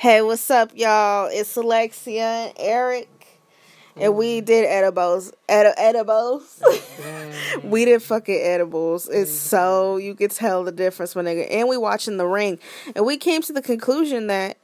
Hey, 0.00 0.22
what's 0.22 0.50
up, 0.50 0.70
y'all? 0.74 1.28
It's 1.30 1.54
Alexia 1.58 2.24
and 2.24 2.54
Eric, 2.56 3.10
and 3.98 4.16
we 4.16 4.40
mm. 4.40 4.44
did 4.46 4.64
edibles. 4.64 5.30
Edi- 5.46 5.74
edibles. 5.76 6.58
Mm-hmm. 6.64 7.68
we 7.70 7.84
did 7.84 8.02
fucking 8.02 8.40
edibles. 8.42 9.10
It's 9.10 9.30
mm-hmm. 9.30 9.48
so 9.50 9.96
you 9.98 10.14
could 10.14 10.30
tell 10.30 10.64
the 10.64 10.72
difference, 10.72 11.14
my 11.14 11.20
nigga. 11.20 11.46
And 11.50 11.68
we 11.68 11.76
watching 11.76 12.16
The 12.16 12.26
Ring, 12.26 12.58
and 12.96 13.04
we 13.04 13.18
came 13.18 13.42
to 13.42 13.52
the 13.52 13.60
conclusion 13.60 14.28
that 14.28 14.56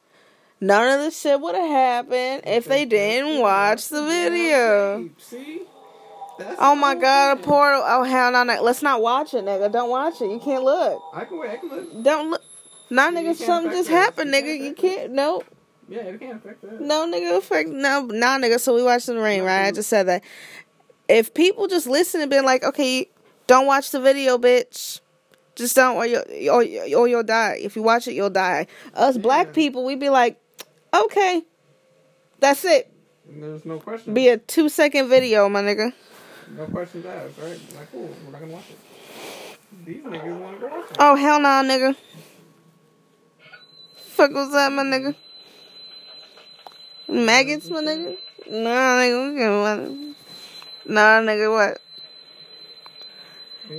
none 0.59 0.91
of 0.91 1.01
this 1.01 1.21
shit 1.21 1.39
would 1.39 1.55
have 1.55 1.71
happened 1.71 2.45
if 2.47 2.65
they 2.65 2.87
didn't 2.87 3.39
watch 3.39 3.89
the 3.89 4.07
video. 4.07 5.11
See? 5.19 5.65
That's 6.39 6.57
Oh 6.59 6.75
my 6.75 6.95
god, 6.95 7.41
a 7.41 7.43
portal. 7.43 7.83
Oh 7.85 8.05
hell 8.05 8.33
no, 8.33 8.43
no. 8.43 8.63
Let's 8.63 8.83
not 8.83 9.03
watch 9.03 9.35
it, 9.35 9.45
nigga. 9.45 9.71
Don't 9.71 9.91
watch 9.91 10.23
it. 10.23 10.31
You 10.31 10.39
can't 10.39 10.65
look. 10.65 11.03
I 11.13 11.27
can 11.27 11.39
wait. 11.39 11.51
I 11.51 11.57
can 11.59 11.69
look. 11.69 12.03
Don't 12.03 12.31
look. 12.31 12.43
Nah, 12.89 13.11
nigga, 13.11 13.35
something 13.35 13.73
just 13.73 13.89
that. 13.89 13.97
happened, 13.97 14.33
nigga. 14.33 14.59
You 14.59 14.75
can't. 14.75 15.13
No. 15.13 15.43
Yeah, 15.89 16.01
it 16.01 16.21
can't 16.21 16.37
affect 16.37 16.63
that. 16.63 16.81
No, 16.81 17.07
nigga, 17.11 17.43
fuck, 17.43 17.67
no, 17.67 18.03
nah, 18.07 18.39
nigga. 18.39 18.59
So 18.59 18.75
we 18.75 18.83
watched 18.83 19.07
the 19.07 19.19
rain, 19.19 19.43
right? 19.43 19.67
I 19.67 19.73
just 19.73 19.89
said 19.89 20.05
that. 20.09 20.25
If 21.09 21.33
people 21.35 21.69
just 21.69 21.87
listen 21.87 22.21
and 22.21 22.31
been 22.31 22.45
like, 22.45 22.65
okay, 22.65 23.09
don't 23.47 23.67
watch 23.67 23.91
the 23.93 24.01
video, 24.01 24.39
bitch. 24.39 25.01
Just 25.55 25.77
don't, 25.77 25.97
or 25.97 26.05
you, 26.05 26.19
or, 26.51 26.63
or 26.99 27.09
you'll 27.09 27.23
die. 27.23 27.59
If 27.61 27.77
you 27.77 27.83
watch 27.83 28.09
it, 28.09 28.15
you'll 28.15 28.31
die. 28.31 28.67
Us 28.95 29.17
black 29.17 29.53
people, 29.53 29.85
we'd 29.85 30.01
be 30.01 30.11
like, 30.11 30.41
okay, 30.93 31.43
that's 32.41 32.65
it. 32.65 32.93
There's 33.29 33.65
no 33.65 33.79
question. 33.79 34.13
Be 34.13 34.29
a 34.29 34.39
two 34.39 34.69
second 34.69 35.09
video, 35.09 35.49
my 35.49 35.63
nigga. 35.63 35.93
no 36.57 36.67
questions 36.67 37.07
asked, 37.07 37.39
right? 37.39 37.59
Like, 37.77 37.91
cool. 37.91 38.11
We're 38.25 38.33
not 38.33 38.41
gonna 38.41 38.53
watch 38.53 38.65
it. 38.71 39.87
These 39.87 40.03
niggas 40.03 40.41
want 40.41 40.61
to 40.61 40.69
go 40.69 40.77
watch 40.77 40.91
it. 40.91 40.97
Oh 40.99 41.15
hell 41.17 41.41
no, 41.41 41.49
nigga. 41.49 41.97
Fuck 44.17 44.33
was 44.33 44.51
that, 44.53 44.73
my 44.73 44.83
nigga? 44.83 45.15
Maggots, 47.07 47.69
my 47.69 47.83
nigga. 47.83 48.17
Nah, 48.51 48.97
nigga, 48.97 49.31
we 49.31 49.37
can 49.39 49.61
what? 49.61 50.91
Nah, 50.91 51.21
nigga, 51.21 51.53
what? 51.53 51.83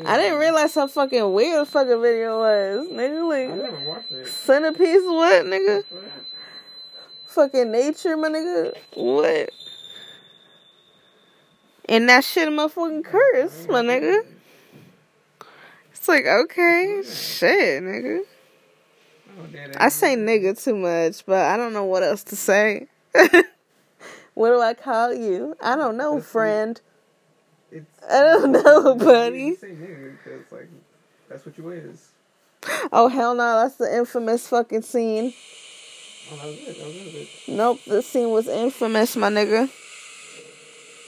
I 0.06 0.18
didn't 0.18 0.38
realize 0.38 0.76
how 0.76 0.86
fucking 0.86 1.34
weird 1.34 1.62
the 1.62 1.66
fucking 1.66 2.00
video 2.04 2.38
was, 2.38 2.88
nigga. 2.90 3.18
I 3.18 3.48
Like 3.48 3.56
never 3.64 3.90
watched 3.90 4.12
it. 4.12 4.28
centerpiece, 4.28 5.02
what, 5.06 5.46
nigga? 5.46 5.84
Fucking 7.30 7.72
nature, 7.72 8.16
my 8.16 8.30
nigga. 8.30 8.78
What? 8.94 9.50
And 11.90 12.08
that 12.10 12.24
shit, 12.24 12.54
my 12.54 12.68
fucking 12.68 13.02
curse, 13.02 13.66
my 13.68 13.82
nigga. 13.82 14.22
It's 15.94 16.08
like 16.08 16.28
okay, 16.28 17.02
shit, 17.04 17.82
nigga. 17.82 18.20
I 19.78 19.90
say 19.90 20.16
nigga 20.16 20.62
too 20.62 20.76
much, 20.76 21.26
but 21.26 21.46
I 21.46 21.58
don't 21.58 21.74
know 21.74 21.86
what 21.86 22.04
else 22.04 22.24
to 22.26 22.36
say. 22.36 22.88
what 24.34 24.50
do 24.50 24.60
I 24.62 24.74
call 24.74 25.14
you? 25.14 25.56
I 25.62 25.76
don't 25.76 25.98
know, 25.98 26.16
That's 26.16 26.28
friend. 26.28 26.82
It's, 27.72 27.86
I 28.10 28.20
don't 28.24 28.52
know, 28.52 28.94
You 28.94 28.96
buddy. 28.96 29.56
say 29.56 29.68
nigga 29.70 30.18
because, 30.18 30.52
like, 30.52 30.70
that's 31.30 31.46
what 31.46 31.58
you 31.58 31.70
is. 31.70 32.10
Oh 32.92 33.08
hell 33.08 33.36
no, 33.36 33.62
that's 33.62 33.76
the 33.76 33.96
infamous 33.96 34.48
fucking 34.48 34.82
scene. 34.82 35.34
Oh, 36.32 36.36
that 36.38 36.46
was 36.46 36.58
it. 36.58 36.78
That 36.78 36.86
was 36.88 36.96
it. 37.16 37.30
Nope, 37.48 37.80
the 37.86 38.02
scene 38.02 38.30
was 38.32 38.48
infamous, 38.48 39.16
my 39.16 39.30
nigga. 39.30 39.70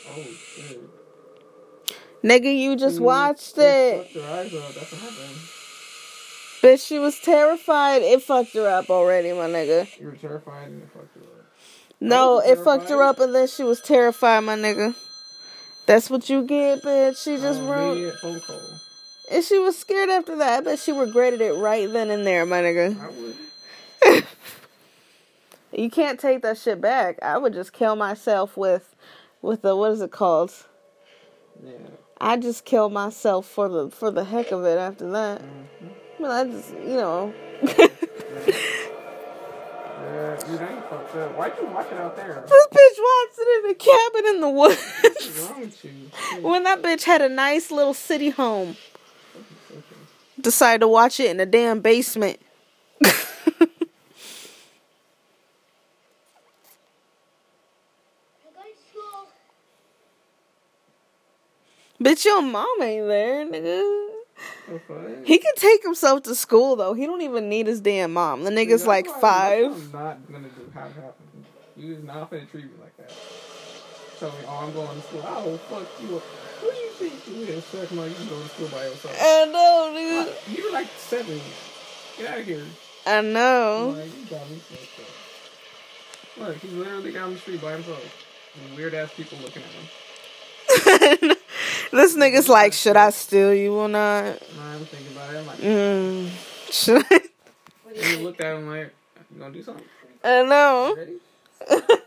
Oh, 0.10 0.24
shit. 0.56 0.80
Nigga, 2.24 2.58
you 2.58 2.76
just 2.76 3.00
Mm, 3.00 3.04
watched 3.04 3.56
they 3.56 3.92
it. 3.98 4.04
fucked 4.14 4.26
eyes 4.26 4.54
up. 4.54 4.74
That's 4.74 4.92
what 4.92 5.02
happened. 5.02 5.40
Bitch, 6.62 6.86
she 6.86 7.00
was 7.00 7.20
terrified. 7.20 8.02
It 8.02 8.22
fucked 8.22 8.54
her 8.54 8.68
up 8.68 8.90
already, 8.90 9.32
my 9.32 9.48
nigga. 9.48 9.88
You 10.00 10.08
were 10.08 10.16
terrified 10.16 10.68
and 10.68 10.84
it 10.84 10.90
fucked 10.94 11.16
her 11.16 11.22
up. 11.22 11.46
No, 12.02 12.40
it 12.40 12.58
fucked 12.60 12.90
her 12.90 13.02
up 13.02 13.20
and 13.20 13.34
then 13.34 13.48
she 13.48 13.64
was 13.64 13.80
terrified, 13.82 14.42
my 14.42 14.56
nigga. 14.56 14.96
That's 15.86 16.10
what 16.10 16.30
you 16.30 16.44
get, 16.44 16.84
bitch. 16.84 17.24
She 17.24 17.38
just 17.38 17.62
ruined. 17.62 18.14
phone 18.22 18.40
call. 18.42 18.60
And 19.32 19.44
she 19.44 19.58
was 19.60 19.78
scared 19.78 20.10
after 20.10 20.36
that. 20.38 20.60
I 20.60 20.62
bet 20.62 20.80
she 20.80 20.92
regretted 20.92 21.42
it 21.42 21.54
right 21.54 21.92
then 21.92 22.10
and 22.10 22.26
there, 22.28 22.46
my 22.46 22.62
nigga. 22.62 23.00
I 23.00 23.10
would. 24.14 24.26
You 25.72 25.90
can't 25.90 26.20
take 26.20 26.42
that 26.42 26.58
shit 26.58 26.82
back. 26.82 27.20
I 27.22 27.38
would 27.38 27.54
just 27.54 27.74
kill 27.74 27.96
myself 27.96 28.58
with, 28.58 28.96
with 29.42 29.62
the 29.62 29.76
what 29.76 29.92
is 29.92 30.02
it 30.02 30.12
called? 30.12 30.52
Yeah. 31.64 31.74
I 32.20 32.38
just 32.38 32.66
kill 32.66 32.90
myself 32.90 33.46
for 33.46 33.70
the 33.70 33.90
for 33.90 34.10
the 34.12 34.24
heck 34.24 34.52
of 34.52 34.66
it. 34.66 34.78
After 34.78 35.10
that, 35.12 35.42
Mm-hmm. 35.42 35.88
Mean, 36.20 36.32
I 36.32 36.44
just 36.46 36.74
you 36.74 36.98
know. 36.98 37.34
Yeah, 40.02 40.36
dude, 40.46 40.62
I 40.62 40.74
ain't 40.74 40.84
fucked 40.90 41.16
up. 41.16 41.38
Why'd 41.38 41.54
you 41.60 41.68
watch 41.68 41.88
it 41.92 41.98
out 41.98 42.16
there? 42.18 42.44
This 42.48 42.68
bitch 42.68 42.98
wants 43.00 43.40
it 43.40 43.64
in 43.64 43.72
a 43.72 43.74
cabin 43.76 44.26
in 44.36 44.42
the 44.42 44.50
woods. 44.50 44.82
when 46.42 46.64
that 46.64 46.82
bitch 46.82 47.04
had 47.04 47.22
a 47.22 47.30
nice 47.30 47.72
little 47.72 47.94
city 47.94 48.32
home, 48.32 48.76
decided 50.42 50.80
to 50.82 50.88
watch 50.90 51.20
it 51.22 51.30
in 51.30 51.40
a 51.40 51.46
damn 51.46 51.80
basement. 51.80 52.40
bitch, 62.02 62.26
your 62.26 62.42
mom 62.42 62.82
ain't 62.82 63.08
there, 63.08 63.46
nigga. 63.46 64.19
He 65.26 65.38
can 65.38 65.56
take 65.56 65.84
himself 65.84 66.24
to 66.24 66.36
school 66.36 66.76
though. 66.76 66.94
He 66.94 67.06
don't 67.06 67.22
even 67.22 67.50
need 67.50 67.68
his 67.68 67.82
damn 67.82 68.14
mom. 68.14 68.44
The 68.44 68.52
nigga's 68.52 68.84
That's 68.84 68.88
like 68.88 69.08
five. 69.08 69.72
I'm 69.72 69.92
not 69.92 70.32
gonna 70.32 70.50
do. 70.50 70.72
Have 70.74 70.96
happen. 70.96 71.46
You 71.76 71.96
is 71.96 72.04
not 72.04 72.30
gonna 72.30 72.46
treat 72.46 72.66
me 72.66 72.72
like 72.80 72.96
that. 72.98 73.12
Tell 74.20 74.30
me, 74.32 74.38
oh, 74.48 74.66
I'm 74.66 74.74
going 74.74 74.88
to 74.88 75.02
school. 75.02 75.24
Oh, 75.24 75.58
fuck 75.70 75.88
you. 76.02 76.18
up. 76.18 76.24
Who 76.60 76.70
do 76.70 76.78
you 76.78 76.90
think 76.90 77.14
you 77.26 77.54
is? 77.54 77.64
Suck 77.64 77.90
my, 77.94 78.06
you 78.06 78.14
go 78.30 78.42
to 78.42 78.50
school 78.50 78.68
by 78.68 78.84
yourself. 78.84 79.18
I 79.18 79.46
know, 79.46 79.94
nigga. 79.96 80.58
You're 80.58 80.74
like 80.74 80.88
seven. 80.98 81.40
Get 82.18 82.30
out 82.30 82.40
of 82.40 82.46
here. 82.46 82.66
I 83.08 83.22
know. 83.22 83.96
Like, 83.98 84.20
you 84.20 84.26
got 84.26 84.50
me. 84.50 84.60
Look, 86.38 86.58
he's 86.58 86.74
literally 86.74 87.14
down 87.14 87.34
the 87.34 87.40
street 87.40 87.62
by 87.62 87.72
himself. 87.72 88.26
Weird 88.76 88.94
ass 88.94 89.14
people 89.16 89.38
looking 89.38 89.64
at 89.64 91.20
him. 91.22 91.36
this 91.92 92.16
nigga's 92.16 92.50
like, 92.50 92.74
should 92.74 92.98
I 92.98 93.10
steal 93.12 93.54
you 93.54 93.74
or 93.76 93.88
not? 93.88 94.26
And 94.26 94.40
I'm 94.62 94.86
thinking 94.86 95.12
about 95.16 95.34
it. 95.34 95.38
I'm 95.38 95.48
like, 95.48 95.58
Mm. 95.58 96.30
Should 96.72 97.04
I? 97.10 97.22
and 97.88 98.06
you 98.20 98.24
looked 98.24 98.42
at 98.42 98.56
him 98.56 98.70
like, 98.70 98.94
you 99.34 99.40
gonna 99.40 99.54
do 99.54 99.64
something? 99.64 99.86
I 100.24 100.44
know. 100.44 100.96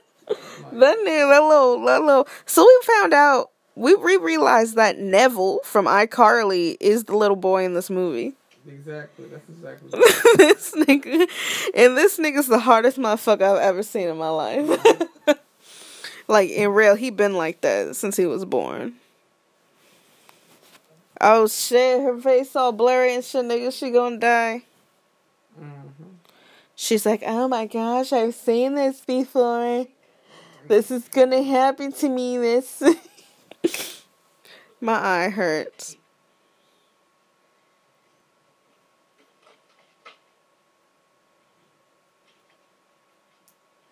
That 0.72 0.96
nigga, 0.98 1.28
that 1.28 1.42
little, 1.42 1.84
that 1.84 2.00
little. 2.02 2.26
So 2.46 2.64
we 2.64 2.80
found 2.84 3.12
out, 3.12 3.50
we 3.74 3.94
re 3.94 4.16
realized 4.16 4.76
that 4.76 4.96
Nevel 4.96 5.62
from 5.64 5.86
iCarly 5.86 6.76
is 6.80 7.04
the 7.04 7.16
little 7.16 7.36
boy 7.36 7.64
in 7.64 7.74
this 7.74 7.90
movie. 7.90 8.32
Exactly. 8.66 9.26
That's 9.26 9.48
exactly. 9.50 9.90
this 10.36 10.72
nigga, 10.74 11.28
and 11.74 11.96
this 11.96 12.18
nigga's 12.18 12.46
the 12.46 12.60
hardest 12.60 12.96
motherfucker 12.96 13.42
I've 13.42 13.62
ever 13.62 13.82
seen 13.82 14.08
in 14.08 14.16
my 14.16 14.30
life. 14.30 14.80
like 16.28 16.48
in 16.50 16.70
real, 16.70 16.94
he 16.94 17.10
been 17.10 17.34
like 17.34 17.60
that 17.62 17.96
since 17.96 18.16
he 18.16 18.24
was 18.24 18.44
born. 18.46 18.94
Oh 21.22 21.46
shit, 21.46 22.00
her 22.02 22.18
face 22.20 22.56
all 22.56 22.72
blurry 22.72 23.14
and 23.14 23.24
shit, 23.24 23.44
nigga. 23.44 23.72
She 23.72 23.90
gonna 23.90 24.18
die. 24.18 24.62
mm-hmm. 25.60 26.04
She's 26.74 27.06
like, 27.06 27.22
oh 27.26 27.48
my 27.48 27.66
gosh, 27.66 28.12
I've 28.12 28.34
seen 28.34 28.74
this 28.74 29.02
before. 29.02 29.86
This 30.68 30.90
is 30.90 31.08
gonna 31.08 31.42
happen 31.42 31.92
to 31.92 32.08
me. 32.08 32.38
This. 32.38 32.82
my 34.80 34.94
eye 34.94 35.28
hurts. 35.30 35.96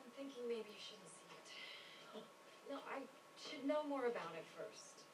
I'm 0.02 0.10
thinking 0.16 0.48
maybe 0.48 0.70
you 0.70 0.80
shouldn't 0.82 1.10
see 1.10 1.30
it. 2.18 2.24
No, 2.70 2.76
I 2.90 3.02
should 3.38 3.66
know 3.66 3.82
more 3.88 4.06
about 4.06 4.34
it 4.34 4.44
first. 4.56 5.04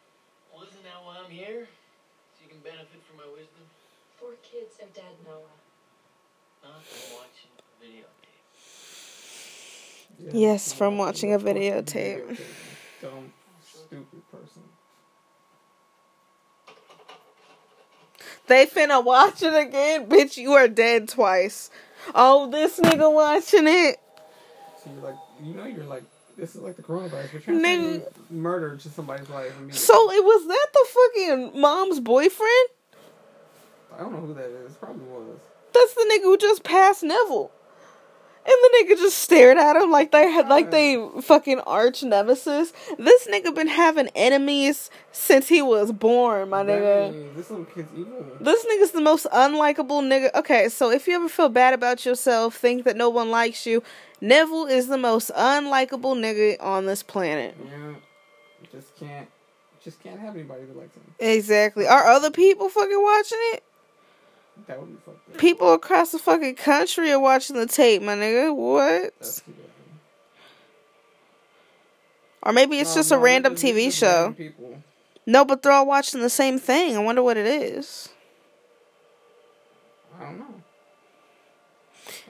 Well, 0.53 0.65
isn't 0.65 0.83
that 0.85 1.01
why 1.05 1.21
I'm 1.25 1.31
here? 1.31 1.69
So 2.37 2.45
you 2.45 2.51
can 2.51 2.61
benefit 2.61 3.01
from 3.09 3.17
my 3.19 3.29
wisdom? 3.33 3.65
Four 4.77 4.87
kids 4.87 4.97
dead, 4.97 5.05
Noah. 5.27 5.41
Huh? 6.63 6.81
From 6.83 7.19
watching 7.19 7.51
a 7.59 7.63
videotape. 10.25 10.35
Yes, 10.35 10.73
from 10.73 10.99
watching 10.99 11.35
a 11.35 11.39
videotape. 11.39 12.39
Dumb, 13.03 13.33
stupid 13.65 14.31
person. 14.31 14.63
They 18.49 18.67
finna 18.67 19.05
watch 19.05 19.43
it 19.43 19.55
again, 19.55 20.07
bitch. 20.09 20.37
You 20.37 20.53
are 20.53 20.69
dead 20.69 21.09
twice. 21.09 21.71
Oh, 22.15 22.49
this 22.51 22.79
nigga 22.79 23.13
watching 23.13 23.67
it. 23.67 23.97
So 24.83 24.91
you're 24.93 25.03
like, 25.03 25.17
you 25.43 25.55
know, 25.55 25.65
you're 25.65 25.85
like, 25.85 26.05
this 26.37 26.55
is 26.55 26.61
like 26.61 26.77
the 26.77 26.83
coronavirus. 26.83 27.33
You're 27.33 27.43
trying 27.43 27.61
Nigga. 27.63 28.15
to 28.15 28.33
murder 28.33 28.77
to 28.77 28.89
somebody's 28.89 29.29
life. 29.31 29.53
I, 29.57 29.61
mean, 29.63 29.73
So 29.73 30.11
it 30.13 30.23
was 30.23 30.47
that 30.47 30.67
the 30.73 30.87
fucking 30.93 31.61
mom's 31.61 31.99
boyfriend? 31.99 32.69
I 33.97 34.01
don't 34.01 34.13
know 34.13 34.21
who 34.21 34.35
that 34.35 34.51
is. 34.67 34.75
Probably 34.75 35.05
was. 35.07 35.39
That's 35.73 35.95
the 35.95 36.07
nigga 36.13 36.25
who 36.25 36.37
just 36.37 36.63
passed 36.63 37.03
Nevel. 37.03 37.51
And 38.49 38.55
the 38.63 38.95
nigga 38.95 38.99
just 38.99 39.19
stared 39.19 39.59
at 39.59 39.75
him 39.75 39.91
like 39.91 40.13
they 40.13 40.31
had 40.31 40.49
like 40.49 40.71
they 40.71 41.05
fucking 41.21 41.59
arch 41.61 42.05
nemesis. 42.05 42.73
This 42.97 43.27
nigga 43.27 43.53
been 43.53 43.67
having 43.67 44.09
enemies 44.15 44.89
since 45.11 45.49
he 45.49 45.63
was 45.63 45.91
born, 45.91 46.51
my 46.51 46.63
nigga. 46.63 47.35
This 47.35 47.51
little 47.51 47.65
kid's 47.65 47.89
evil. 47.97 48.25
This 48.41 48.65
nigga's 48.65 48.93
the 48.93 49.01
most 49.01 49.27
unlikable 49.33 50.01
nigga. 50.01 50.33
Okay, 50.37 50.69
so 50.69 50.93
if 50.93 51.09
you 51.09 51.17
ever 51.17 51.29
feel 51.29 51.49
bad 51.49 51.75
about 51.75 52.07
yourself, 52.07 52.55
think 52.55 52.85
that 52.85 52.97
no 52.97 53.11
one 53.11 53.33
likes 53.33 53.67
you, 53.67 53.83
Nevel 54.23 54.71
is 54.71 54.87
the 54.87 54.99
most 54.99 55.33
unlikable 55.37 56.15
nigga 56.15 56.63
on 56.63 56.87
this 56.87 57.03
planet. 57.03 57.57
Yeah. 57.65 57.95
Just 58.71 58.95
can't. 58.95 59.29
Just 59.83 60.01
can't 60.01 60.21
have 60.21 60.37
anybody 60.37 60.67
that 60.67 60.77
likes 60.77 60.95
him. 60.95 61.03
Exactly. 61.19 61.87
Are 61.89 62.07
other 62.07 62.31
people 62.31 62.69
fucking 62.69 63.03
watching 63.03 63.39
it? 63.55 63.65
That 64.67 64.81
would 64.81 64.91
be 64.91 64.97
fucked 65.05 65.31
up. 65.31 65.39
People 65.39 65.73
across 65.73 66.13
the 66.13 66.19
fucking 66.19 66.57
country 66.57 67.13
are 67.13 67.21
watching 67.21 67.57
the 67.57 67.67
tape, 67.67 68.03
my 68.03 68.15
nigga. 68.15 68.55
What? 68.55 69.43
Or 72.43 72.53
maybe 72.53 72.79
it's 72.79 72.91
No, 72.91 73.01
just 73.01 73.13
a 73.13 73.19
random 73.19 73.55
TV 73.55 73.93
show. 73.93 74.35
random 74.39 74.83
No, 75.27 75.45
but 75.45 75.63
they're 75.63 75.73
all 75.73 75.87
watching 75.87 76.21
the 76.21 76.31
same 76.31 76.59
thing. 76.59 76.97
I 76.97 77.01
wonder 77.01 77.23
what 77.23 77.37
it 77.37 77.47
is. 77.47 78.09
I 80.19 80.25
don't 80.25 80.39
know. 80.39 80.63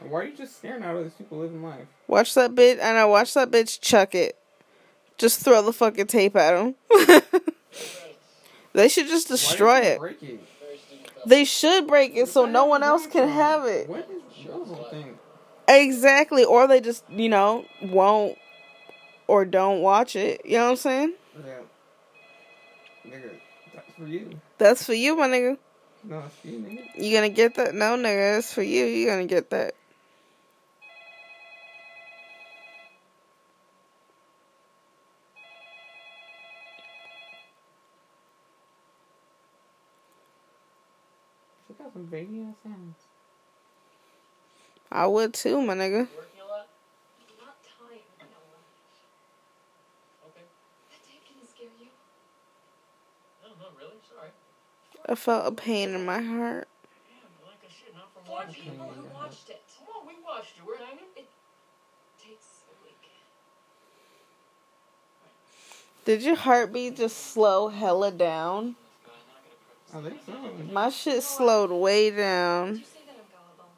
Why 0.08 0.20
are 0.20 0.24
you 0.24 0.36
just 0.36 0.56
staring 0.56 0.82
at 0.82 0.94
all 0.94 1.02
these 1.02 1.12
people 1.12 1.38
living 1.38 1.62
life? 1.62 1.86
Watch 2.06 2.34
that 2.34 2.54
bitch. 2.54 2.78
And 2.80 2.96
I. 2.98 3.04
Watch 3.04 3.34
that 3.34 3.50
bitch 3.50 3.80
chuck 3.80 4.14
it. 4.14 4.36
Just 5.18 5.40
throw 5.40 5.62
the 5.62 5.72
fucking 5.72 6.06
tape 6.06 6.36
at 6.36 6.54
him. 6.54 6.74
they 8.72 8.88
should 8.88 9.08
just 9.08 9.28
destroy 9.28 9.98
Why 9.98 10.08
did 10.08 10.22
you 10.22 10.34
it. 10.34 10.40
They 11.26 11.44
should 11.44 11.88
break 11.88 12.16
it 12.16 12.28
so 12.28 12.46
no 12.46 12.66
one 12.66 12.82
else 12.84 13.06
can 13.06 13.28
have 13.28 13.64
it. 13.64 13.88
What 13.88 14.08
is 14.08 14.44
your 14.44 14.64
whole 14.64 14.86
thing? 14.90 15.18
Exactly. 15.68 16.44
Or 16.44 16.68
they 16.68 16.80
just, 16.80 17.04
you 17.10 17.28
know, 17.28 17.64
won't 17.82 18.38
or 19.26 19.44
don't 19.44 19.80
watch 19.82 20.14
it. 20.14 20.42
You 20.44 20.58
know 20.58 20.64
what 20.64 20.70
I'm 20.70 20.76
saying? 20.76 21.14
Yeah. 21.44 21.52
Nigga, 23.08 23.30
that's 23.74 23.92
for 23.98 24.06
you. 24.06 24.40
That's 24.58 24.84
for 24.84 24.94
you, 24.94 25.16
my 25.16 25.26
nigga. 25.28 25.58
No, 26.04 26.22
it's 26.26 26.36
for 26.36 26.46
you, 26.48 26.58
nigga. 26.60 27.02
You 27.04 27.16
gonna 27.16 27.28
get 27.28 27.54
that? 27.56 27.74
No, 27.74 27.96
nigga. 27.96 28.36
That's 28.36 28.52
for 28.52 28.62
you. 28.62 28.84
You 28.84 29.06
gonna 29.08 29.26
get 29.26 29.50
that. 29.50 29.74
She 41.66 41.74
got 41.74 41.92
some 41.92 41.95
baby 41.95 41.95
ass 41.95 41.95
hands. 41.95 41.95
I 41.95 41.95
would 41.95 41.95
too, 41.95 41.95
my 41.95 41.95
nigga. 41.95 41.95
Working 41.95 41.95
a 41.95 41.95
lot? 41.95 41.95
Not 41.95 41.95
time, 41.95 41.95
Noah. 41.95 41.95
Okay. 41.95 41.95
That 41.95 41.95
tape 41.95 41.95
didn't 51.28 51.48
scare 51.50 51.68
you. 51.80 51.88
No, 53.42 53.48
not 53.60 53.72
really. 53.78 53.98
Sorry. 54.08 54.30
I 55.08 55.14
felt 55.14 55.46
a 55.46 55.52
pain 55.52 55.90
in 55.94 56.04
my 56.04 56.20
heart. 56.22 56.68
Yeah, 57.08 57.16
like 57.44 57.60
I 57.62 57.70
said, 57.70 57.94
not 57.94 58.12
from 58.14 58.24
Four 58.24 58.36
watching. 58.36 58.62
people 58.62 58.86
who 58.94 59.14
watched 59.14 59.50
it. 59.50 59.62
Come 59.78 59.88
on, 60.00 60.06
we 60.06 60.14
watched 60.24 60.56
it. 60.58 60.66
We're 60.66 60.78
hanging. 60.78 61.04
Takes 62.22 62.62
a 62.70 62.84
week. 62.84 63.10
Did 66.04 66.22
your 66.22 66.36
heartbeat 66.36 66.96
just 66.96 67.16
slow 67.32 67.68
hella 67.68 68.10
down? 68.10 68.76
I 69.96 70.02
think 70.02 70.20
so. 70.26 70.32
My 70.72 70.90
shit 70.90 71.22
slowed 71.22 71.70
way 71.70 72.10
down. 72.10 72.74
Did 72.74 72.78
you 72.80 72.84
say 72.84 73.00
that 73.06 73.16
I'm 73.18 73.56
gullible? 73.56 73.70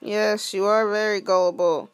Yes, 0.00 0.52
you 0.54 0.64
are 0.66 0.88
very 0.90 1.20
gullible. 1.20 1.90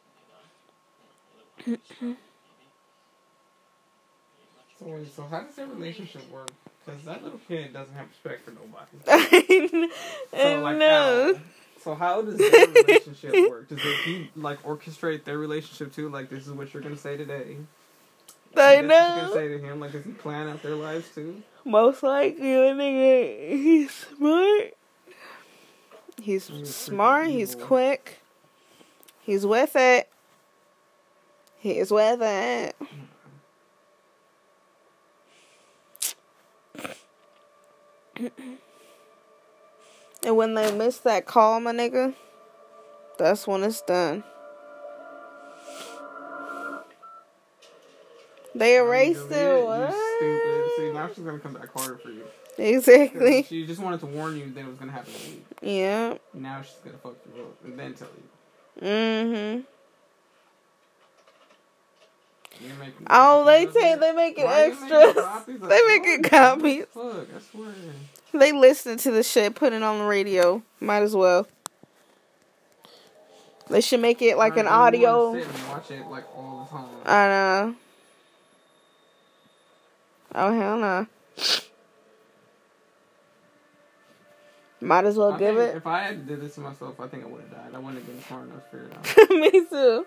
So, 4.78 4.86
wait, 4.86 5.12
so 5.12 5.24
how 5.30 5.40
does 5.42 5.54
their 5.56 5.66
relationship 5.66 6.28
work? 6.30 6.50
Because 6.84 7.04
that 7.04 7.22
little 7.22 7.40
kid 7.48 7.72
doesn't 7.72 7.94
have 7.94 8.08
respect 8.08 8.44
for 8.44 8.50
nobody. 8.52 8.98
I 9.08 9.88
So, 10.42 10.60
like, 10.60 10.78
know. 10.78 11.34
how? 11.34 11.40
So 11.82 11.94
how 11.94 12.22
does 12.22 12.44
their 12.44 12.66
relationship 12.66 13.40
work? 13.42 13.68
Does 13.68 13.82
he 14.04 14.30
like 14.36 14.62
orchestrate 14.62 15.24
their 15.24 15.38
relationship 15.38 15.92
too? 15.92 16.08
Like 16.08 16.28
this 16.30 16.46
is 16.46 16.52
what 16.52 16.72
you're 16.74 16.82
gonna 16.82 16.96
say 16.96 17.16
today. 17.16 17.56
I 18.56 18.80
what 18.80 19.06
You're 19.06 19.14
gonna 19.14 19.26
know. 19.26 19.32
say 19.32 19.48
to 19.48 19.58
him 19.58 19.80
like 19.80 19.92
does 19.92 20.04
he 20.04 20.12
plan 20.12 20.48
out 20.48 20.62
their 20.62 20.74
lives 20.74 21.08
too? 21.14 21.42
Most 21.66 22.04
likely, 22.04 22.54
a 22.54 22.72
nigga, 22.74 23.50
he's 23.50 23.90
smart. 23.90 24.74
He's 26.22 26.44
smart. 26.64 27.26
He's 27.26 27.56
quick. 27.56 28.20
He's 29.20 29.44
with 29.44 29.74
it. 29.74 30.08
He's 31.58 31.90
with 31.90 32.22
it. 32.22 32.76
And 40.24 40.36
when 40.36 40.54
they 40.54 40.70
miss 40.70 40.98
that 40.98 41.26
call, 41.26 41.58
my 41.58 41.72
nigga, 41.72 42.14
that's 43.18 43.44
when 43.48 43.64
it's 43.64 43.82
done. 43.82 44.22
They 48.54 48.76
erased 48.76 49.32
it. 49.32 49.64
What? 49.64 50.05
Stupid. 50.16 50.70
See 50.76 50.92
now 50.92 51.08
she's 51.08 51.24
gonna 51.24 51.38
come 51.38 51.54
back 51.54 51.72
harder 51.72 51.96
for 51.96 52.10
you. 52.10 52.24
Exactly. 52.58 53.42
She 53.42 53.66
just 53.66 53.80
wanted 53.80 54.00
to 54.00 54.06
warn 54.06 54.36
you 54.36 54.50
that 54.50 54.60
it 54.60 54.66
was 54.66 54.76
gonna 54.76 54.92
happen 54.92 55.12
to 55.12 55.30
you. 55.30 55.42
Yeah. 55.62 56.14
Now 56.34 56.62
she's 56.62 56.76
gonna 56.84 56.98
fuck 56.98 57.16
you 57.34 57.42
up 57.42 57.64
and 57.64 57.78
then 57.78 57.94
tell 57.94 58.08
you. 58.08 58.86
Mm-hmm. 58.86 59.60
Making 62.80 63.06
Oh, 63.10 63.44
they 63.44 63.66
take 63.66 64.00
they 64.00 64.12
make 64.12 64.38
it 64.38 64.44
Why 64.46 64.62
are 64.62 64.66
you 64.68 64.72
extras. 64.72 65.46
They 65.46 65.86
make 65.86 66.04
it 66.04 66.30
copies. 66.30 66.86
Fuck, 66.92 67.26
I 67.34 67.40
swear. 67.52 67.72
They 68.32 68.52
listen 68.52 68.96
to 68.98 69.10
the 69.10 69.22
shit, 69.22 69.54
put 69.54 69.72
it 69.72 69.82
on 69.82 69.98
the 69.98 70.04
radio. 70.04 70.62
Might 70.80 71.02
as 71.02 71.14
well. 71.14 71.46
They 73.68 73.80
should 73.80 74.00
make 74.00 74.22
it 74.22 74.36
like 74.38 74.56
an 74.56 74.64
do 74.64 74.70
you 74.70 74.70
wanna 74.70 74.84
audio. 74.84 75.34
Sit 75.34 75.46
and 75.46 75.68
watch 75.68 75.90
it 75.90 76.06
like 76.06 76.24
all 76.36 76.68
the 76.70 76.76
time. 76.76 76.88
I 77.04 77.28
know. 77.28 77.76
Oh 80.36 80.52
hell 80.52 80.78
no. 80.78 81.06
Might 84.80 85.06
as 85.06 85.16
well 85.16 85.32
I 85.32 85.38
give 85.38 85.56
it. 85.56 85.76
If 85.76 85.86
I 85.86 86.02
had 86.02 86.28
did 86.28 86.40
this 86.42 86.54
to 86.56 86.60
myself, 86.60 87.00
I 87.00 87.08
think 87.08 87.24
I 87.24 87.26
would 87.26 87.40
have 87.40 87.50
died. 87.50 87.74
I 87.74 87.78
wouldn't 87.78 87.96
have 87.96 88.06
been 88.06 88.22
smart 88.22 88.44
enough 88.48 88.62
to 88.70 88.70
figure 88.70 88.88
it 88.88 89.30
out. 89.30 89.52
Me 89.52 89.66
too. 89.68 90.06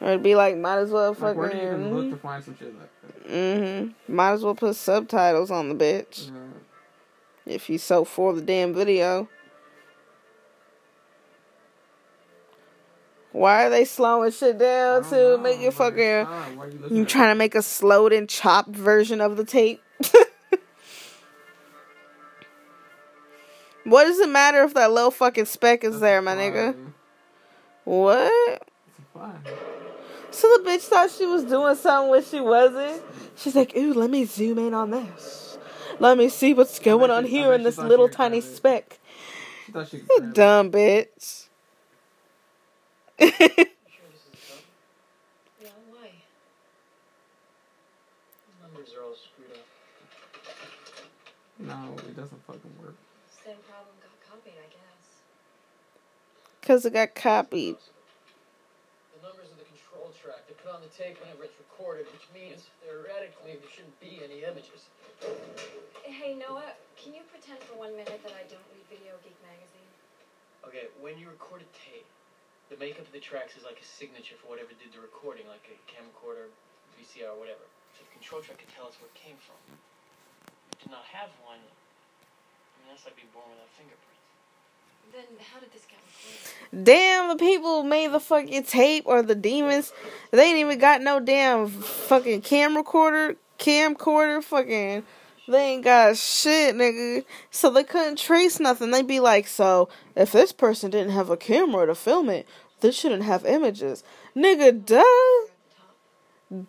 It'd 0.00 0.22
be 0.22 0.34
like, 0.34 0.56
might 0.56 0.78
as 0.78 0.90
well 0.90 1.12
fucking. 1.14 1.26
Like, 1.28 1.36
where 1.36 1.48
do 1.50 1.56
you 1.56 1.62
even 1.66 1.94
look 1.94 2.10
to 2.10 2.16
find 2.22 2.42
some 2.42 2.56
shit 2.56 2.72
like 2.78 2.88
that? 3.02 3.28
mm-hmm. 3.28 4.14
Might 4.14 4.32
as 4.32 4.44
well 4.44 4.54
put 4.54 4.76
subtitles 4.76 5.50
on 5.50 5.68
the 5.68 5.74
bitch 5.74 6.30
if 7.44 7.68
you 7.68 7.78
so 7.78 8.04
for 8.04 8.32
the 8.32 8.40
damn 8.40 8.72
video. 8.72 9.28
Why 13.32 13.64
are 13.66 13.70
they 13.70 13.84
slowing 13.84 14.30
shit 14.30 14.58
down 14.58 15.04
to 15.04 15.38
make 15.42 15.60
it 15.60 15.72
fucking? 15.72 16.26
you 16.90 16.96
You 16.98 17.04
trying 17.06 17.30
to 17.30 17.34
make 17.34 17.54
a 17.54 17.62
slowed 17.62 18.12
and 18.12 18.28
chopped 18.28 18.74
version 18.76 19.20
of 19.20 19.36
the 19.36 19.44
tape? 19.44 19.82
what 23.84 24.04
does 24.04 24.18
it 24.18 24.28
matter 24.28 24.62
if 24.64 24.74
that 24.74 24.92
little 24.92 25.10
fucking 25.10 25.46
speck 25.46 25.82
is 25.84 25.92
That's 25.92 26.00
there, 26.02 26.22
my 26.22 26.34
nigga? 26.36 26.76
What? 27.84 28.32
It's 28.32 28.98
a 28.98 29.02
fly. 29.18 29.34
So 30.30 30.48
the 30.58 30.68
bitch 30.70 30.82
thought 30.82 31.10
she 31.10 31.26
was 31.26 31.44
doing 31.44 31.74
something 31.76 32.10
when 32.10 32.24
she 32.24 32.40
wasn't. 32.40 33.02
She's 33.36 33.54
like, 33.56 33.76
ooh, 33.76 33.92
let 33.92 34.10
me 34.10 34.24
zoom 34.24 34.58
in 34.58 34.72
on 34.74 34.90
this. 34.90 35.58
Let 35.98 36.16
me 36.18 36.28
see 36.28 36.54
what's 36.54 36.78
going 36.78 37.10
on 37.10 37.24
here 37.24 37.52
in 37.52 37.62
this 37.64 37.78
little 37.78 38.08
tiny 38.08 38.40
speck. 38.40 38.98
She 39.66 39.72
thought 39.72 39.88
she 39.88 39.98
could 39.98 40.08
You 40.08 40.18
grab 40.20 40.30
it. 40.30 40.34
dumb 40.34 40.70
bitch. 40.70 41.41
You 43.22 43.30
sure 43.30 44.08
this 44.10 44.26
is 44.26 44.34
the 44.34 44.36
stuff? 44.36 44.66
Yeah, 45.62 45.70
why? 45.94 46.10
These 48.42 48.58
numbers 48.58 48.90
are 48.98 49.06
all 49.06 49.14
screwed 49.14 49.54
up. 49.54 49.62
No, 51.62 51.94
it 52.02 52.16
doesn't 52.16 52.42
fucking 52.46 52.74
work. 52.82 52.98
Same 53.30 53.62
problem 53.70 53.94
got 54.02 54.18
copied, 54.26 54.58
I 54.58 54.66
guess. 54.74 55.06
Because 56.60 56.82
it 56.82 56.94
got 56.98 57.14
copied. 57.14 57.78
The 59.14 59.22
numbers 59.22 59.54
of 59.54 59.58
the 59.62 59.70
control 59.70 60.10
track, 60.18 60.42
they 60.50 60.58
put 60.58 60.74
on 60.74 60.82
the 60.82 60.90
tape 60.90 61.14
whenever 61.22 61.46
it's 61.46 61.54
recorded, 61.62 62.10
which 62.10 62.26
means 62.34 62.66
theoretically 62.82 63.54
there 63.54 63.70
shouldn't 63.70 63.94
be 64.02 64.18
any 64.18 64.42
images. 64.42 64.90
Hey, 66.02 66.34
Noah, 66.34 66.74
can 66.98 67.14
you 67.14 67.22
pretend 67.30 67.62
for 67.62 67.78
one 67.78 67.94
minute 67.94 68.18
that 68.26 68.34
I 68.34 68.42
don't 68.50 68.66
read 68.74 68.82
Video 68.90 69.14
Geek 69.22 69.38
magazine? 69.46 69.86
Okay, 70.66 70.90
when 70.98 71.18
you 71.22 71.30
record 71.30 71.62
a 71.62 71.70
tape, 71.70 72.06
the 72.72 72.80
makeup 72.80 73.04
of 73.04 73.12
the 73.12 73.20
tracks 73.20 73.52
is 73.52 73.68
like 73.68 73.76
a 73.76 73.84
signature 73.84 74.34
for 74.40 74.48
whatever 74.48 74.72
did 74.80 74.88
the 74.96 75.00
recording, 75.04 75.44
like 75.44 75.68
a 75.68 75.76
camcorder, 75.84 76.48
VCR, 76.96 77.36
whatever. 77.36 77.60
So 77.92 78.00
the 78.00 78.12
control 78.16 78.40
track 78.40 78.64
can 78.64 78.72
tell 78.72 78.88
us 78.88 78.96
where 78.96 79.12
it 79.12 79.18
came 79.20 79.36
from. 79.36 79.60
To 80.80 80.86
not 80.88 81.04
have 81.12 81.28
one, 81.44 81.60
I 81.60 82.74
mean, 82.80 82.88
that's 82.88 83.04
like 83.04 83.14
being 83.14 83.28
born 83.36 83.44
without 83.52 83.68
fingerprints. 83.76 84.24
Then 85.12 85.28
how 85.52 85.60
did 85.60 85.68
this 85.76 85.84
get 85.84 86.00
recorded? 86.00 86.88
Damn, 86.88 87.28
the 87.28 87.36
people 87.36 87.82
who 87.82 87.88
made 87.88 88.10
the 88.10 88.20
fucking 88.20 88.64
tape 88.64 89.04
or 89.04 89.20
the 89.20 89.34
demons, 89.34 89.92
they 90.30 90.48
ain't 90.48 90.58
even 90.58 90.78
got 90.78 91.02
no 91.02 91.20
damn 91.20 91.68
fucking 91.68 92.40
camcorder, 92.40 93.36
camcorder, 93.58 94.42
fucking. 94.42 95.04
They 95.52 95.74
ain't 95.74 95.84
got 95.84 96.16
shit, 96.16 96.74
nigga. 96.74 97.24
So 97.50 97.70
they 97.70 97.84
couldn't 97.84 98.18
trace 98.18 98.58
nothing. 98.58 98.90
They'd 98.90 99.06
be 99.06 99.20
like, 99.20 99.46
so 99.46 99.88
if 100.16 100.32
this 100.32 100.50
person 100.50 100.90
didn't 100.90 101.12
have 101.12 101.30
a 101.30 101.36
camera 101.36 101.86
to 101.86 101.94
film 101.94 102.30
it, 102.30 102.48
this 102.80 102.96
shouldn't 102.96 103.22
have 103.24 103.44
images. 103.44 104.02
Nigga, 104.34 104.84
duh. 104.84 105.04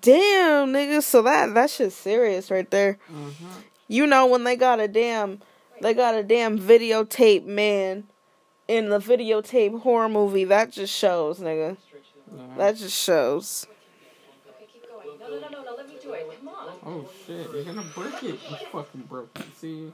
Damn, 0.02 0.74
nigga. 0.74 1.02
So 1.02 1.22
that 1.24 1.54
that 1.54 1.70
shit's 1.70 1.96
serious 1.96 2.52
right 2.52 2.70
there. 2.70 3.00
Mm-hmm. 3.12 3.46
You 3.88 4.06
know 4.06 4.25
when 4.25 4.44
they 4.44 4.56
got 4.56 4.80
a 4.80 4.88
damn 4.88 5.42
they 5.82 5.94
got 5.94 6.16
a 6.16 6.24
damn 6.24 6.60
videotape 6.60 7.46
man 7.46 8.06
in 8.68 8.90
the 8.90 9.00
videotape 9.00 9.82
horror 9.82 10.10
movie, 10.10 10.46
that 10.46 10.72
just 10.72 10.94
shows, 10.94 11.40
nigga. 11.40 11.78
Stretch 11.86 12.04
it 12.16 12.34
out. 12.34 12.50
Yeah. 12.50 12.58
That 12.58 12.78
just 12.78 12.98
shows. 12.98 13.68
Okay, 14.48 15.62
Oh 16.86 17.06
shit, 17.25 17.50
you're 17.54 17.63
gonna 17.63 17.86
break 17.96 18.22
it. 18.24 18.40
You 18.50 18.58
fucking 18.72 19.02
broke 19.04 19.30
it. 19.40 19.46
See? 19.58 19.92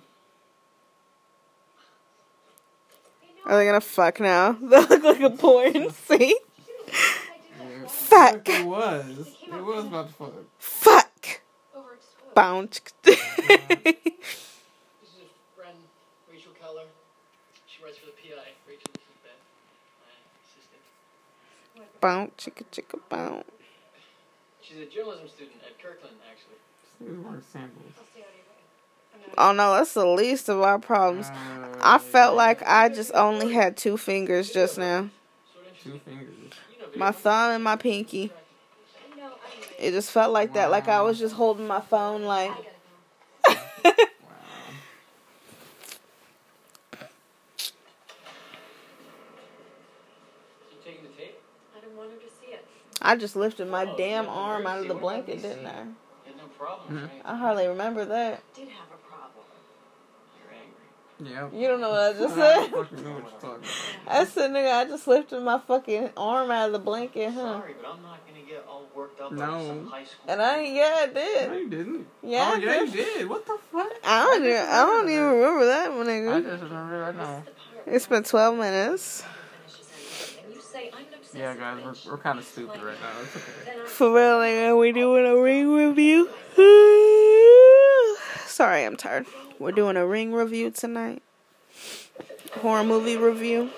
Are 3.45 3.55
they 3.57 3.65
gonna 3.65 3.79
fuck 3.81 4.19
now? 4.19 4.53
They 4.61 4.79
look 4.85 5.03
like 5.03 5.21
a 5.21 5.29
porn 5.29 5.91
scene. 5.91 6.35
Yeah. 6.87 7.85
Fuck. 7.87 8.49
It 8.49 8.65
was. 8.65 9.35
It 9.47 9.63
was 9.63 9.85
about 9.85 10.07
to 10.07 10.13
fuck. 10.13 10.33
Fuck. 10.57 11.41
Overexposed. 11.75 12.33
Bounce. 12.33 12.81
This 13.05 13.17
is 13.17 13.21
a 15.25 15.27
friend, 15.55 15.77
Rachel 16.31 16.51
Keller. 16.59 16.85
She 17.67 17.83
writes 17.83 17.97
for 17.97 18.05
the 18.07 18.11
PI. 18.13 18.53
Rachel, 18.67 18.89
this 18.93 19.03
is 19.05 19.17
Beth, 19.23 19.41
my 20.01 20.13
assistant. 20.41 20.81
bounce. 22.01 22.31
Chicka 22.37 22.63
chicka 22.71 22.99
bounce. 23.09 23.45
She's 24.61 24.79
a 24.81 24.85
journalism 24.85 25.27
student 25.29 25.61
at 25.65 25.77
Kirkland, 25.81 26.17
actually. 26.29 26.48
He 26.99 27.05
was 27.05 27.17
wearing 27.19 27.41
sandals. 27.51 27.93
I'll 27.97 28.05
stay 28.11 28.21
out 28.21 28.27
of 28.27 28.35
your 28.35 28.43
way. 28.45 28.55
I'm 29.15 29.21
not- 29.35 29.37
Oh 29.37 29.51
no, 29.53 29.73
that's 29.75 29.93
the 29.93 30.05
least 30.05 30.49
of 30.49 30.61
our 30.61 30.79
problems. 30.79 31.27
Uh, 31.29 31.77
I 31.81 31.97
felt 31.97 32.35
like 32.35 32.61
I 32.67 32.89
just 32.89 33.11
only 33.13 33.53
had 33.53 33.77
two 33.77 33.97
fingers 33.97 34.51
just 34.51 34.77
now. 34.77 35.09
Two 35.83 35.99
fingers. 36.05 36.33
My 36.95 37.11
thumb 37.11 37.51
and 37.51 37.63
my 37.63 37.75
pinky. 37.75 38.31
I 39.13 39.17
know. 39.17 39.25
Anyway. 39.53 39.67
It 39.79 39.91
just 39.91 40.11
felt 40.11 40.33
like 40.33 40.53
that, 40.53 40.71
like 40.71 40.87
I 40.89 41.01
was 41.01 41.17
just 41.19 41.35
holding 41.35 41.67
my 41.67 41.79
phone 41.81 42.23
like 42.23 42.51
I 42.51 43.53
gotta 43.53 43.59
go. 43.83 43.91
Wow. 43.91 43.95
You 50.71 50.77
taking 50.83 51.03
the 51.03 51.09
tape? 51.09 51.41
I 51.75 51.79
didn't 51.81 51.95
want 51.97 52.11
her 52.11 52.17
to 52.17 52.23
see 52.45 52.51
it. 52.53 52.65
I 53.01 53.15
just 53.15 53.35
lifted 53.35 53.67
my 53.69 53.85
damn 53.95 54.27
arm 54.27 54.67
out 54.67 54.79
of 54.79 54.87
the 54.87 54.93
blanket, 54.93 55.41
didn't 55.41 55.65
I? 55.65 55.85
You 56.59 56.65
had 56.65 56.71
no 56.71 56.77
problem, 56.87 56.97
Mhm. 56.97 57.09
right? 57.09 57.21
I 57.25 57.35
hardly 57.37 57.67
remember 57.67 58.05
that. 58.05 58.33
I 58.33 58.59
Did 58.59 58.69
have 58.69 58.87
a 58.93 59.07
problem. 59.07 59.45
You're 60.37 61.31
angry. 61.31 61.49
Yep. 61.51 61.61
You 61.61 61.67
don't 61.67 61.81
know 61.81 61.89
what 61.91 61.99
I 62.01 62.13
just 62.13 62.37
I 62.37 62.55
said. 62.63 62.71
fucking 62.71 63.03
know 63.03 63.11
what 63.13 63.31
you're 63.31 63.39
talking 63.41 63.63
about. 64.05 64.21
I 64.21 64.25
said, 64.25 64.51
nigga, 64.51 64.73
I 64.73 64.85
just 64.85 65.07
lifted 65.07 65.41
my 65.41 65.59
fucking 65.59 66.11
arm 66.17 66.51
out 66.51 66.67
of 66.67 66.73
the 66.73 66.79
blanket, 66.79 67.31
huh? 67.33 67.59
Sorry, 67.59 67.75
but 67.81 67.89
I'm 67.91 68.01
not 68.01 68.19
gonna 68.27 68.45
get 68.47 68.65
all 68.67 68.87
worked 68.95 69.19
up 69.21 69.31
No. 69.31 69.43
over 69.55 69.67
some 69.67 69.87
high 69.87 70.03
school. 70.03 70.25
And 70.27 70.41
I, 70.41 70.61
yeah, 70.63 70.95
I 70.99 71.05
did. 71.07 71.47
No, 71.49 71.53
did. 71.53 71.61
you 71.63 71.69
didn't. 71.69 72.07
Yeah, 72.23 72.49
Oh, 72.51 72.55
I 72.55 72.57
yeah, 72.57 72.81
you 72.81 72.87
did. 72.87 72.93
did. 73.17 73.29
What 73.29 73.45
the 73.45 73.57
fuck? 73.71 73.91
I 74.03 74.23
don't 74.25 74.43
even, 74.45 74.57
I 74.57 74.75
don't 74.85 75.09
even 75.09 75.23
remember 75.25 75.65
that 75.65 75.91
one, 75.93 76.07
I 76.07 76.11
nigga. 76.11 76.43
just 76.43 76.63
remember 76.63 76.99
right 76.99 77.15
now. 77.15 77.43
It's 77.85 78.07
been 78.07 78.23
12 78.23 78.57
minutes. 78.57 79.23
Finishes 79.23 79.89
anything, 79.93 80.45
and 80.45 80.53
you 80.55 80.61
say 80.61 80.91
I'm 80.93 80.99
an 80.99 81.05
obsessive 81.05 81.18
Yeah, 81.33 81.55
guys, 81.55 81.83
we're, 81.83 82.11
we're 82.11 82.17
kind 82.17 82.39
of 82.39 82.45
stupid 82.45 82.81
right 82.81 82.97
now. 82.99 83.11
It's 83.21 83.35
okay. 83.35 83.85
For 83.85 84.11
real, 84.13 84.39
nigga, 84.39 84.79
we 84.79 84.91
doing 84.91 85.27
a 85.27 85.37
ring 85.37 85.71
review. 85.71 86.27
Sorry, 88.47 88.83
I'm 88.83 88.97
tired. 88.97 89.27
We're 89.59 89.71
doing 89.71 89.95
a 89.95 90.07
ring 90.07 90.33
review 90.33 90.71
tonight. 90.71 91.21
Horror 92.53 92.83
movie 92.83 93.15
review. 93.15 93.69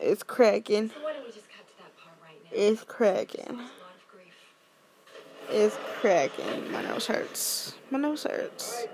It's 0.00 0.22
cracking. 0.22 0.88
So 0.88 0.94
why 1.02 1.12
don't 1.12 1.26
we 1.26 1.32
just 1.32 1.48
cut 1.50 1.66
to 1.68 1.76
that 1.78 1.96
part 1.98 2.16
right 2.22 2.42
now? 2.44 2.50
It's 2.58 2.82
cracking. 2.84 3.46
a 3.46 3.52
lot 3.52 3.60
of 3.60 4.08
grief. 4.10 4.32
It's 5.50 5.76
cracking. 6.00 6.72
My 6.72 6.82
nose 6.82 7.06
hurts. 7.06 7.74
My 7.90 7.98
nose 7.98 8.22
hurts. 8.22 8.86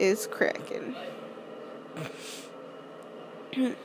It's 0.00 0.26
cracking. 0.26 0.96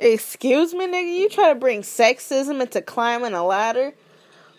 Excuse 0.00 0.72
me, 0.72 0.86
nigga. 0.86 1.20
You 1.20 1.28
try 1.28 1.50
to 1.52 1.54
bring 1.54 1.82
sexism 1.82 2.60
into 2.60 2.80
climbing 2.80 3.34
a 3.34 3.44
ladder? 3.44 3.92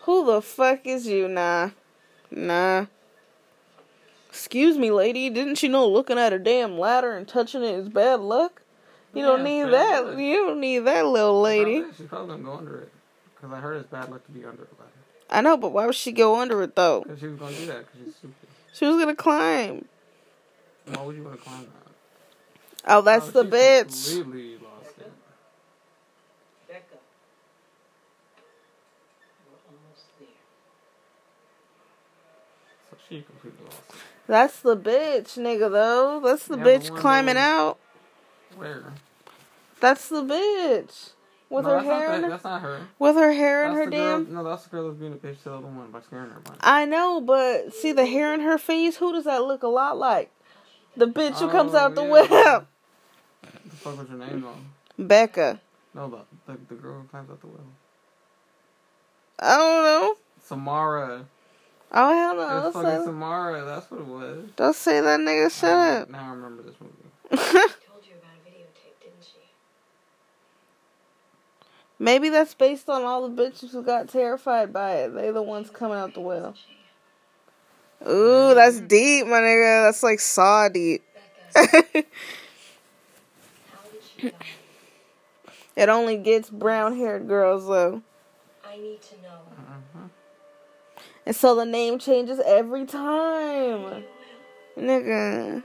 Who 0.01 0.25
the 0.25 0.41
fuck 0.41 0.85
is 0.85 1.07
you? 1.07 1.27
Nah. 1.27 1.71
Nah. 2.29 2.85
Excuse 4.29 4.77
me, 4.77 4.91
lady. 4.91 5.29
Didn't 5.29 5.61
you 5.63 5.69
know 5.69 5.87
looking 5.89 6.17
at 6.19 6.31
a 6.31 6.39
damn 6.39 6.77
ladder 6.77 7.17
and 7.17 7.27
touching 7.27 7.63
it 7.63 7.73
is 7.73 7.89
bad 7.89 8.19
luck? 8.19 8.61
You 9.13 9.23
don't 9.23 9.43
need 9.43 9.63
that. 9.63 10.05
luck. 10.05 10.19
You 10.19 10.37
don't 10.37 10.59
need 10.61 10.79
that 10.79 11.05
little 11.05 11.41
lady. 11.41 11.81
Probably, 11.81 11.97
she's 11.97 12.07
probably 12.07 12.27
gonna 12.27 12.43
go 12.43 12.53
under 12.53 12.77
it. 12.77 12.91
Because 13.35 13.51
I 13.53 13.59
heard 13.59 13.77
it's 13.77 13.89
bad 13.89 14.09
luck 14.09 14.23
to 14.25 14.31
be 14.31 14.45
under 14.45 14.63
a 14.63 14.79
ladder. 14.79 14.91
I 15.29 15.41
know, 15.41 15.57
but 15.57 15.73
why 15.73 15.85
would 15.85 15.95
she 15.95 16.11
go 16.11 16.39
under 16.39 16.61
it 16.61 16.75
though? 16.75 17.01
Because 17.01 17.19
she 17.19 17.27
was 17.27 17.39
gonna 17.39 17.55
do 17.55 17.65
that 17.65 17.85
because 17.91 18.05
she's 18.05 18.15
stupid. 18.15 18.35
She 18.73 18.85
was 18.85 18.97
gonna 18.97 19.15
climb. 19.15 19.85
Why 20.85 21.03
would 21.03 21.15
you 21.15 21.23
want 21.23 21.37
to 21.37 21.43
climb 21.43 21.61
that? 21.61 22.93
Oh, 22.93 23.01
that's 23.01 23.31
the 23.31 23.43
bitch. 23.43 24.15
Completely 24.17 24.53
it. 24.53 24.61
Becca. 26.67 26.95
We're 29.45 29.57
almost 29.67 30.05
there. 30.19 30.27
So 32.89 32.97
she 33.11 33.21
completely 33.23 33.65
lost 33.65 33.77
it. 33.89 33.95
That's 34.27 34.59
the 34.61 34.77
bitch, 34.77 35.37
nigga. 35.37 35.69
Though 35.71 36.21
that's 36.23 36.47
the 36.47 36.57
Yeah, 36.57 36.63
bitch 36.63 36.95
climbing 36.95 37.35
those- 37.35 37.43
out. 37.43 37.77
Where? 38.55 38.83
That's 39.81 40.07
the 40.09 40.21
bitch 40.23 41.11
with 41.49 41.65
no, 41.65 41.71
her 41.71 41.75
that's 41.77 41.87
not 41.87 41.99
hair. 41.99 42.21
that- 42.21 42.29
that's 42.29 42.43
not 42.43 42.61
her. 42.61 42.79
with 42.99 43.15
her 43.15 43.33
hair 43.33 43.65
in 43.65 43.71
That's 43.73 43.79
her 43.85 43.89
the 43.91 43.97
girl, 43.97 44.19
damn. 44.23 44.33
No, 44.33 44.43
that's 44.43 44.63
the 44.63 44.69
girl 44.69 44.87
that's 44.87 44.97
being 44.99 45.13
a 45.13 45.17
bitch 45.17 45.37
to 45.39 45.43
the 45.49 45.53
other 45.57 45.67
one 45.67 45.91
by 45.91 46.01
scaring 46.01 46.29
her. 46.29 46.39
Bunch. 46.39 46.57
I 46.61 46.85
know, 46.85 47.19
but 47.19 47.73
see 47.73 47.91
the 47.91 48.05
hair 48.05 48.33
in 48.33 48.39
her 48.41 48.57
face. 48.57 48.97
Who 48.97 49.11
does 49.11 49.25
that 49.25 49.43
look 49.43 49.63
a 49.63 49.67
lot 49.67 49.97
like? 49.97 50.31
The 50.95 51.07
bitch 51.07 51.39
who 51.39 51.49
comes 51.49 51.73
Oh, 51.73 51.77
out 51.77 51.95
the 51.95 52.01
oh, 52.01 52.15
yeah. 52.15 52.57
whip. 52.57 52.67
What 53.41 53.63
the 53.69 53.75
fuck 53.77 53.97
was 53.97 54.07
her 54.09 54.15
name 54.17 54.41
though? 54.41 55.03
Becca. 55.03 55.59
No, 55.93 56.07
the, 56.09 56.19
the 56.53 56.59
the 56.69 56.75
girl 56.75 57.01
who 57.01 57.07
climbs 57.07 57.29
out 57.29 57.41
the 57.41 57.47
well. 57.47 57.59
I 59.39 59.57
don't 59.57 59.83
know. 59.83 60.15
Samara. 60.43 61.25
Oh 61.93 62.13
hell 62.13 62.31
It 62.33 62.35
no! 62.37 62.41
was 62.43 62.63
Don't 62.63 62.73
fucking 62.83 62.99
say, 62.99 63.05
Samara. 63.05 63.65
That's 63.65 63.91
what 63.91 63.99
it 63.99 64.07
was. 64.07 64.49
don't 64.55 64.75
say 64.75 65.01
that 65.01 65.19
nigga. 65.19 65.51
Shut 65.51 65.69
up. 65.71 66.09
Now 66.09 66.27
I 66.27 66.29
remember 66.31 66.63
this 66.63 66.75
movie. 66.79 66.93
Told 67.29 67.41
you 68.05 68.13
about 68.15 68.31
a 68.45 68.49
videotape, 68.49 69.01
didn't 69.01 69.23
she? 69.23 69.39
Maybe 71.99 72.29
that's 72.29 72.53
based 72.53 72.89
on 72.89 73.03
all 73.03 73.27
the 73.27 73.41
bitches 73.43 73.71
who 73.71 73.83
got 73.83 74.07
terrified 74.07 74.71
by 74.71 74.91
it. 74.97 75.09
They 75.13 75.31
the 75.31 75.41
ones 75.41 75.69
coming 75.69 75.97
out 75.97 76.13
the 76.13 76.21
well. 76.21 76.55
Ooh, 78.07 78.55
that's 78.55 78.79
deep, 78.79 79.27
my 79.27 79.37
nigga. 79.39 79.87
That's 79.87 80.01
like 80.03 80.19
saw 80.19 80.69
deep. 80.69 81.03
It 81.55 82.07
how 83.71 83.79
did 83.91 84.01
she 84.15 84.29
die? 85.85 85.91
only 85.91 86.17
gets 86.17 86.49
brown 86.49 86.95
haired 86.95 87.27
girls 87.27 87.67
though. 87.67 88.01
I 88.65 88.77
need 88.77 89.01
to 89.01 89.15
know. 89.21 89.39
Uh-huh. 89.57 90.07
And 91.25 91.35
so 91.35 91.55
the 91.55 91.65
name 91.65 91.99
changes 91.99 92.39
every 92.45 92.85
time. 92.85 94.03
Nigga. 94.77 95.63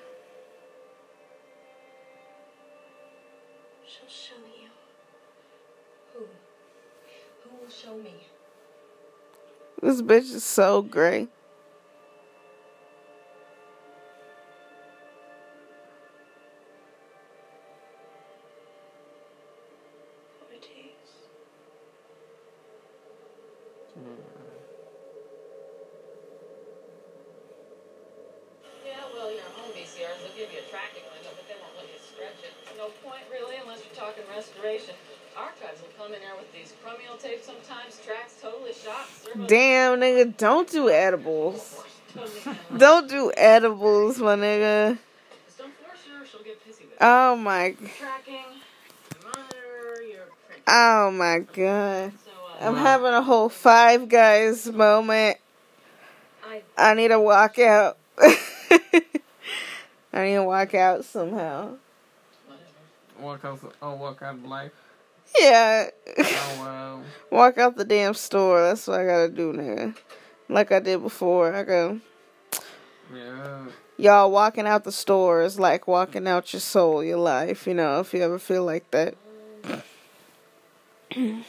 She'll 3.86 4.08
show 4.08 4.34
you. 4.60 4.68
Who? 6.14 6.24
Who 7.44 7.56
will 7.62 7.70
show 7.70 7.96
me? 7.96 8.26
This 9.82 10.02
bitch 10.02 10.34
is 10.34 10.44
so 10.44 10.82
gray. 10.82 11.28
Nigga, 40.16 40.36
don't 40.36 40.68
do 40.70 40.90
edibles. 40.90 41.82
Don't 42.76 43.08
do 43.08 43.32
edibles, 43.36 44.18
my 44.18 44.36
nigga. 44.36 44.98
Just 45.46 45.58
don't 45.58 45.72
force 45.74 45.98
her, 46.18 46.26
she'll 46.26 46.42
get 46.42 46.60
pissy 46.66 46.82
with 46.82 46.90
you. 46.92 46.96
Oh 47.00 47.36
my, 47.36 47.76
Tracking, 47.98 48.34
monitor, 49.22 50.02
your 50.02 50.22
print. 50.48 50.62
oh 50.66 51.10
my 51.10 51.38
god. 51.40 52.12
Uh, 52.60 52.64
I'm 52.66 52.76
having 52.76 53.12
a 53.12 53.22
whole 53.22 53.48
Five 53.50 54.08
Guys 54.08 54.66
moment. 54.72 55.36
I 56.44 56.62
I 56.78 56.94
need 56.94 57.08
to 57.08 57.20
walk 57.20 57.58
out. 57.58 57.98
I 58.18 58.38
need 60.24 60.34
to 60.34 60.42
walk 60.44 60.74
out 60.74 61.04
somehow. 61.04 61.74
Walk 63.20 63.44
out. 63.44 63.74
Oh, 63.82 63.94
walk 63.94 64.22
out 64.22 64.34
of 64.36 64.44
life. 64.46 64.72
Yeah. 65.38 65.90
Oh 66.18 66.56
wow. 66.58 67.02
walk 67.30 67.58
out 67.58 67.76
the 67.76 67.84
damn 67.84 68.14
store. 68.14 68.62
That's 68.62 68.86
what 68.86 69.00
I 69.00 69.04
gotta 69.06 69.28
do, 69.28 69.52
nigga. 69.52 69.96
Like 70.48 70.72
I 70.72 70.80
did 70.80 71.02
before. 71.02 71.54
I 71.54 71.64
go, 71.64 72.00
Yeah. 73.12 73.66
y'all 73.96 74.30
walking 74.30 74.66
out 74.66 74.84
the 74.84 74.92
store 74.92 75.42
is 75.42 75.58
like 75.58 75.86
walking 75.88 76.26
out 76.28 76.52
your 76.52 76.60
soul, 76.60 77.02
your 77.02 77.18
life, 77.18 77.66
you 77.66 77.74
know, 77.74 78.00
if 78.00 78.14
you 78.14 78.22
ever 78.22 78.38
feel 78.38 78.64
like 78.64 78.90
that. 78.92 79.14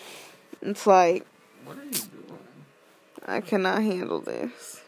It's 0.62 0.88
like, 0.88 1.26
What 1.66 1.78
are 1.78 1.84
you 1.84 1.92
doing? 1.92 2.40
I 3.26 3.42
cannot 3.42 3.84
handle 3.84 4.22
this. 4.22 4.82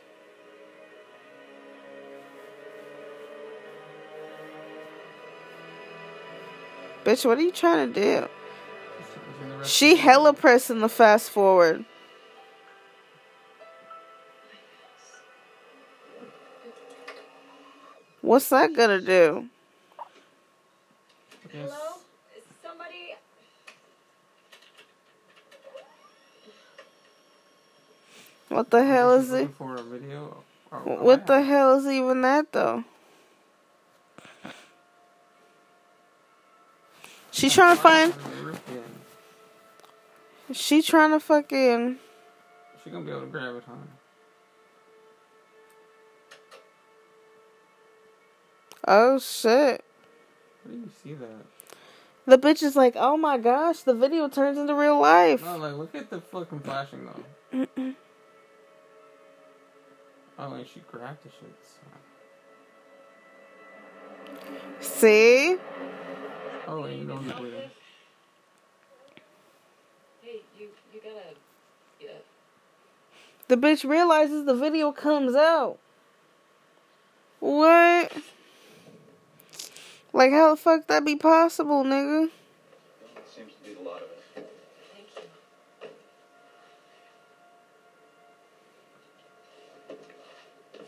Bitch, 7.03 7.25
what 7.25 7.37
are 7.37 7.41
you 7.41 7.51
trying 7.51 7.93
to 7.93 8.01
do? 8.01 8.27
She 9.63 9.95
hella 9.95 10.33
pressing 10.33 10.79
the 10.79 10.89
fast 10.89 11.29
forward. 11.29 11.85
What's 18.21 18.49
that 18.49 18.75
gonna 18.75 19.01
do? 19.01 19.47
Yes. 21.53 21.71
Hello? 21.71 21.95
Is 22.37 22.43
somebody. 22.61 23.15
What 28.49 28.69
the 28.69 28.83
hell 28.85 29.13
is 29.13 29.25
She's 29.25 29.33
it? 29.33 29.49
For 29.57 29.75
a 29.75 29.81
video. 29.81 30.43
or 30.71 30.79
a 30.79 31.03
What 31.03 31.27
the 31.27 31.41
hell 31.41 31.79
is 31.79 31.87
even 31.87 32.21
that 32.21 32.51
though? 32.51 32.83
She's 37.31 37.53
trying 37.53 37.75
to 37.75 37.81
find. 37.81 38.13
She 40.51 40.81
trying 40.81 41.11
to 41.11 41.19
fucking. 41.19 41.99
She 42.83 42.89
gonna 42.89 43.05
be 43.05 43.11
able 43.11 43.21
to 43.21 43.27
grab 43.27 43.55
it, 43.55 43.63
huh? 43.67 43.73
Oh 48.87 49.19
shit. 49.19 49.83
Where 50.63 50.73
do 50.75 50.79
you 50.79 50.89
see 51.03 51.13
that? 51.13 51.45
The 52.25 52.37
bitch 52.37 52.63
is 52.63 52.75
like, 52.75 52.95
oh 52.95 53.17
my 53.17 53.37
gosh, 53.37 53.81
the 53.81 53.93
video 53.93 54.27
turns 54.27 54.57
into 54.57 54.73
real 54.73 54.99
life. 54.99 55.43
No, 55.43 55.57
like 55.57 55.75
look 55.75 55.95
at 55.95 56.09
the 56.09 56.21
fucking 56.21 56.59
flashing 56.59 57.05
though. 57.05 57.23
Oh, 60.39 60.53
and 60.53 60.65
she 60.67 60.79
grabbed 60.91 61.23
the 61.23 61.29
shit. 61.29 61.55
See? 64.79 65.57
Oh, 66.67 66.83
and 66.83 66.99
you 66.99 67.05
know 67.05 67.17
he's 67.17 67.33
bleeding. 67.33 67.69
Hey, 70.21 70.41
you, 70.57 70.69
you 70.93 70.98
gotta. 71.13 71.35
Yeah. 71.99 72.09
The 73.47 73.57
bitch 73.57 73.87
realizes 73.89 74.45
the 74.45 74.53
video 74.55 74.91
comes 74.91 75.35
out. 75.35 75.77
What? 77.39 78.11
Like, 80.11 80.31
how 80.31 80.51
the 80.51 80.57
fuck 80.57 80.87
that 80.87 81.05
be 81.05 81.15
possible, 81.15 81.83
nigga? 81.83 82.29
Seems 83.35 83.53
to 83.63 83.69
be 83.69 83.75
a 83.79 83.83
lot 83.87 83.97
of 83.97 84.09
it. 84.35 84.51
Thank 84.93 85.07
you. 85.15 85.21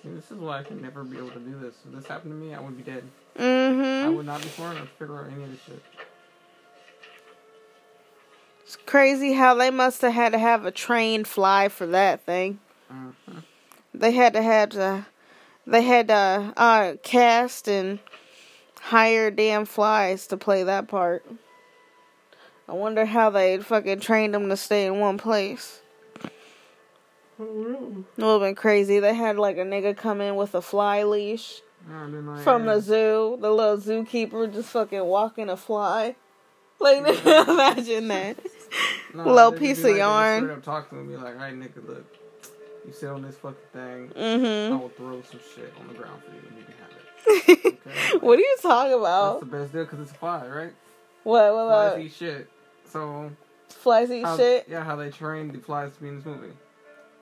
See, 0.04 0.10
this 0.10 0.32
is 0.32 0.38
why 0.38 0.60
I 0.60 0.64
could 0.64 0.82
never 0.82 1.04
be 1.04 1.18
able 1.18 1.30
to 1.32 1.40
do 1.40 1.58
this. 1.60 1.76
If 1.88 1.94
this 1.96 2.08
happened 2.08 2.32
to 2.32 2.36
me, 2.38 2.54
I 2.54 2.60
would 2.60 2.76
be 2.78 2.84
dead. 2.84 3.04
I 3.38 3.42
Mm-hmm. 3.42 4.16
would 4.16 4.26
not 4.26 4.42
be 4.42 4.50
smart 4.50 4.76
enough 4.76 4.90
to 4.90 4.94
figure 4.96 5.18
out 5.20 5.28
any 5.32 5.44
of 5.44 5.52
this 5.52 5.60
shit. 5.66 5.82
Crazy 8.92 9.32
how 9.32 9.54
they 9.54 9.72
must 9.72 10.02
have 10.02 10.12
had 10.12 10.34
to 10.34 10.38
have 10.38 10.66
a 10.66 10.72
trained 10.72 11.26
fly 11.26 11.70
for 11.70 11.86
that 11.88 12.26
thing. 12.26 12.60
Uh-huh. 12.90 13.40
They 13.94 14.12
had 14.12 14.34
to 14.34 14.42
have 14.42 14.72
to, 14.72 15.06
they 15.66 15.82
had 15.82 16.10
to 16.10 16.54
uh, 16.58 16.96
cast 17.02 17.70
and 17.70 18.00
hire 18.82 19.32
damn 19.32 19.64
flies 19.64 20.28
to 20.28 20.36
play 20.36 20.64
that 20.64 20.90
part. 20.90 21.26
I 22.68 22.74
wonder 22.74 23.06
how 23.06 23.30
they 23.30 23.60
fucking 23.60 24.02
trained 24.02 24.34
them 24.34 24.50
to 24.50 24.58
stay 24.58 24.88
in 24.88 25.00
one 25.00 25.18
place. 25.18 25.80
It 26.22 26.30
would 27.40 28.06
have 28.18 28.42
been 28.42 28.56
crazy. 28.56 29.00
They 29.00 29.14
had 29.14 29.38
like 29.38 29.56
a 29.56 29.64
nigga 29.64 29.96
come 29.96 30.20
in 30.20 30.36
with 30.36 30.54
a 30.54 30.62
fly 30.62 31.04
leash 31.04 31.62
like, 31.90 32.44
from 32.44 32.66
the 32.66 32.82
zoo. 32.82 33.38
The 33.40 33.52
little 33.52 33.78
zookeeper 33.78 34.52
just 34.52 34.68
fucking 34.68 35.06
walking 35.06 35.48
a 35.48 35.56
fly. 35.56 36.18
Like, 36.78 37.26
imagine 37.26 38.10
that. 38.10 38.38
Little 39.14 39.52
piece 39.52 39.80
of 39.80 39.86
like, 39.86 39.94
they'd 39.94 40.00
yarn. 40.00 40.44
Straight 40.44 40.58
up 40.58 40.64
talk 40.64 40.90
to 40.90 40.96
me 40.96 41.16
like, 41.18 41.36
alright, 41.36 41.54
nigga, 41.54 41.88
look. 41.88 42.06
You 42.86 42.94
sit 42.94 43.10
on 43.10 43.22
this 43.22 43.36
fucking 43.36 43.58
thing. 43.74 44.10
Mm-hmm. 44.16 44.74
I 44.74 44.78
will 44.78 44.90
throw 44.90 45.22
some 45.22 45.40
shit 45.54 45.74
on 45.80 45.88
the 45.88 45.94
ground 45.94 46.22
for 46.24 46.32
you 46.32 46.42
and 46.48 46.58
you 46.58 46.64
can 46.64 46.74
have 46.82 47.66
it. 47.68 47.80
hmm. 48.20 48.26
what 48.26 48.40
are 48.40 48.42
you 48.42 48.58
talking 48.62 48.94
about? 49.00 49.40
That's 49.42 49.52
the 49.52 49.58
best 49.58 49.74
deal 49.74 49.84
because 49.84 50.00
it's 50.00 50.12
a 50.12 50.16
fly, 50.16 50.48
right? 50.48 50.74
What? 51.24 51.54
What 51.54 51.68
Flies 51.68 51.88
about 51.92 52.00
eat 52.02 52.14
shit. 52.14 52.50
So, 52.86 53.32
flies 53.70 54.10
eat 54.12 54.24
how, 54.26 54.36
shit? 54.38 54.66
yeah, 54.68 54.84
how 54.84 54.96
they 54.96 55.10
train 55.12 55.52
the 55.52 55.60
flies 55.60 55.94
to 55.94 56.02
be 56.02 56.08
in 56.10 56.16
this 56.18 56.26
movie. 56.26 56.54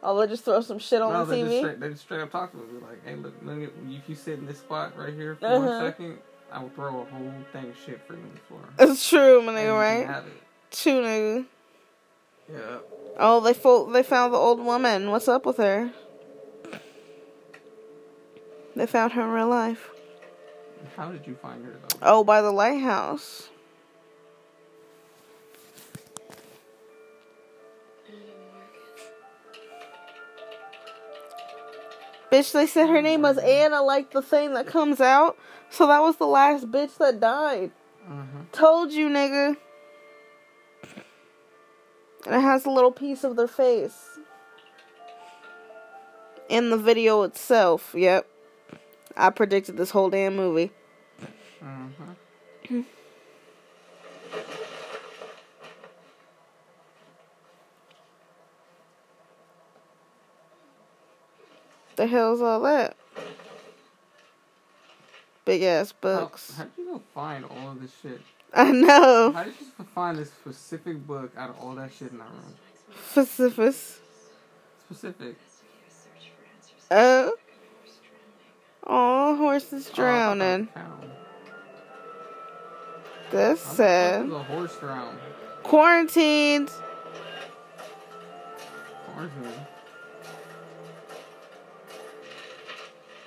Oh, 0.02 0.18
they 0.20 0.28
just 0.28 0.46
throw 0.46 0.62
some 0.62 0.80
shit 0.80 1.02
on 1.02 1.12
no, 1.12 1.26
the 1.26 1.36
they 1.36 1.42
just, 1.42 1.52
TV. 1.52 1.60
straight, 1.60 1.80
they 1.82 1.90
just 1.90 2.02
straight 2.04 2.22
up 2.22 2.32
talk 2.32 2.52
to 2.52 2.58
me 2.58 2.64
like, 2.82 3.06
hey, 3.06 3.16
look, 3.16 3.34
at, 3.46 3.70
if 3.90 4.08
you 4.08 4.16
sit 4.16 4.40
in 4.40 4.46
this 4.46 4.60
spot 4.60 4.98
right 4.98 5.14
here 5.14 5.36
for 5.36 5.46
Uh-huh. 5.46 5.60
one 5.60 5.82
second, 5.82 6.18
I 6.52 6.62
will 6.64 6.70
throw 6.70 7.02
a 7.02 7.06
whole 7.06 7.34
thing 7.52 7.70
of 7.70 7.78
shit 7.86 8.00
for 8.08 8.14
you 8.14 8.22
on 8.22 8.32
the 8.34 8.40
floor. 8.40 8.62
It's 8.80 9.10
true, 9.10 9.42
my 9.42 9.54
nigga, 9.54 9.78
right? 9.78 10.24
True, 10.72 11.02
nigga. 11.02 11.46
Yeah. 12.52 12.78
Oh, 13.18 13.42
they 13.42 13.54
fo- 13.54 13.92
they 13.92 14.04
found 14.04 14.34
the 14.34 14.38
old 14.38 14.60
woman. 14.64 15.12
What's 15.12 15.28
up 15.28 15.46
with 15.46 15.58
her? 15.58 15.92
They 18.76 18.86
found 18.86 19.14
her 19.14 19.24
in 19.24 19.30
real 19.30 19.48
life. 19.50 19.90
How 20.96 21.12
did 21.12 21.28
you 21.28 21.36
find 21.36 21.66
her 21.66 21.72
though? 21.72 21.98
Oh, 22.02 22.24
by 22.24 22.42
the 22.42 22.52
lighthouse. 22.52 23.50
Bitch, 32.32 32.52
they 32.52 32.68
said 32.68 32.90
her 32.90 33.02
name 33.02 33.24
was 33.24 33.38
Anna, 33.40 33.82
like 33.82 34.12
the 34.12 34.22
thing 34.22 34.54
that 34.54 34.68
comes 34.68 35.02
out. 35.02 35.38
So 35.72 35.88
that 35.88 36.02
was 36.02 36.18
the 36.18 36.28
last 36.28 36.70
bitch 36.72 36.98
that 36.98 37.20
died. 37.20 37.72
Uh-huh. 38.08 38.44
Told 38.52 38.92
you, 38.92 39.10
nigga. 39.10 39.58
And 42.26 42.36
it 42.36 42.42
has 42.42 42.66
a 42.66 42.70
little 42.70 42.92
piece 42.92 43.24
of 43.24 43.36
their 43.36 43.48
face. 43.48 44.20
In 46.50 46.70
the 46.70 46.78
video 46.78 47.24
itself, 47.24 47.94
yep. 47.96 48.28
I 49.16 49.30
predicted 49.30 49.78
this 49.78 49.92
whole 49.92 50.10
damn 50.10 50.36
movie. 50.36 50.72
Uh-huh. 51.62 52.82
The 61.96 62.08
hell's 62.08 62.42
all 62.42 62.62
that? 62.62 62.96
Big 65.46 65.64
ass 65.64 65.92
How, 65.92 65.98
books. 66.02 66.54
how 66.56 66.64
did 66.64 66.72
you 66.78 66.86
go 66.86 67.02
find 67.14 67.44
all 67.44 67.72
of 67.72 67.82
this 67.82 67.92
shit? 68.02 68.22
I 68.54 68.72
know. 68.72 69.32
How 69.34 69.44
did 69.44 69.54
you 69.60 69.86
find 69.94 70.18
this 70.18 70.30
specific 70.32 71.06
book 71.06 71.32
out 71.38 71.50
of 71.52 71.60
all 71.60 71.76
that 71.76 71.92
shit 71.94 72.12
in 72.12 72.18
that 72.18 72.28
room? 72.30 72.56
Pacificus. 73.14 74.00
Specific. 74.86 75.36
Oh. 76.92 77.34
Oh, 78.88 79.36
horses 79.38 79.88
Oh, 79.92 79.96
drowning. 79.96 80.70
I 80.76 80.80
thought 80.80 81.02
that 81.02 81.02
was 81.02 81.10
a. 81.10 81.16
That's 83.32 83.64
How 83.64 83.70
the 83.70 83.76
sad. 83.76 84.30
horse 84.48 84.76
drown? 84.80 85.16
Quarantined. 85.62 86.72
quarantine. 89.14 89.66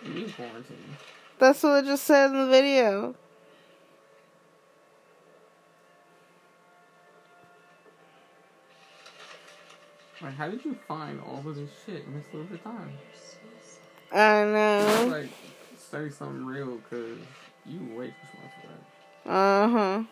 You 0.05 0.11
mean 0.15 0.33
quarantine? 0.33 0.97
That's 1.39 1.63
what 1.63 1.85
it 1.85 1.87
just 1.87 2.05
said 2.05 2.31
in 2.31 2.39
the 2.39 2.47
video. 2.49 3.15
Like, 10.23 10.35
how 10.35 10.49
did 10.49 10.65
you 10.65 10.77
find 10.87 11.21
all 11.21 11.43
of 11.45 11.57
this 11.57 11.71
shit 11.85 12.05
in 12.07 12.15
this 12.15 12.25
little 12.33 12.47
bit 12.47 12.61
of 12.61 12.65
time? 12.65 12.93
I 14.13 14.45
know. 14.45 15.09
like, 15.11 15.29
say 15.77 16.11
something 16.11 16.47
real, 16.47 16.79
cause 16.89 17.19
you 17.67 17.81
way 17.97 18.09
too 18.09 18.15
smart 18.31 18.53
for 18.61 18.69
that. 18.69 19.31
Uh 19.31 19.69
huh. 19.69 20.03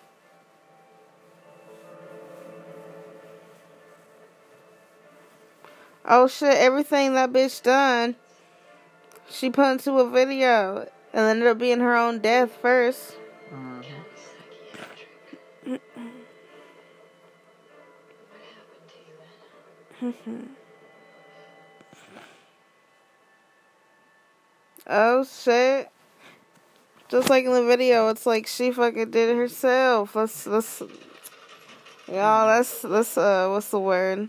Oh 6.05 6.27
shit, 6.27 6.57
everything 6.57 7.14
that 7.14 7.33
bitch 7.33 7.62
done, 7.62 8.16
she 9.29 9.49
put 9.49 9.70
into 9.70 9.92
a 9.99 10.11
video 10.11 10.88
and 11.12 11.25
ended 11.25 11.46
up 11.46 11.59
being 11.59 11.79
her 11.79 11.96
own 11.96 12.18
death 12.18 12.57
first. 12.61 13.16
Uh-huh. 13.53 13.99
Oh 24.92 25.24
shit. 25.24 25.88
Just 27.08 27.30
like 27.30 27.44
in 27.44 27.52
the 27.52 27.64
video, 27.64 28.08
it's 28.08 28.26
like 28.26 28.48
she 28.48 28.72
fucking 28.72 29.10
did 29.10 29.28
it 29.28 29.36
herself. 29.36 30.16
Let's 30.16 30.46
let's 30.48 30.82
Y'all, 32.10 32.48
that's 32.48 32.82
that's 32.82 33.16
uh 33.16 33.48
what's 33.50 33.68
the 33.68 33.78
word? 33.78 34.28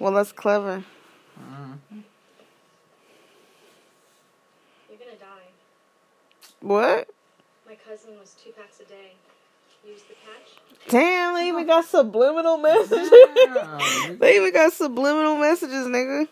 Well 0.00 0.12
that's 0.12 0.32
clever. 0.32 0.82
You're 4.88 4.98
gonna 4.98 5.12
die. 5.20 5.46
What? 6.60 7.10
My 7.68 7.76
cousin 7.76 8.18
was 8.18 8.34
two 8.42 8.50
packs 8.50 8.80
a 8.80 8.84
day. 8.84 9.12
Use 9.86 10.02
the 10.08 10.14
patch. 10.14 10.59
Damn, 10.88 11.34
they 11.34 11.48
even 11.48 11.66
got 11.66 11.84
subliminal 11.84 12.56
messages. 12.56 13.10
Damn. 13.54 14.18
they 14.18 14.36
even 14.36 14.52
got 14.52 14.72
subliminal 14.72 15.36
messages, 15.36 15.86
nigga. 15.86 16.26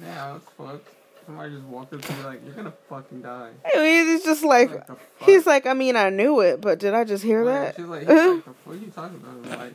Yeah, 0.00 0.32
that's 0.32 0.44
fucked. 0.56 0.88
Somebody 1.26 1.52
just 1.54 1.64
walked 1.66 1.92
up 1.92 2.00
to 2.02 2.12
me 2.14 2.22
like, 2.24 2.40
you're 2.44 2.54
gonna 2.54 2.72
fucking 2.88 3.22
die. 3.22 3.50
I 3.74 3.78
mean, 3.78 4.06
he's 4.06 4.24
just 4.24 4.42
like 4.42 4.70
Like, 4.88 4.98
he's 5.20 5.46
like, 5.46 5.66
I 5.66 5.74
mean, 5.74 5.96
I 5.96 6.10
knew 6.10 6.40
it, 6.40 6.60
but 6.60 6.78
did 6.78 6.94
I 6.94 7.04
just 7.04 7.22
hear 7.22 7.44
Like, 7.44 7.54
that? 7.54 7.76
She's 7.76 7.84
like, 7.84 8.00
he's 8.00 8.08
like, 8.08 8.16
the 8.36 8.42
fuck 8.42 8.56
are 8.66 8.74
you 8.76 8.86
talking 8.94 9.16
about? 9.16 9.52
I'm 9.54 9.60
like, 9.60 9.74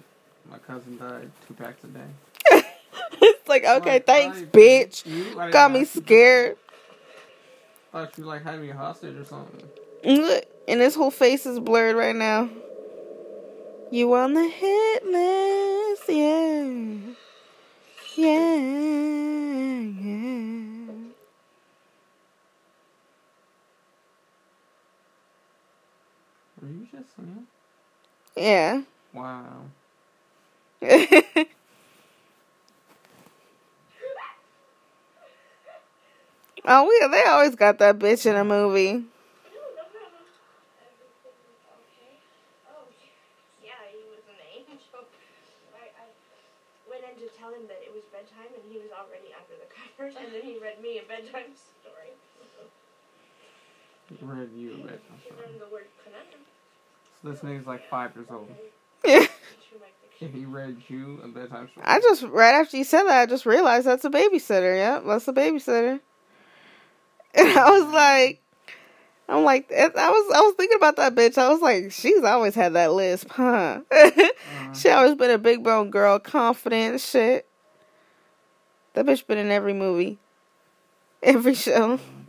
my 0.50 0.58
cousin 0.60 0.98
died 0.98 1.30
two 1.48 1.54
packs 1.54 1.84
a 1.84 1.88
day. 1.88 2.64
it's 3.22 3.48
like, 3.48 3.64
okay, 3.64 3.94
Like, 3.94 4.06
thanks, 4.06 4.40
like, 4.40 4.52
bitch. 4.52 5.06
You, 5.06 5.36
Got 5.52 5.72
me 5.72 5.82
ask 5.82 5.96
you 5.96 6.02
to- 6.02 6.08
scared. 6.08 6.58
Thought 7.92 8.18
you 8.18 8.24
like 8.26 8.44
had 8.44 8.60
me 8.60 8.70
hostage 8.70 9.16
or 9.16 9.24
something. 9.24 9.62
Look, 10.68 10.74
and 10.74 10.82
his 10.82 10.96
whole 10.96 11.12
face 11.12 11.46
is 11.46 11.60
blurred 11.60 11.96
right 11.96 12.16
now. 12.16 12.50
You 13.90 14.14
on 14.14 14.34
the 14.34 14.48
hit 14.48 15.06
list, 15.06 16.10
yeah. 16.10 17.14
Yeah, 18.16 18.56
yeah. 19.80 20.94
Were 26.62 26.68
you 26.70 26.88
just 26.92 27.16
singing? 27.16 27.48
Yeah. 28.36 28.82
Wow. 29.14 29.66
oh, 30.82 31.46
yeah, 36.66 37.08
they 37.08 37.24
always 37.26 37.56
got 37.56 37.78
that 37.80 38.00
bitch 38.00 38.26
in 38.26 38.36
a 38.36 38.44
movie. 38.44 39.04
Oh, 42.68 42.88
yeah, 43.64 43.72
he 43.92 43.98
was 44.10 44.24
an 44.30 44.40
angel. 44.56 44.78
I, 45.76 45.90
I 46.02 46.06
went 47.06 47.22
in 47.22 47.30
to 47.30 47.30
tell 47.38 47.54
him 47.54 47.70
that 47.70 47.80
it 47.86 47.94
was 47.94 48.02
bedtime, 48.10 48.50
and 48.50 48.64
he 48.66 48.82
was 48.82 48.90
already 48.90 49.30
under 49.38 49.54
the 49.62 49.70
covers, 49.70 50.18
and 50.18 50.34
then 50.34 50.42
he 50.42 50.58
read 50.58 50.82
me 50.82 50.98
a 50.98 51.06
bedtime 51.06 51.54
story. 51.82 52.18
He 54.10 54.18
read 54.22 54.50
you 54.56 54.74
a 54.74 54.88
bit. 54.88 55.02
He 55.24 55.30
learned 55.32 55.60
the 55.62 55.70
word 55.72 55.86
conundrum. 56.04 56.42
So 57.22 57.30
this 57.32 57.40
nigga's 57.42 57.68
like 57.68 57.88
five 57.90 58.16
years 58.16 58.28
old. 58.30 58.50
Yeah. 59.06 59.20
Through 59.20 59.80
my 59.82 59.86
If 60.04 60.20
dictionary. 60.20 60.40
he 60.40 60.46
read 60.46 60.78
you 60.88 61.20
a 61.24 61.28
bedtime 61.28 61.70
story. 61.70 61.86
I 61.86 62.00
just, 62.00 62.24
right 62.24 62.56
after 62.56 62.76
you 62.78 62.84
said 62.84 63.04
that, 63.04 63.20
I 63.22 63.26
just 63.28 63.46
realized 63.46 63.86
that's 63.86 64.04
a 64.06 64.10
babysitter. 64.10 64.76
Yep, 64.76 65.04
that's 65.06 65.28
a 65.28 65.34
babysitter. 65.34 66.00
And 67.36 67.50
I 67.50 67.70
was 67.70 67.94
like, 67.94 68.42
I'm 69.28 69.44
like, 69.44 69.72
I 69.72 69.88
was, 69.88 70.32
I 70.36 70.42
was 70.42 70.54
thinking 70.56 70.78
about 70.78 70.98
that 70.98 71.16
bitch. 71.16 71.38
I 71.38 71.50
was 71.50 71.62
like, 71.62 71.92
she's 71.92 72.24
always 72.24 72.54
had 72.54 72.74
that 72.74 72.94
lisp, 72.94 73.30
huh? 73.32 73.82
Uh, 73.92 74.12
she 74.74 74.90
always 74.90 75.16
been 75.16 75.32
a 75.32 75.38
big 75.38 75.64
bone 75.64 75.90
girl, 75.90 76.20
confident 76.20 77.02
shit. 77.02 77.48
That 78.94 79.06
bitch 79.06 79.26
been 79.26 79.40
in 79.40 79.50
every 79.50 79.74
movie, 79.74 80.20
every 81.24 81.56
show. 81.56 81.98
Hey, 81.98 82.25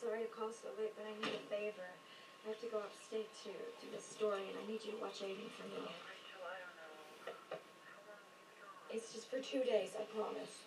sorry 0.00 0.22
to 0.22 0.30
call 0.30 0.50
so 0.54 0.70
late, 0.78 0.94
but 0.94 1.06
I 1.10 1.14
need 1.18 1.34
a 1.34 1.42
favor. 1.50 1.90
I 2.46 2.48
have 2.54 2.60
to 2.60 2.66
go 2.70 2.78
upstate 2.78 3.28
to 3.42 3.50
do 3.82 3.86
the 3.90 4.00
story, 4.00 4.46
and 4.46 4.54
I 4.62 4.70
need 4.70 4.84
you 4.84 4.92
to 4.92 4.98
watch 5.02 5.22
Aidan 5.22 5.50
for 5.58 5.66
me. 5.66 5.90
It's 8.90 9.12
just 9.12 9.28
for 9.28 9.40
two 9.40 9.64
days, 9.64 9.90
I 9.98 10.04
promise. 10.14 10.62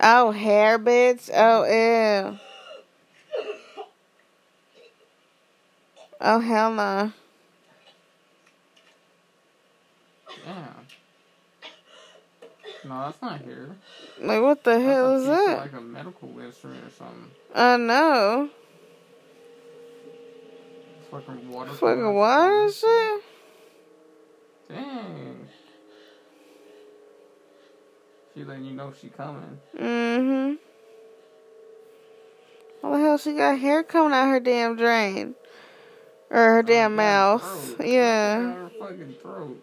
Oh, 0.00 0.30
hair, 0.30 0.78
bitch. 0.78 1.30
Oh, 1.34 1.64
ew. 1.64 2.38
Oh, 6.20 6.40
hell 6.40 6.72
no. 6.72 7.12
yeah. 10.46 10.66
No, 12.84 13.04
that's 13.04 13.20
not 13.20 13.40
here. 13.42 13.76
Like, 14.20 14.40
what 14.40 14.64
the 14.64 14.70
That's 14.70 14.84
hell 14.84 15.16
is 15.16 15.26
that? 15.26 15.58
Like 15.58 15.72
a 15.72 15.80
medical 15.80 16.38
instrument 16.40 16.84
or 16.86 16.90
something. 16.90 17.30
I 17.54 17.76
know. 17.76 18.50
It's 21.00 21.08
fucking 21.10 21.50
water. 21.50 21.70
Fucking 21.72 22.14
water 22.14 22.70
shit. 22.72 23.22
Dang. 24.68 25.48
She 28.38 28.44
letting 28.44 28.66
you 28.66 28.74
know 28.74 28.92
she 29.00 29.08
coming. 29.08 29.58
Mm-hmm. 29.76 30.54
What 32.82 32.96
the 32.96 33.02
hell 33.02 33.18
she 33.18 33.32
got 33.32 33.58
hair 33.58 33.82
coming 33.82 34.12
out 34.12 34.28
her 34.28 34.38
damn 34.38 34.76
drain? 34.76 35.34
Or 36.30 36.36
her 36.54 36.62
damn 36.62 36.92
Her 36.92 36.96
mouth. 36.96 37.42
throat. 37.42 37.86
Yeah. 37.88 38.40
Her 38.42 38.70
fucking 38.78 39.16
throat. 39.20 39.60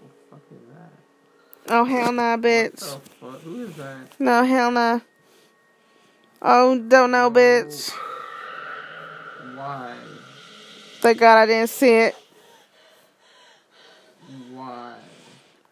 What 0.00 0.10
the 0.10 0.36
fuck 0.36 0.40
is 0.52 0.68
that? 0.74 1.72
Oh, 1.74 1.84
hell 1.84 2.12
nah, 2.12 2.32
What 2.32 2.42
bitch. 2.42 2.80
the 2.80 3.00
fuck? 3.20 3.40
Who 3.40 3.62
is 3.64 3.74
that? 3.76 4.20
No, 4.20 4.44
hell 4.44 4.70
nah. 4.70 5.00
Oh, 6.42 6.78
don't 6.78 7.10
know, 7.10 7.30
bitch. 7.30 7.90
Why? 9.54 9.94
Thank 11.06 11.20
God 11.20 11.38
I 11.38 11.46
didn't 11.46 11.70
see 11.70 11.92
it. 11.94 12.16
Why? 14.50 14.96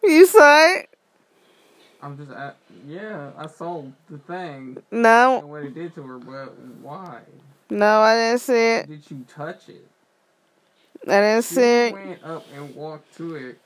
You 0.01 0.25
saw 0.25 0.75
it? 0.75 0.89
I'm 2.01 2.17
just 2.17 2.31
at. 2.31 2.55
Yeah, 2.87 3.31
I 3.37 3.47
saw 3.47 3.83
the 4.09 4.17
thing 4.19 4.81
No. 4.91 5.39
what 5.45 5.63
it 5.63 5.73
did 5.73 5.93
to 5.95 6.03
her, 6.03 6.19
but 6.19 6.57
why? 6.81 7.19
No, 7.69 7.99
I 7.99 8.15
didn't 8.15 8.39
see 8.39 8.75
it. 8.75 8.87
Did 8.87 9.11
you 9.11 9.25
touch 9.27 9.67
it? 9.67 9.85
I 11.05 11.19
didn't 11.19 11.41
She 11.43 11.55
see 11.55 11.91
went 11.91 12.23
up 12.23 12.45
and 12.55 12.73
walked 12.73 13.17
to 13.17 13.35
it 13.35 13.59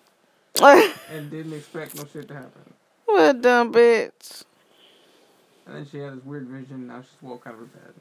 it. 0.55 0.95
and 1.11 1.29
didn't 1.29 1.53
expect 1.53 1.93
no 1.93 2.05
shit 2.11 2.27
to 2.29 2.33
happen. 2.33 2.73
what 3.05 3.35
a 3.35 3.39
dumb 3.39 3.71
bitch. 3.71 4.43
And 5.67 5.75
then 5.75 5.87
she 5.91 5.99
had 5.99 6.17
this 6.17 6.25
weird 6.25 6.47
vision. 6.47 6.77
And 6.77 6.87
now 6.87 7.01
she's 7.01 7.21
woke 7.21 7.45
out 7.45 7.53
of 7.53 7.59
her 7.59 7.65
bed. 7.65 7.93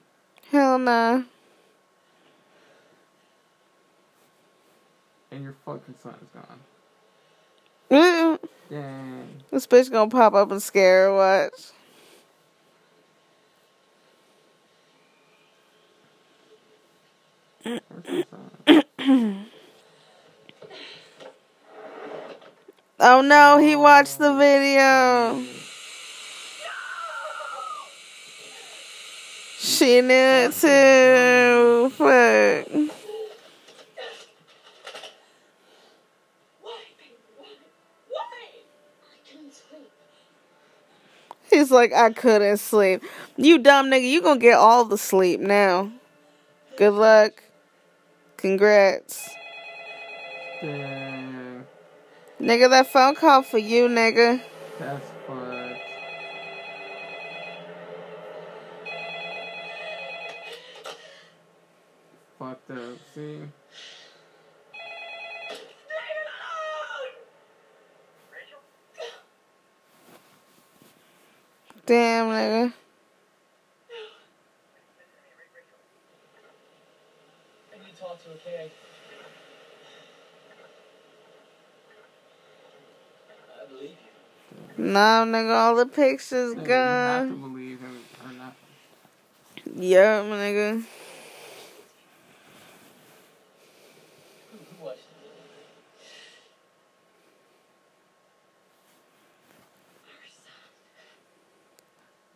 Hell 0.50 0.78
nah. 0.78 1.24
And 5.30 5.42
your 5.44 5.54
fucking 5.64 5.94
son 6.02 6.14
is 6.22 6.28
gone. 6.32 6.60
Mm, 7.90 8.38
Dang. 8.70 9.42
This 9.50 9.66
bitch 9.66 9.90
gonna 9.90 10.10
pop 10.10 10.34
up 10.34 10.50
and 10.50 10.62
scare 10.62 11.06
her. 11.08 11.50
Watch. 11.50 11.72
Oh 23.00 23.20
no, 23.20 23.58
he 23.58 23.76
watched 23.76 24.18
the 24.18 24.34
video. 24.34 25.40
She 29.58 30.00
knew 30.00 30.14
it 30.14 30.52
too. 30.52 31.90
Fuck. 31.90 32.68
Why, 36.60 36.80
baby? 36.98 37.14
Why? 37.36 37.54
Why? 38.08 38.48
I 39.04 39.30
couldn't 39.30 39.54
sleep. 39.54 39.90
He's 41.58 41.72
like, 41.72 41.92
I 41.92 42.10
couldn't 42.12 42.58
sleep. 42.58 43.02
You 43.36 43.58
dumb 43.58 43.90
nigga, 43.90 44.08
you 44.08 44.22
gonna 44.22 44.38
get 44.38 44.54
all 44.54 44.84
the 44.84 44.96
sleep 44.96 45.40
now. 45.40 45.90
Good 46.76 46.92
luck. 46.92 47.42
Congrats. 48.36 49.28
Dang. 50.62 51.66
Nigga, 52.40 52.70
that 52.70 52.86
phone 52.86 53.16
call 53.16 53.42
for 53.42 53.58
you, 53.58 53.88
nigga. 53.88 54.40
That's 54.78 55.04
fucked. 55.26 55.80
Fucked 62.38 62.70
up. 62.70 62.98
See? 63.12 63.40
Damn, 63.40 63.48
nigga. 66.22 66.36
I 68.22 68.36
need 68.36 68.46
to 68.46 68.54
talk 68.54 68.94
to 68.94 69.02
her, 69.02 69.16
okay? 70.70 71.76
I 71.76 71.77
believe 83.68 83.90
you. 84.76 84.84
Nah, 84.84 85.24
nigga, 85.24 85.54
all 85.54 85.76
the 85.76 85.86
pictures 85.86 86.52
You 86.52 86.56
have 86.58 86.64
to 86.64 86.68
gone. 86.68 87.40
believe 87.40 87.80
him 87.80 87.98
or 88.24 88.32
not. 88.32 88.54
Yup, 89.76 90.24
nigga. 90.26 90.84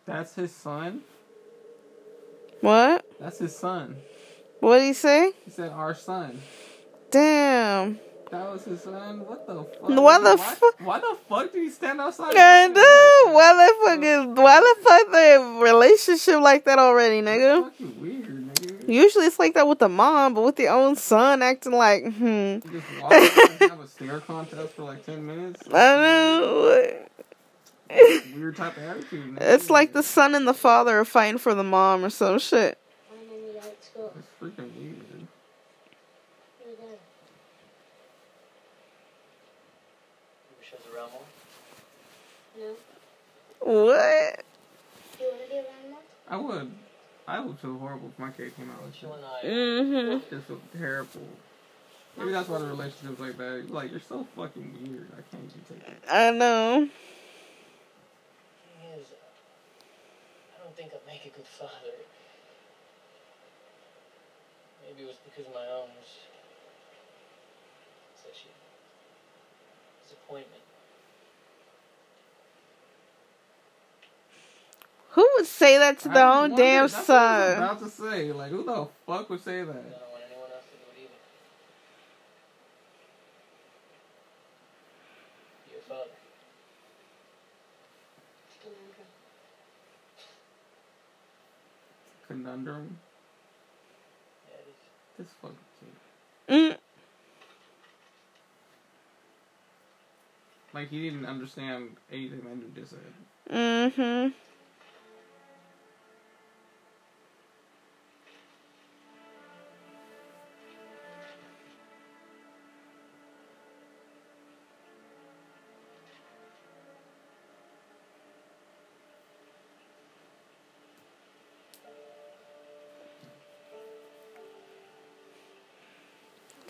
That's 0.05 0.35
his 0.35 0.51
son? 0.53 1.01
What? 2.61 3.05
That's 3.19 3.39
his 3.39 3.55
son. 3.55 3.95
What 4.59 4.79
did 4.79 4.85
he 4.85 4.93
say? 4.93 5.31
He 5.45 5.51
said, 5.51 5.71
our 5.71 5.93
son. 5.95 6.41
Damn. 7.11 7.99
That 8.31 8.51
was 8.51 8.63
his 8.65 8.81
son? 8.81 9.19
What 9.27 9.45
the 9.45 9.63
fuck? 9.63 9.89
Why 9.89 10.19
the 10.19 10.37
fuck- 10.37 10.79
Why 10.79 10.99
the 10.99 11.17
fuck 11.29 11.51
did 11.51 11.61
he 11.63 11.69
stand 11.69 12.01
outside? 12.01 12.33
I 12.35 12.67
know. 12.67 13.33
Why 13.33 13.53
the 13.53 13.85
fuck 13.85 14.03
is 14.03 14.25
why 14.43 14.59
the 14.59 14.83
fuck 14.83 15.11
the 15.11 15.59
relationship 15.63 16.39
like 16.41 16.65
that 16.65 16.79
already, 16.79 17.21
That's 17.21 17.37
nigga? 17.37 17.63
fucking 17.63 18.01
weird, 18.01 18.55
nigga. 18.55 18.89
Usually 18.89 19.25
it's 19.27 19.37
like 19.37 19.53
that 19.53 19.67
with 19.67 19.79
the 19.79 19.89
mom, 19.89 20.33
but 20.33 20.41
with 20.43 20.55
the 20.55 20.67
own 20.67 20.95
son 20.95 21.41
acting 21.43 21.73
like, 21.73 22.05
hmm. 22.11 22.25
You 22.25 22.61
just 22.71 22.85
walk 23.01 23.11
and 23.13 23.71
have 23.71 23.79
a 23.79 23.87
stare 23.87 24.19
contest 24.21 24.73
for 24.73 24.83
like 24.83 25.05
10 25.05 25.25
minutes? 25.25 25.61
I 25.71 25.71
know. 25.71 27.05
Weird 28.35 28.55
type 28.55 28.77
of 28.77 28.83
attitude. 28.83 29.35
nigga. 29.35 29.41
It's 29.41 29.69
like 29.69 29.93
the 29.93 30.03
son 30.03 30.33
and 30.35 30.47
the 30.47 30.53
father 30.53 30.99
are 30.99 31.05
fighting 31.05 31.37
for 31.37 31.53
the 31.53 31.63
mom 31.63 32.03
or 32.03 32.09
some 32.09 32.39
shit. 32.39 32.77
When 33.09 33.19
I 33.19 33.23
need 33.45 33.57
out 33.57 33.65
at 33.65 33.83
school. 33.83 34.13
It's 34.17 34.27
freaking 34.41 34.71
weird. 34.75 34.95
You're 36.65 36.75
there. 36.79 36.97
You 40.49 40.55
wish 40.59 40.73
I 40.73 40.75
was 40.77 40.87
around 40.95 41.11
more? 41.11 41.27
No? 42.59 42.75
What? 43.85 44.33
Do 45.17 45.23
you 45.23 45.29
want 45.31 45.41
to 45.43 45.47
be 45.49 45.55
around 45.55 45.89
more? 45.91 46.01
I 46.29 46.37
would. 46.37 46.71
I 47.25 47.39
would 47.39 47.57
feel 47.59 47.77
horrible 47.77 48.09
if 48.09 48.19
my 48.19 48.31
kid 48.31 48.53
came 48.57 48.69
out 48.69 48.83
with 48.83 49.01
You 49.01 49.07
shit. 49.09 49.17
and 49.17 49.25
I. 49.25 49.41
Mm-hmm. 49.45 50.29
Just 50.35 50.47
feel 50.47 50.59
terrible. 50.77 51.27
Maybe 52.17 52.31
that's 52.31 52.49
why 52.49 52.59
the 52.59 52.67
relationship's 52.67 53.19
like 53.19 53.37
that. 53.37 53.71
Like, 53.71 53.91
you're 53.91 54.01
so 54.01 54.27
fucking 54.35 54.73
weird. 54.83 55.07
I 55.13 55.21
can't 55.31 55.43
even 55.45 55.61
take 55.79 55.87
it. 55.87 56.03
I 56.11 56.31
know. 56.31 56.79
thing 56.81 56.91
is, 58.99 59.07
I 60.61 60.62
don't 60.75 60.89
think 60.89 60.93
I'd 60.93 61.05
make 61.07 61.25
a 61.25 61.29
good 61.37 61.45
father. 61.45 61.93
Maybe 64.87 65.03
it 65.03 65.07
was 65.07 65.17
because 65.23 65.47
of 65.47 65.53
my 65.53 65.67
own 65.67 65.89
such 68.21 68.45
a 68.47 70.03
disappointment. 70.03 70.61
Who 75.11 75.27
would 75.37 75.45
say 75.45 75.77
that 75.77 75.99
to 75.99 76.09
I 76.09 76.13
their 76.13 76.25
own 76.27 76.51
wonder- 76.51 76.55
damn 76.57 76.87
that's 76.87 77.07
what 77.07 77.17
I 77.17 77.47
was 77.47 77.55
son? 77.55 77.63
about 77.63 77.79
to 77.79 77.89
say. 77.89 78.31
Like, 78.31 78.49
who 78.51 78.63
the 78.63 78.87
fuck 79.05 79.29
would 79.29 79.43
say 79.43 79.59
that? 79.63 79.67
don't 79.67 79.75
want 80.09 80.23
anyone 80.27 80.49
else 80.51 80.65
to 80.65 80.77
do 80.77 80.89
it 80.91 81.03
either. 81.03 81.19
Your 85.71 85.81
father. 85.83 86.09
Conundrum. 92.43 92.75
Conundrum. 92.75 92.97
Yeah, 94.47 94.55
it 94.59 94.67
is. 94.69 95.25
This 95.25 95.33
fucking 95.41 95.57
kid. 95.79 96.53
Mm. 96.53 96.77
Like, 100.73 100.89
he 100.89 101.01
didn't 101.03 101.25
understand 101.25 101.89
anything 102.11 102.41
I 102.45 102.79
just 102.79 102.91
said. 102.91 102.99
Mm-hmm. 103.51 104.52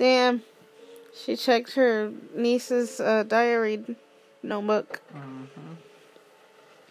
Damn. 0.04 0.44
She 1.16 1.38
checked 1.38 1.76
her 1.76 2.12
niece's 2.36 3.00
uh, 3.00 3.24
diary 3.24 3.86
notebook. 4.44 5.00
Uh-huh. 5.16 5.76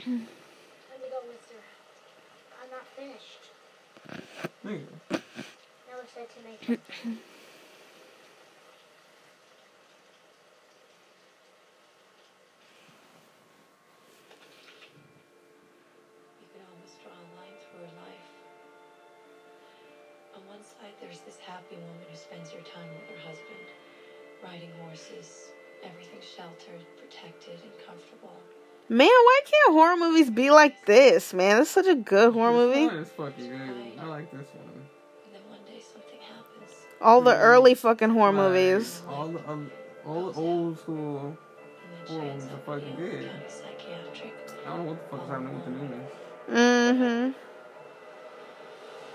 Time 0.02 0.26
to 6.66 6.78
Man, 28.92 29.08
why 29.08 29.40
can't 29.50 29.72
horror 29.74 29.96
movies 29.96 30.28
be 30.28 30.50
like 30.50 30.84
this, 30.84 31.32
man? 31.32 31.62
It's 31.62 31.70
such 31.70 31.86
a 31.86 31.94
good 31.94 32.34
horror 32.34 32.52
This 32.52 32.76
movie. 32.76 32.86
one 32.86 32.96
is 32.96 33.08
fucking 33.08 33.48
good. 33.48 33.98
I 33.98 34.04
like 34.04 34.30
this 34.30 34.46
one. 34.52 34.68
And 35.24 35.32
then 35.34 35.40
one 35.48 35.60
day 35.66 35.80
something 35.80 36.18
happens. 36.20 36.72
All 37.00 37.22
the 37.22 37.32
Mhm. 37.32 37.40
early 37.40 37.74
fucking 37.74 38.10
horror 38.10 38.32
Like, 38.32 38.42
movies. 38.52 39.00
All 39.08 39.28
the 39.28 39.38
um, 39.48 39.70
all 40.06 40.30
the 40.30 40.38
old 40.38 40.78
school. 40.78 41.18
And 41.20 41.36
then 42.06 42.22
she 42.22 42.28
ends 42.28 42.46
the 42.48 42.52
up 42.54 42.66
fucking 42.66 42.96
good. 42.96 43.30
psychiatric. 43.48 44.34
I 44.66 44.68
don't 44.68 44.84
know 44.84 44.92
what 44.92 44.98
the 45.02 45.08
fuck 45.16 45.24
is 45.24 45.30
happening 45.30 45.54
with 45.54 45.64
the 45.64 45.70
new 45.70 45.78
ones. 45.88 46.10
Mm-hmm. 46.50 47.32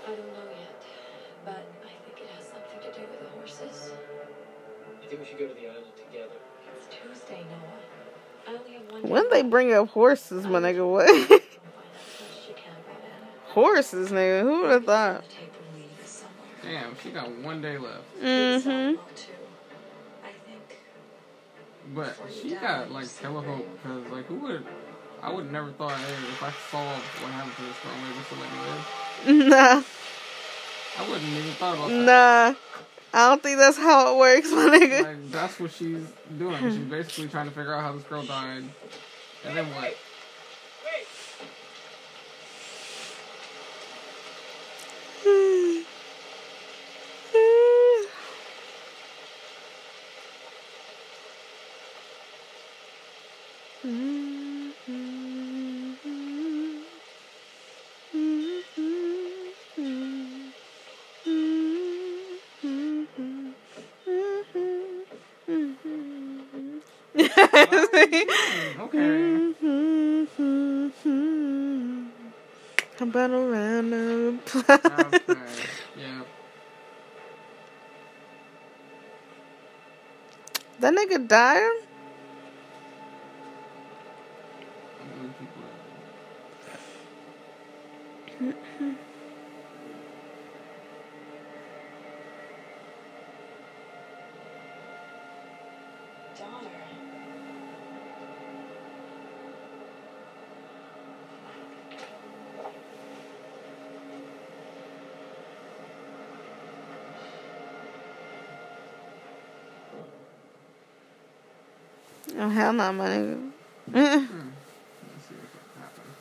I 0.02 0.10
don't 0.10 0.32
know 0.34 0.48
yet, 0.58 0.82
but 1.44 1.62
I 1.86 1.94
think 2.02 2.16
it 2.18 2.28
has 2.34 2.44
something 2.50 2.80
to 2.82 2.90
do 2.98 3.02
with 3.06 3.20
the 3.22 3.30
horses. 3.38 3.92
I 3.94 5.06
think 5.06 5.20
we 5.22 5.26
should 5.26 5.38
go 5.38 5.46
to 5.46 5.54
the 5.54 5.68
island 5.70 5.94
together. 5.94 6.34
It's 6.76 6.88
Tuesday, 6.90 7.44
Noah. 7.46 7.67
When 9.02 9.28
they 9.30 9.42
bring 9.42 9.72
up 9.72 9.88
horses, 9.88 10.46
my 10.46 10.60
nigga, 10.60 10.88
what? 10.90 11.06
Go 11.06 11.14
find 11.14 11.32
out 11.32 11.40
as 11.40 12.20
much 12.20 12.30
as 12.40 12.48
you 12.48 12.54
can 12.54 12.72
about 12.72 13.02
Anna. 13.04 13.52
horses, 13.52 14.10
nigga. 14.10 14.42
Who 14.42 14.60
would 14.62 14.70
have 14.70 14.84
thought? 14.84 15.22
The 15.22 15.28
tape 15.34 15.52
will 15.52 15.80
lead 15.80 15.90
us 16.04 16.24
somewhere. 16.62 16.80
Damn, 16.82 16.96
she 17.02 17.10
got 17.10 17.30
one 17.38 17.60
day 17.62 17.78
left. 17.78 18.20
Mm-hmm. 18.20 18.68
Softball, 18.68 19.14
too. 19.16 19.32
I 20.24 20.30
think. 20.50 20.78
But 21.94 22.16
she 22.32 22.54
got 22.54 22.90
like 22.90 23.06
telehope 23.06 23.64
because 23.82 24.12
like 24.12 24.26
who 24.26 24.34
would 24.36 24.66
I 25.22 25.32
would 25.32 25.50
never 25.50 25.72
thought 25.72 25.92
hey 25.92 26.12
if 26.12 26.42
I 26.42 26.52
saw 26.70 26.84
what 26.84 27.32
happened 27.32 27.54
to 27.56 27.62
this 27.62 27.76
girl 27.82 27.92
maybe 28.02 28.22
she'll 28.28 28.38
let 28.38 28.52
me 28.52 28.58
live. 28.68 29.48
Nah, 29.48 29.82
I 30.98 31.08
wouldn't 31.08 31.28
even 31.32 31.52
thought 31.52 31.74
about 31.74 31.88
that. 31.88 32.54
nah. 32.54 32.54
I 33.12 33.30
don't 33.30 33.42
think 33.42 33.58
that's 33.58 33.76
how 33.76 34.14
it 34.14 34.18
works, 34.18 34.50
my 34.52 34.68
nigga. 34.78 35.02
Like 35.02 35.30
that's 35.30 35.58
what 35.58 35.72
she's 35.72 36.06
doing. 36.38 36.58
She's 36.70 36.78
basically 36.78 37.28
trying 37.28 37.48
to 37.48 37.54
figure 37.54 37.74
out 37.74 37.82
how 37.82 37.92
this 37.92 38.04
girl 38.04 38.22
died. 38.22 38.64
And 39.44 39.56
then 39.56 39.66
what? 39.74 39.96
Okay. 67.20 68.24
I'm 73.00 73.08
about 73.08 73.30
around 73.30 73.90
the 73.90 74.38
block. 74.52 75.14
Okay. 75.14 75.40
Yeah. 75.96 76.22
That. 81.28 81.72
Daughter. 96.38 96.77
Oh, 112.36 112.48
hell 112.48 112.72
no, 112.72 112.92
my 112.92 113.08
nigga. 113.08 113.50
Mm. 113.90 113.92
Let's 113.92 114.28
see 115.26 115.34
what 115.34 115.80
happens. 115.80 116.16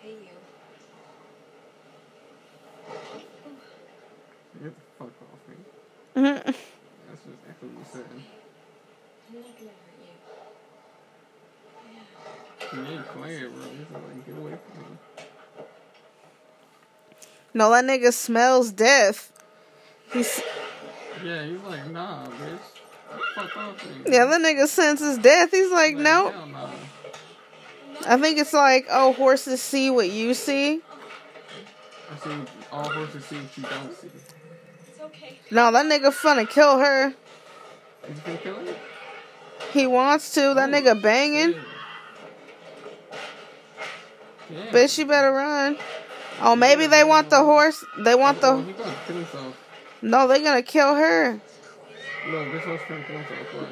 Hey, 0.00 0.10
you. 0.10 0.16
Get 4.62 4.74
the 4.74 4.80
fuck 4.98 5.08
off 5.22 5.42
me. 5.48 5.56
Mhm. 6.16 6.44
That's 6.44 6.56
just 7.24 7.34
exactly 7.40 7.68
what 7.68 7.78
you 7.78 7.84
said. 7.92 8.06
I'm 12.72 12.78
not 12.78 12.86
gonna 12.86 12.91
hurt 13.06 13.28
you. 13.28 13.34
You 13.34 13.42
ain't 13.42 13.50
playing, 13.50 13.86
bro. 13.90 14.00
Like, 14.00 14.26
get 14.26 14.36
away 14.36 14.58
from 14.72 14.82
me. 14.82 14.98
No, 17.54 17.70
that 17.70 17.84
nigga 17.84 18.12
smells 18.12 18.70
death. 18.72 19.32
He's 20.12 20.42
Yeah, 21.24 21.44
he's 21.44 21.60
like, 21.60 21.90
nah, 21.90 22.26
bitch. 22.26 22.58
Fuck 23.34 23.56
off 23.56 24.06
me. 24.06 24.12
yeah, 24.12 24.24
that 24.24 24.40
nigga 24.40 24.66
senses 24.66 25.18
death. 25.18 25.50
He's 25.50 25.70
like, 25.70 25.96
no. 25.96 26.30
Hell 26.30 26.46
nah. 26.46 26.70
I 28.06 28.16
think 28.18 28.38
it's 28.38 28.52
like, 28.52 28.86
oh, 28.90 29.12
horses 29.12 29.62
see 29.62 29.90
what 29.90 30.10
you 30.10 30.34
see. 30.34 30.80
I 32.10 32.16
see 32.24 32.30
all 32.70 32.84
horses 32.84 33.24
see 33.24 33.36
what 33.36 33.56
you 33.56 33.62
don't 33.64 34.00
see. 34.00 34.10
It's 34.88 35.00
okay. 35.00 35.38
No, 35.50 35.70
that 35.72 35.86
nigga 35.86 36.10
finna 36.10 36.48
kill 36.48 36.78
her. 36.78 37.08
Is 37.08 37.14
he 38.08 38.22
gonna 38.24 38.38
kill 38.38 38.54
her? 38.54 38.74
He 39.72 39.86
wants 39.86 40.34
to. 40.34 40.54
That 40.54 40.70
nigga 40.70 41.00
banging. 41.00 41.54
Yeah. 44.50 44.66
Bitch, 44.70 44.98
you 44.98 45.06
better 45.06 45.32
run. 45.32 45.76
Oh, 46.40 46.56
maybe 46.56 46.86
they 46.86 47.04
want 47.04 47.30
the 47.30 47.42
horse. 47.44 47.84
They 47.98 48.14
want 48.14 48.40
the. 48.40 48.56
he 48.62 48.72
gonna 48.72 48.94
kill 49.06 49.16
himself. 49.16 49.56
No, 50.02 50.26
they're 50.26 50.40
gonna 50.42 50.62
kill 50.62 50.94
her. 50.94 51.40
Look, 52.30 52.52
this 52.52 52.64
horse 52.64 52.80
gonna 52.88 53.04
kill 53.04 53.18
himself. 53.18 53.54
Watch. 53.54 53.68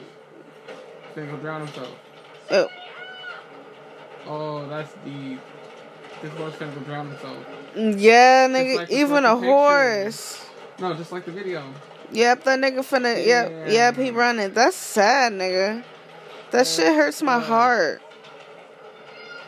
He's 1.14 1.24
gonna 1.24 1.38
drown 1.38 1.66
himself. 1.66 1.96
Oh, 2.50 2.68
Oh, 4.26 4.68
that's 4.68 4.92
deep. 5.04 5.40
This 6.22 6.32
horse 6.32 6.54
gonna 6.56 6.72
go 6.72 6.80
drown 6.80 7.08
himself. 7.08 7.36
yeah, 7.74 8.46
nigga. 8.48 8.76
like 8.76 8.90
Even 8.90 9.24
a 9.24 9.36
horse. 9.36 10.44
No, 10.78 10.94
just 10.94 11.12
like 11.12 11.24
the 11.24 11.32
video. 11.32 11.62
Yep, 12.12 12.44
that 12.44 12.58
nigga 12.58 12.78
finna. 12.80 13.24
Yep, 13.24 13.50
Yeah. 13.50 13.68
yep, 13.68 13.96
he 13.96 14.10
running. 14.10 14.52
That's 14.52 14.76
sad, 14.76 15.32
nigga. 15.32 15.82
That 16.50 16.66
shit 16.66 16.94
hurts 16.94 17.22
my 17.22 17.38
heart. 17.38 18.02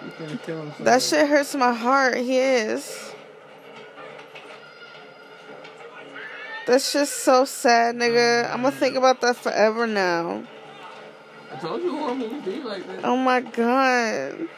He's 0.04 0.14
gonna 0.14 0.38
kill 0.38 0.58
himself. 0.58 0.84
That 0.84 1.02
shit 1.02 1.28
hurts 1.28 1.54
my 1.54 1.72
heart. 1.72 2.16
He 2.16 2.38
is. 2.38 3.12
That's 6.66 6.92
just 6.92 7.18
so 7.24 7.44
sad, 7.44 7.96
nigga. 7.96 8.50
I'm 8.50 8.62
gonna 8.62 8.74
think 8.74 8.96
about 8.96 9.20
that 9.20 9.36
forever 9.36 9.86
now. 9.86 10.44
I 11.52 11.56
told 11.56 11.82
you 11.82 11.96
horror 11.96 12.14
movies 12.14 12.44
be 12.44 12.62
like 12.62 12.86
that. 12.86 13.04
Oh 13.04 13.16
my 13.16 13.40
god. 13.40 14.48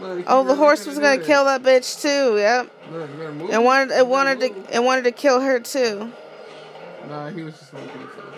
Look, 0.00 0.24
Oh, 0.26 0.44
the 0.44 0.54
horse 0.54 0.86
was 0.86 0.98
gonna 0.98 1.22
kill 1.22 1.44
that 1.46 1.62
bitch 1.62 2.02
too. 2.02 2.36
Yep. 2.38 2.70
Look. 2.92 3.52
And 3.52 3.64
wanted 3.64 3.90
it 3.92 4.06
wanted 4.06 4.40
to 4.40 4.76
it 4.76 4.82
wanted 4.82 5.04
to 5.04 5.12
kill 5.12 5.40
her 5.40 5.60
too. 5.60 6.12
Nah, 7.08 7.30
he 7.30 7.42
was 7.42 7.58
just 7.58 7.72
gonna 7.72 7.86
kill 7.86 8.00
himself. 8.00 8.34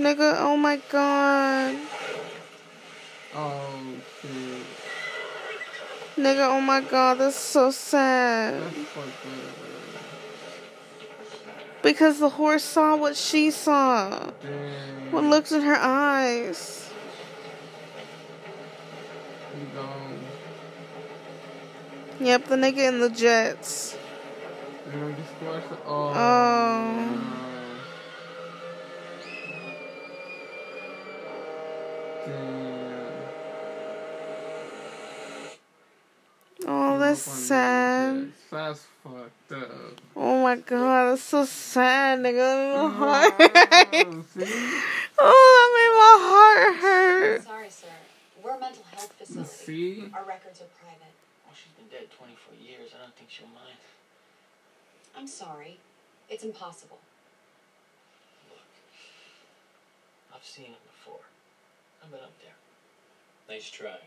Nigga, 0.00 0.34
oh 0.38 0.56
my 0.56 0.80
god. 0.88 1.76
Oh 3.34 3.94
shit. 4.22 4.66
Nigga, 6.16 6.48
oh 6.48 6.60
my 6.62 6.80
god, 6.80 7.18
that's 7.18 7.36
so 7.36 7.70
sad. 7.70 8.62
That's. 8.62 8.80
Because 11.82 12.18
the 12.18 12.30
horse 12.30 12.64
saw 12.64 12.96
what 12.96 13.14
she 13.14 13.50
saw. 13.50 14.30
Damn. 14.42 15.12
What 15.12 15.24
looked 15.24 15.52
in 15.52 15.60
her 15.60 15.76
eyes. 15.76 16.90
Gone. 19.74 20.18
Yep, 22.20 22.46
the 22.46 22.56
nigga 22.56 22.88
in 22.88 23.00
the 23.00 23.10
jets. 23.10 23.98
You 24.86 24.98
gonna 24.98 25.12
get 25.12 25.26
squashed? 25.36 25.66
Oh. 25.86 26.12
Oh. 26.14 27.39
Oh, 36.66 36.98
that's 36.98 37.20
sad. 37.20 38.32
That's 38.50 38.86
fucked 39.02 39.52
up. 39.52 40.00
Oh 40.14 40.42
my 40.42 40.56
god, 40.56 41.12
that's 41.12 41.22
so 41.22 41.44
sad, 41.46 42.18
nigga. 42.18 42.76
My 42.76 42.82
ah, 42.82 42.88
heart. 42.90 43.34
Oh, 43.40 44.24
see? 44.34 44.44
oh, 45.18 45.46
that 45.56 45.68
made 45.76 45.94
my 45.96 46.16
heart 46.28 46.76
hurt. 46.76 47.42
Sorry, 47.44 47.70
sir. 47.70 47.86
We're 48.42 48.56
a 48.56 48.60
mental 48.60 48.84
health 48.92 49.12
facility. 49.18 49.48
See? 49.48 50.10
Our 50.14 50.24
records 50.24 50.60
are 50.60 50.68
private. 50.80 51.14
Well, 51.46 51.54
she's 51.54 51.72
been 51.72 51.88
dead 51.88 52.10
24 52.16 52.54
years. 52.62 52.90
I 52.94 53.02
don't 53.02 53.16
think 53.16 53.30
she'll 53.30 53.46
mind. 53.48 53.80
I'm 55.16 55.26
sorry. 55.26 55.78
It's 56.28 56.44
impossible. 56.44 56.98
Look, 58.50 58.60
I've 60.34 60.44
seen 60.44 60.66
him 60.66 60.74
before. 60.84 60.89
I've 62.02 62.10
been 62.10 62.20
up 62.20 62.32
there. 62.40 62.54
Nice 63.54 63.70
try. 63.70 63.98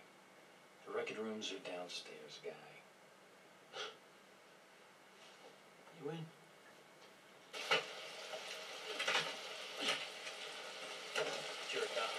The 0.87 0.93
record 0.97 1.17
rooms 1.19 1.51
are 1.51 1.69
downstairs, 1.69 2.39
guy. 2.43 2.51
You 6.03 6.09
in? 6.11 6.17
Jerk 11.71 11.89
off. 12.01 12.13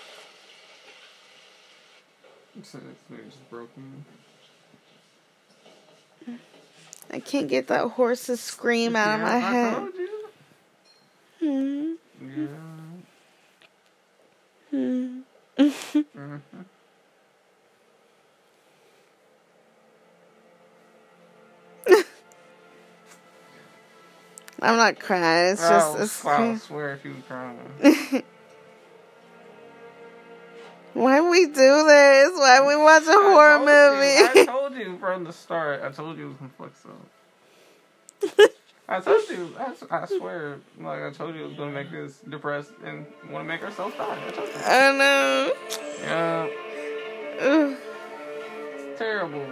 So 2.62 2.78
it's 2.90 3.02
maybe 3.10 3.22
broken. 3.50 4.04
I 7.10 7.20
can't 7.20 7.48
get 7.48 7.66
that 7.68 7.90
horse's 7.90 8.40
scream 8.40 8.96
out 8.96 9.16
of 9.16 9.20
my 9.26 9.38
head. 9.38 9.74
told 9.76 9.94
you. 9.94 10.08
Hmm. 11.40 11.92
Yeah. 12.22 12.46
Hmm. 14.70 15.20
Mhm. 15.58 16.33
Mm-hmm. 16.54 16.62
I'm 24.62 24.76
not 24.76 24.98
crying. 24.98 25.52
It's 25.52 25.68
just 25.68 25.96
Oh, 25.96 26.02
it's, 26.02 26.24
I 26.24 26.56
swear 26.56 26.94
if 26.94 27.04
you 27.04 27.14
crying. 27.28 27.58
why 30.94 31.20
we 31.28 31.46
do 31.46 31.52
this? 31.52 32.30
Why 32.38 32.64
we 32.66 32.76
watch 32.76 33.02
a 33.02 33.12
horror 33.12 33.58
I 33.58 33.60
told 33.64 33.66
you- 33.66 34.42
I 34.42 34.46
told 34.46 34.74
you 34.74 34.96
from 34.98 35.24
the 35.24 35.32
start. 35.32 35.82
I 35.82 35.90
told 35.90 36.16
you 36.18 36.36
it 36.40 36.50
was 36.60 36.70
up. 36.86 37.06
I 38.88 39.00
told 39.00 39.28
you. 39.30 39.50
I 39.90 40.06
swear. 40.06 40.58
Like 40.78 41.02
I 41.02 41.10
told 41.10 41.34
you, 41.34 41.44
it 41.44 41.48
was 41.48 41.56
gonna 41.56 41.72
make 41.72 41.92
us 41.92 42.18
depressed 42.28 42.72
and 42.84 43.06
want 43.30 43.44
to 43.44 43.48
make 43.48 43.62
ourselves 43.62 43.96
die. 43.96 44.18
I 44.26 44.30
told 44.30 44.48
you. 44.48 44.54
I 44.64 44.96
know. 44.98 45.52
Yeah, 46.02 46.48
Ugh. 47.40 47.76
it's 48.76 48.98
terrible. 48.98 49.46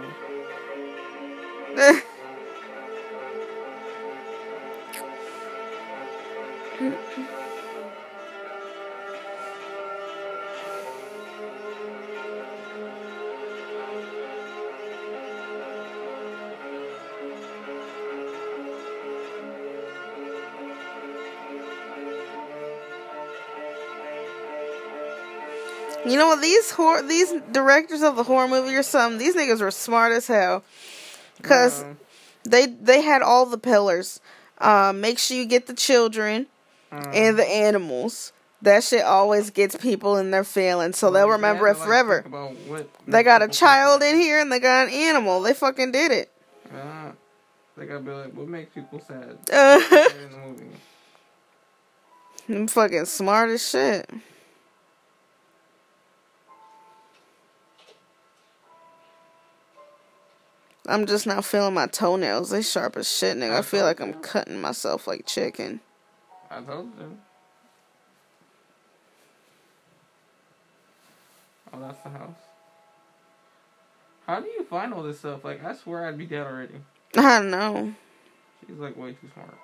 You 26.13 26.19
know 26.19 26.27
what? 26.27 26.41
These 26.43 26.69
hor- 26.69 27.01
these 27.01 27.33
directors 27.51 28.03
of 28.03 28.15
the 28.15 28.21
horror 28.21 28.47
movie 28.47 28.75
or 28.75 28.83
something, 28.83 29.17
these 29.17 29.35
niggas 29.35 29.61
were 29.61 29.71
smart 29.71 30.11
as 30.11 30.27
hell. 30.27 30.63
Cause 31.41 31.83
they 32.43 32.67
they 32.67 33.01
had 33.01 33.23
all 33.23 33.47
the 33.47 33.57
pillars. 33.57 34.19
Um, 34.59 35.01
make 35.01 35.17
sure 35.17 35.35
you 35.35 35.45
get 35.45 35.65
the 35.65 35.73
children 35.73 36.45
um, 36.91 37.01
and 37.11 37.39
the 37.39 37.47
animals. 37.49 38.31
That 38.61 38.83
shit 38.83 39.03
always 39.03 39.49
gets 39.49 39.75
people 39.75 40.17
in 40.17 40.29
their 40.29 40.43
feelings, 40.43 40.99
so 40.99 41.09
they'll 41.09 41.29
remember 41.29 41.65
had 41.65 41.77
it 41.77 41.79
like, 41.79 41.87
forever. 41.87 42.21
what 42.67 42.87
They 43.07 43.23
got 43.23 43.41
a 43.41 43.47
child 43.47 44.03
in 44.03 44.15
here 44.15 44.39
and 44.39 44.51
they 44.51 44.59
got 44.59 44.89
an 44.89 44.93
animal. 44.93 45.41
They 45.41 45.55
fucking 45.55 45.93
did 45.93 46.11
it. 46.11 46.31
Yeah. 46.71 47.13
They 47.75 47.87
gotta 47.87 48.01
be 48.01 48.11
like, 48.11 48.33
what 48.33 48.47
makes 48.47 48.71
people 48.75 48.99
sad 48.99 49.39
Uh, 49.51 49.81
in 49.89 50.29
the 50.31 50.37
movie? 50.47 50.65
I'm 52.49 52.67
fucking 52.67 53.05
smart 53.05 53.49
as 53.49 53.67
shit. 53.67 54.07
I'm 60.85 61.05
just 61.05 61.25
now 61.25 61.41
feeling 61.41 61.73
my 61.73 61.87
toenails. 61.87 62.49
They 62.49 62.61
sharp 62.61 62.97
as 62.97 63.11
shit, 63.11 63.37
nigga. 63.37 63.57
I 63.57 63.61
feel 63.61 63.85
like 63.85 64.01
I'm 64.01 64.13
cutting 64.15 64.59
myself 64.59 65.07
like 65.07 65.25
chicken. 65.25 65.79
I 66.51 66.61
told 66.61 66.89
you. 66.99 67.17
Oh, 71.73 71.79
that's 71.79 72.01
the 72.03 72.09
house. 72.09 72.35
How 74.27 74.39
do 74.39 74.47
you 74.47 74.63
find 74.63 74.93
all 74.93 75.03
this 75.03 75.19
stuff? 75.19 75.43
Like, 75.43 75.63
I 75.63 75.73
swear 75.75 76.05
I'd 76.05 76.17
be 76.17 76.25
dead 76.25 76.45
already. 76.45 76.75
I 77.15 77.41
know. 77.41 77.93
She's 78.67 78.77
like 78.77 78.95
way 78.97 79.13
too 79.13 79.29
smart. 79.33 79.57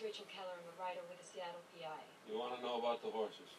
My 0.00 0.06
Rachel 0.06 0.24
Keller. 0.32 0.56
I'm 0.56 0.64
a 0.64 0.76
writer 0.80 1.00
with 1.08 1.20
the 1.20 1.28
Seattle 1.28 1.60
PI. 1.76 1.92
You 2.30 2.38
want 2.38 2.56
to 2.56 2.62
know 2.64 2.80
about 2.80 3.02
the 3.04 3.12
horses? 3.12 3.52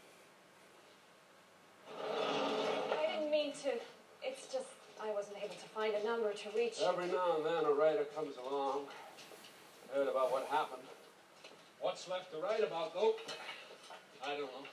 I 1.86 3.06
didn't 3.14 3.30
mean 3.30 3.54
to. 3.62 3.78
It's 4.24 4.50
just 4.50 4.74
I 4.98 5.12
wasn't 5.14 5.38
able 5.38 5.54
to 5.54 5.70
find 5.70 5.94
a 5.94 6.04
number 6.04 6.34
to 6.34 6.48
reach. 6.56 6.82
Every 6.82 7.08
now 7.14 7.38
and 7.38 7.46
then 7.46 7.66
a 7.66 7.74
writer 7.74 8.06
comes 8.16 8.38
along. 8.42 8.90
Heard 9.94 10.08
about 10.08 10.32
what 10.32 10.48
happened. 10.48 10.82
What's 11.80 12.10
left 12.10 12.32
to 12.34 12.42
write 12.42 12.64
about, 12.64 12.94
though? 12.94 13.14
I 14.26 14.34
don't 14.34 14.50
know. 14.50 14.66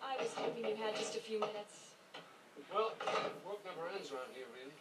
I 0.00 0.16
was 0.16 0.32
hoping 0.36 0.64
you 0.64 0.76
had 0.76 0.96
just 0.96 1.16
a 1.16 1.20
few 1.20 1.40
minutes. 1.40 1.92
Well, 2.72 2.92
work 3.44 3.60
never 3.64 3.92
ends 3.92 4.10
around 4.10 4.32
here, 4.32 4.48
really. 4.56 4.76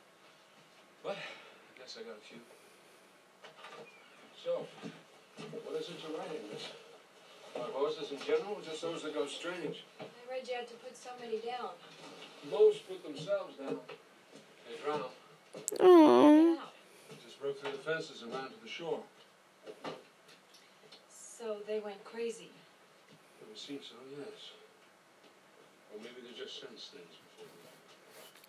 But 1.03 1.17
I 1.19 1.79
guess 1.79 1.97
I 1.99 2.03
got 2.07 2.15
a 2.15 2.23
few. 2.23 2.39
So, 4.39 4.67
what 5.63 5.79
is 5.79 5.89
it 5.89 5.95
you're 6.03 6.17
writing, 6.17 6.41
miss? 6.51 6.67
About 7.55 7.71
horses 7.71 8.11
in 8.11 8.19
general, 8.19 8.55
or 8.55 8.61
just 8.61 8.81
those 8.81 9.03
that 9.03 9.13
go 9.13 9.25
strange? 9.25 9.85
I 9.99 10.03
read 10.29 10.47
you 10.47 10.55
had 10.55 10.67
to 10.67 10.73
put 10.75 10.97
so 10.97 11.11
many 11.21 11.37
down. 11.39 11.71
Most 12.51 12.87
put 12.87 13.03
themselves 13.03 13.55
down. 13.57 13.79
They 14.67 14.75
drown. 14.83 15.09
Oh. 15.79 16.59
Get. 17.09 17.23
Just 17.23 17.39
broke 17.41 17.59
through 17.61 17.71
the 17.71 17.77
fences 17.77 18.21
and 18.23 18.33
ran 18.33 18.49
to 18.49 18.59
the 18.61 18.69
shore. 18.69 18.99
So 21.09 21.57
they 21.67 21.79
went 21.79 22.03
crazy. 22.03 22.49
It 23.41 23.47
would 23.47 23.57
seem 23.57 23.79
so, 23.81 23.95
yes. 24.19 24.51
Or 25.93 25.99
maybe 25.99 26.21
they 26.27 26.37
just 26.37 26.59
sense 26.59 26.89
things 26.91 27.15
before 27.23 27.47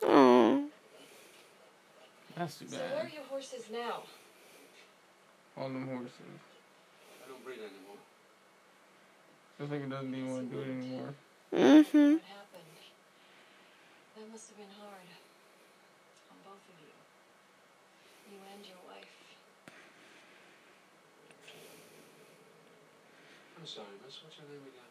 they 0.01 0.07
Oh. 0.09 0.69
That's 2.37 2.59
too 2.59 2.65
bad. 2.67 2.75
So 2.75 2.79
where 2.95 3.05
are 3.05 3.09
your 3.09 3.25
horses 3.25 3.65
now? 3.73 4.03
All 5.57 5.69
them 5.69 5.87
horses. 5.89 6.13
I 7.47 7.55
don't 7.55 7.59
breed 7.59 7.63
anymore. 7.63 8.03
Just 9.59 9.71
like 9.71 9.83
it 9.83 9.91
doesn't 9.91 10.15
even 10.15 10.31
want 10.35 10.51
to 10.51 10.57
do 10.57 10.63
it 10.63 10.67
anymore. 10.67 11.15
Mm-hmm. 11.55 12.19
What 12.19 12.27
happened? 12.27 12.83
That 14.19 14.27
must 14.33 14.51
have 14.51 14.59
been 14.59 14.75
hard. 14.83 15.07
On 16.35 16.39
both 16.43 16.67
of 16.67 16.77
you. 16.83 16.91
You 18.35 18.39
and 18.51 18.67
your 18.67 18.83
wife. 18.91 19.15
I'm 23.59 23.67
sorry, 23.67 23.95
miss. 24.03 24.19
What's 24.27 24.37
your 24.43 24.51
name 24.51 24.67
again? 24.67 24.91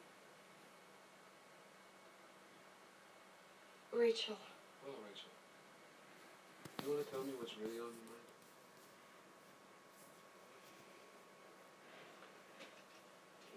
Rachel. 3.91 4.39
Well, 4.83 4.95
Rachel. 5.03 5.31
You 6.83 6.95
want 6.95 7.03
to 7.03 7.11
tell 7.11 7.23
me 7.23 7.35
what's 7.35 7.57
really 7.59 7.79
on 7.83 7.91
your 7.91 8.07
mind? 8.07 8.24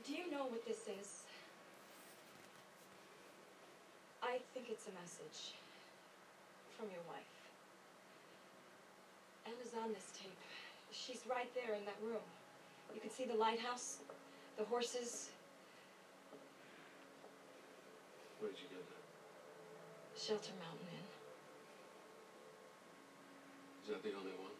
Do 0.08 0.14
you 0.14 0.30
know 0.30 0.44
what 0.48 0.64
this 0.66 0.88
is? 0.88 1.22
I 4.22 4.38
think 4.54 4.66
it's 4.70 4.86
a 4.88 4.94
message 5.00 5.52
from 6.76 6.86
your 6.90 7.04
wife. 7.06 7.36
Anna's 9.46 9.74
on 9.84 9.92
this 9.92 10.10
tape. 10.18 10.32
She's 10.90 11.20
right 11.28 11.52
there 11.54 11.74
in 11.76 11.84
that 11.84 11.96
room. 12.02 12.24
You 12.94 13.00
can 13.00 13.10
see 13.10 13.26
the 13.26 13.34
lighthouse, 13.34 13.98
the 14.56 14.64
horses, 14.64 15.28
Where 18.40 18.50
did 18.50 18.60
you 18.60 18.68
get 18.70 18.88
that? 18.88 20.20
Shelter 20.20 20.52
Mountain 20.62 20.86
Inn. 20.94 21.06
Is 23.82 23.88
that 23.90 24.02
the 24.02 24.16
only 24.16 24.30
one? 24.38 24.54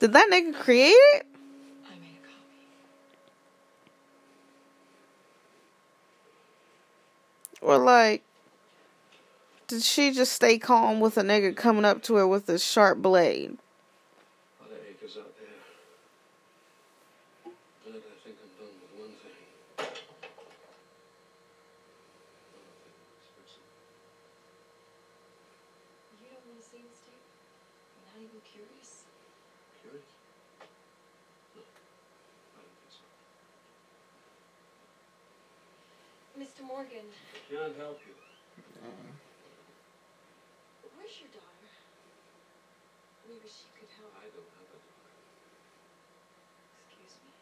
Did 0.00 0.12
that 0.12 0.28
nigga 0.30 0.60
create 0.60 0.90
it? 0.90 1.26
I 1.86 1.94
made 2.00 2.18
a 2.18 2.26
copy. 2.26 2.66
Or 7.66 7.78
like 7.78 8.22
did 9.66 9.82
she 9.82 10.12
just 10.12 10.32
stay 10.32 10.56
calm 10.56 11.00
with 11.00 11.18
a 11.18 11.22
nigga 11.22 11.56
coming 11.56 11.84
up 11.84 12.00
to 12.04 12.14
her 12.14 12.24
with 12.24 12.48
a 12.48 12.60
sharp 12.60 12.98
blade? 12.98 13.58
A 14.60 14.62
lot 14.62 14.70
of 14.70 14.78
acres 14.88 15.18
out 15.18 15.34
there. 15.34 15.48
But 17.82 17.90
I 17.90 17.98
think 18.22 18.38
I'm 18.38 18.54
done 18.54 18.70
with 18.78 18.94
one 18.94 19.10
thing. 19.18 19.50
You 26.22 26.30
don't 26.30 26.46
want 26.46 26.62
to 26.62 26.66
see 26.70 26.86
this 26.86 27.02
tape? 27.02 27.26
You're 27.98 28.06
not 28.06 28.22
even 28.22 28.38
curious? 28.46 29.10
Curious? 29.82 30.06
No, 31.58 31.66
I 31.66 32.62
don't 32.62 32.78
think 32.78 32.94
so. 32.94 33.02
Mr. 36.38 36.62
Morgan, 36.64 37.10
I 37.66 37.74
can't 37.74 37.82
help 37.82 37.98
you. 38.06 38.14
Uh-uh. 38.78 39.10
where's 40.94 41.18
your 41.18 41.34
daughter? 41.34 41.70
Maybe 43.26 43.42
she 43.50 43.66
could 43.74 43.90
help. 43.98 44.14
I 44.22 44.30
don't 44.30 44.46
have 44.54 44.70
a 44.70 44.78
daughter. 44.86 45.18
Excuse 46.86 47.18
me. 47.26 47.34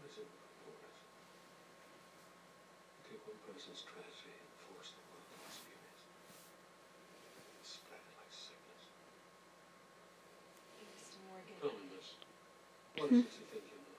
What 0.00 0.08
is 0.08 0.16
it 0.16 0.32
important? 0.32 0.96
Take 3.04 3.20
one 3.28 3.36
person's 3.44 3.84
tragedy 3.84 4.32
and 4.32 4.48
force 4.64 4.96
the 4.96 5.04
world 5.12 5.28
to 5.28 5.36
experience 5.44 6.08
it. 6.08 6.16
Spread 7.60 8.00
it 8.00 8.16
like 8.16 8.32
sickness. 8.32 8.96
Mr. 10.88 11.20
Morgan. 11.28 11.60
Tell 11.60 11.76
me, 11.76 11.84
miss. 11.92 12.16
What 12.96 13.12
is 13.12 13.28
it 13.28 13.36
you 13.36 13.44
think 13.52 13.68
you 13.68 13.76
know? 13.76 13.92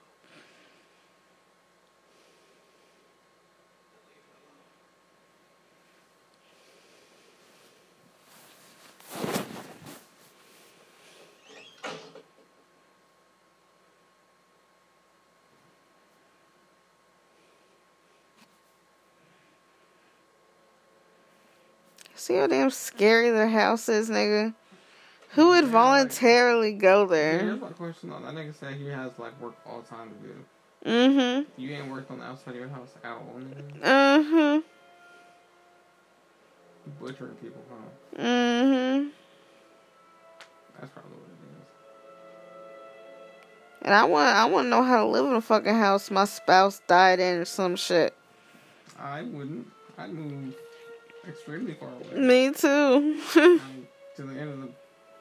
Now 3.94 4.02
leave 4.10 4.26
her 4.26 4.42
alone. 4.42 4.66
See 22.22 22.36
how 22.36 22.46
damn 22.46 22.70
scary 22.70 23.30
their 23.30 23.48
house 23.48 23.88
is, 23.88 24.08
nigga? 24.08 24.54
Who 25.30 25.48
would 25.48 25.64
voluntarily 25.64 26.72
go 26.72 27.00
Yeah, 27.02 27.08
there? 27.08 27.38
here's 27.40 27.60
my 27.60 27.70
question 27.70 28.10
though. 28.10 28.20
That 28.20 28.32
nigga 28.34 28.54
said 28.54 28.74
he 28.76 28.86
has 28.86 29.10
like 29.18 29.40
work 29.40 29.54
all 29.66 29.80
the 29.80 29.88
time 29.88 30.10
to 30.10 30.14
do. 30.28 30.34
Mm-hmm. 30.88 31.60
You 31.60 31.70
ain't 31.72 31.90
worked 31.90 32.12
on 32.12 32.20
the 32.20 32.24
outside 32.24 32.50
of 32.52 32.56
your 32.60 32.68
house 32.68 32.90
at 33.02 33.10
all, 33.10 33.40
nigga. 33.40 33.80
Mm-hmm. 33.80 34.60
Butchering 37.04 37.34
people, 37.42 37.60
huh? 37.68 38.22
Mm-hmm. 38.22 39.08
That's 40.78 40.92
probably 40.92 41.10
what 41.10 41.26
it 41.26 41.32
is. 41.58 41.66
And 43.82 43.94
I 43.94 44.04
want 44.04 44.28
I 44.36 44.44
want 44.44 44.66
to 44.66 44.68
know 44.68 44.84
how 44.84 44.98
to 44.98 45.06
live 45.10 45.26
in 45.26 45.32
a 45.34 45.40
fucking 45.40 45.74
house 45.74 46.08
my 46.08 46.24
spouse 46.24 46.80
died 46.86 47.18
in 47.18 47.38
or 47.38 47.44
some 47.46 47.74
shit. 47.74 48.14
I 48.96 49.22
wouldn't. 49.22 49.66
I'd 49.98 50.12
move 50.12 50.54
extremely 51.28 51.74
far 51.74 51.88
away. 51.88 52.20
Me 52.20 52.50
too. 52.52 53.20
Like, 53.34 53.60
to 54.16 54.22
the 54.22 54.38
end 54.38 54.50
of 54.50 54.60
the 54.60 54.68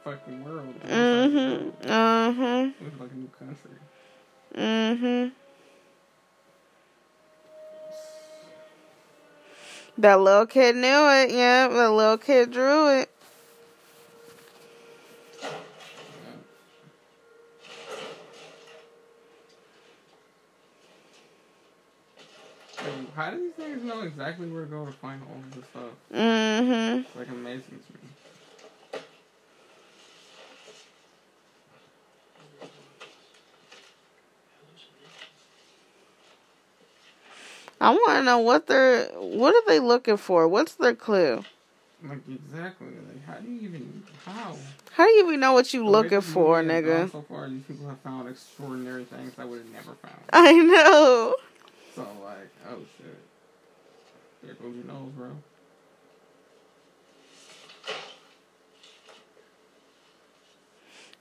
fucking 0.04 0.44
world. 0.44 0.74
mhm. 0.86 1.74
Uh-huh. 1.86 2.70
Like 3.00 3.12
a 3.12 3.16
new 3.16 3.30
country. 3.38 3.72
Mhm. 4.56 5.32
That 9.98 10.20
little 10.20 10.46
kid 10.46 10.76
knew 10.76 10.88
it. 11.10 11.32
Yeah, 11.32 11.68
that 11.68 11.92
little 11.92 12.18
kid 12.18 12.52
drew 12.52 12.90
it. 13.00 13.10
How 23.16 23.32
do 23.32 23.38
these 23.38 23.54
niggas 23.54 23.84
know 23.84 24.02
exactly 24.02 24.48
where 24.48 24.64
to 24.66 24.70
go 24.70 24.86
to 24.86 24.92
find 24.92 25.22
all 25.24 25.38
of 25.38 25.56
this 25.56 25.66
stuff? 25.70 25.84
Mm-hmm. 26.14 27.00
It's 27.00 27.16
like 27.16 27.30
amazing 27.30 27.80
to 27.88 27.94
me. 27.94 28.10
I 37.80 37.90
want 37.90 38.20
to 38.20 38.24
know 38.24 38.38
what 38.38 38.68
they're 38.68 39.06
what 39.16 39.56
are 39.56 39.68
they 39.68 39.80
looking 39.80 40.18
for? 40.18 40.48
What's 40.48 40.76
their 40.76 40.94
clue? 40.94 41.44
Like 42.04 42.20
exactly. 42.30 42.88
Like 42.88 43.26
how 43.26 43.40
do 43.40 43.50
you 43.50 43.62
even 43.62 44.04
how? 44.26 44.56
How 44.92 45.06
do 45.06 45.12
you 45.12 45.28
even 45.28 45.40
know 45.40 45.54
what 45.54 45.74
you 45.74 45.80
The 45.80 45.86
way 45.86 45.92
looking 45.92 46.22
for, 46.22 46.62
movie 46.62 46.74
has 46.74 46.84
gone 46.84 46.94
nigga? 47.08 47.12
So 47.12 47.22
far, 47.28 47.50
these 47.50 47.64
people 47.64 47.88
have 47.88 48.00
found 48.02 48.30
extraordinary 48.30 49.06
things 49.06 49.34
I 49.38 49.46
would 49.46 49.60
have 49.60 49.72
never 49.72 49.96
found. 49.96 50.22
I 50.34 50.52
know. 50.54 51.36
So 51.96 52.02
like, 52.24 52.50
oh 52.70 52.80
shit. 52.98 53.18
There 54.44 54.54
goes 54.56 54.76
your 54.76 54.86
nose, 54.86 55.12
bro. 55.16 55.32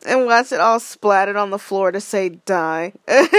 And 0.06 0.24
watch 0.24 0.52
it 0.52 0.60
all 0.60 0.80
splattered 0.80 1.36
on 1.36 1.50
the 1.50 1.58
floor 1.58 1.92
to 1.92 2.00
say 2.00 2.30
die. 2.30 2.94
Yeah. 3.06 3.26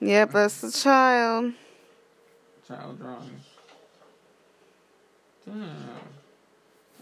yep, 0.00 0.32
that's 0.32 0.60
the 0.60 0.72
child. 0.72 1.52
Child 2.66 2.98
drawings. 2.98 3.44
Damn. 5.44 5.70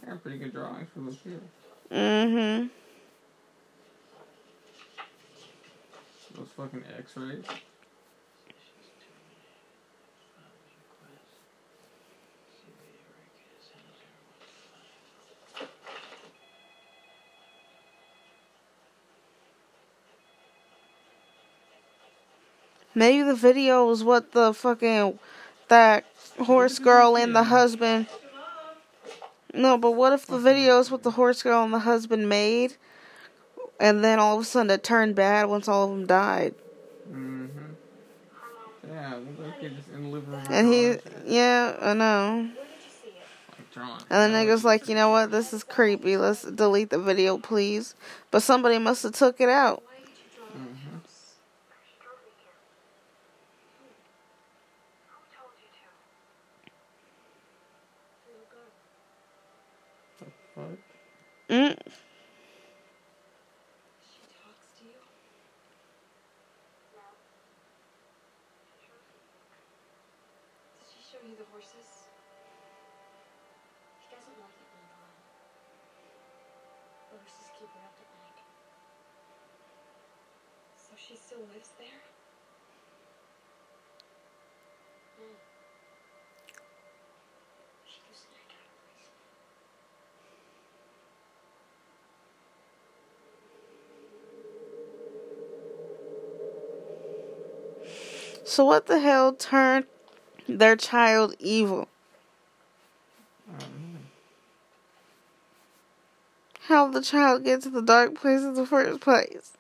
Got 0.07 0.23
pretty 0.23 0.39
good 0.39 0.53
drawings 0.53 0.89
for 0.93 1.01
those 1.01 1.17
kids. 1.25 1.41
Mm-hmm. 1.91 2.67
Those 6.35 6.49
fucking 6.57 6.83
X-rays. 6.99 7.45
Maybe 22.97 23.23
the 23.23 23.35
video 23.35 23.87
was 23.87 24.05
what 24.05 24.33
the 24.33 24.53
fucking 24.53 25.19
that 25.69 26.05
horse 26.39 26.79
girl 26.79 27.17
and 27.17 27.35
the 27.35 27.45
husband. 27.45 28.07
No, 29.53 29.79
but 29.79 29.93
what 29.93 30.13
if 30.13 30.27
the 30.27 30.39
video 30.39 30.79
is 30.81 30.91
what 30.91 31.05
the 31.05 31.13
horse 31.13 31.43
girl 31.43 31.63
and 31.65 31.73
the 31.73 31.81
husband 31.81 32.29
made, 32.29 32.77
and 33.81 34.05
then 34.05 34.19
all 34.19 34.37
of 34.37 34.43
a 34.43 34.45
sudden 34.45 34.71
it 34.71 34.83
turned 34.83 35.15
bad 35.15 35.49
once 35.49 35.69
all 35.69 35.85
of 35.85 35.91
them 35.91 36.07
died, 36.07 36.55
Mm-hmm. 37.11 37.73
Yeah, 38.91 39.19
kid 39.61 39.77
just 39.77 39.89
in 39.95 40.03
the 40.05 40.09
living 40.09 40.31
room. 40.31 40.43
and 40.51 40.73
he, 40.73 40.97
yeah, 41.35 41.77
I 41.81 41.95
know. 41.95 42.49
Like. 43.77 44.03
And 44.11 44.35
the 44.35 44.39
nigga's 44.39 44.65
like, 44.65 44.89
you 44.89 44.95
know 44.95 45.09
what? 45.11 45.31
This 45.31 45.53
is 45.53 45.65
creepy. 45.65 46.17
Let's 46.17 46.43
delete 46.43 46.91
the 46.91 46.99
video, 46.99 47.39
please. 47.39 47.95
But 48.31 48.43
somebody 48.43 48.79
must 48.79 49.03
have 49.03 49.13
took 49.13 49.41
it 49.41 49.49
out. 49.49 49.83
Mm-hmm. 50.57 50.99
The 60.19 60.27
fuck? 60.55 60.79
Mm. 61.49 61.77
So 98.45 98.65
what 98.65 98.87
the 98.87 99.01
hell 99.01 99.33
turned 99.33 99.87
their 100.47 100.77
child 100.77 101.35
evil? 101.39 101.89
How 106.69 106.89
the 106.89 107.01
child 107.01 107.45
get 107.45 107.63
to 107.63 107.71
the 107.71 107.83
dark 107.83 108.15
place 108.15 108.43
in 108.43 108.55
the 108.55 108.67
first 108.67 109.01
place? 109.01 109.53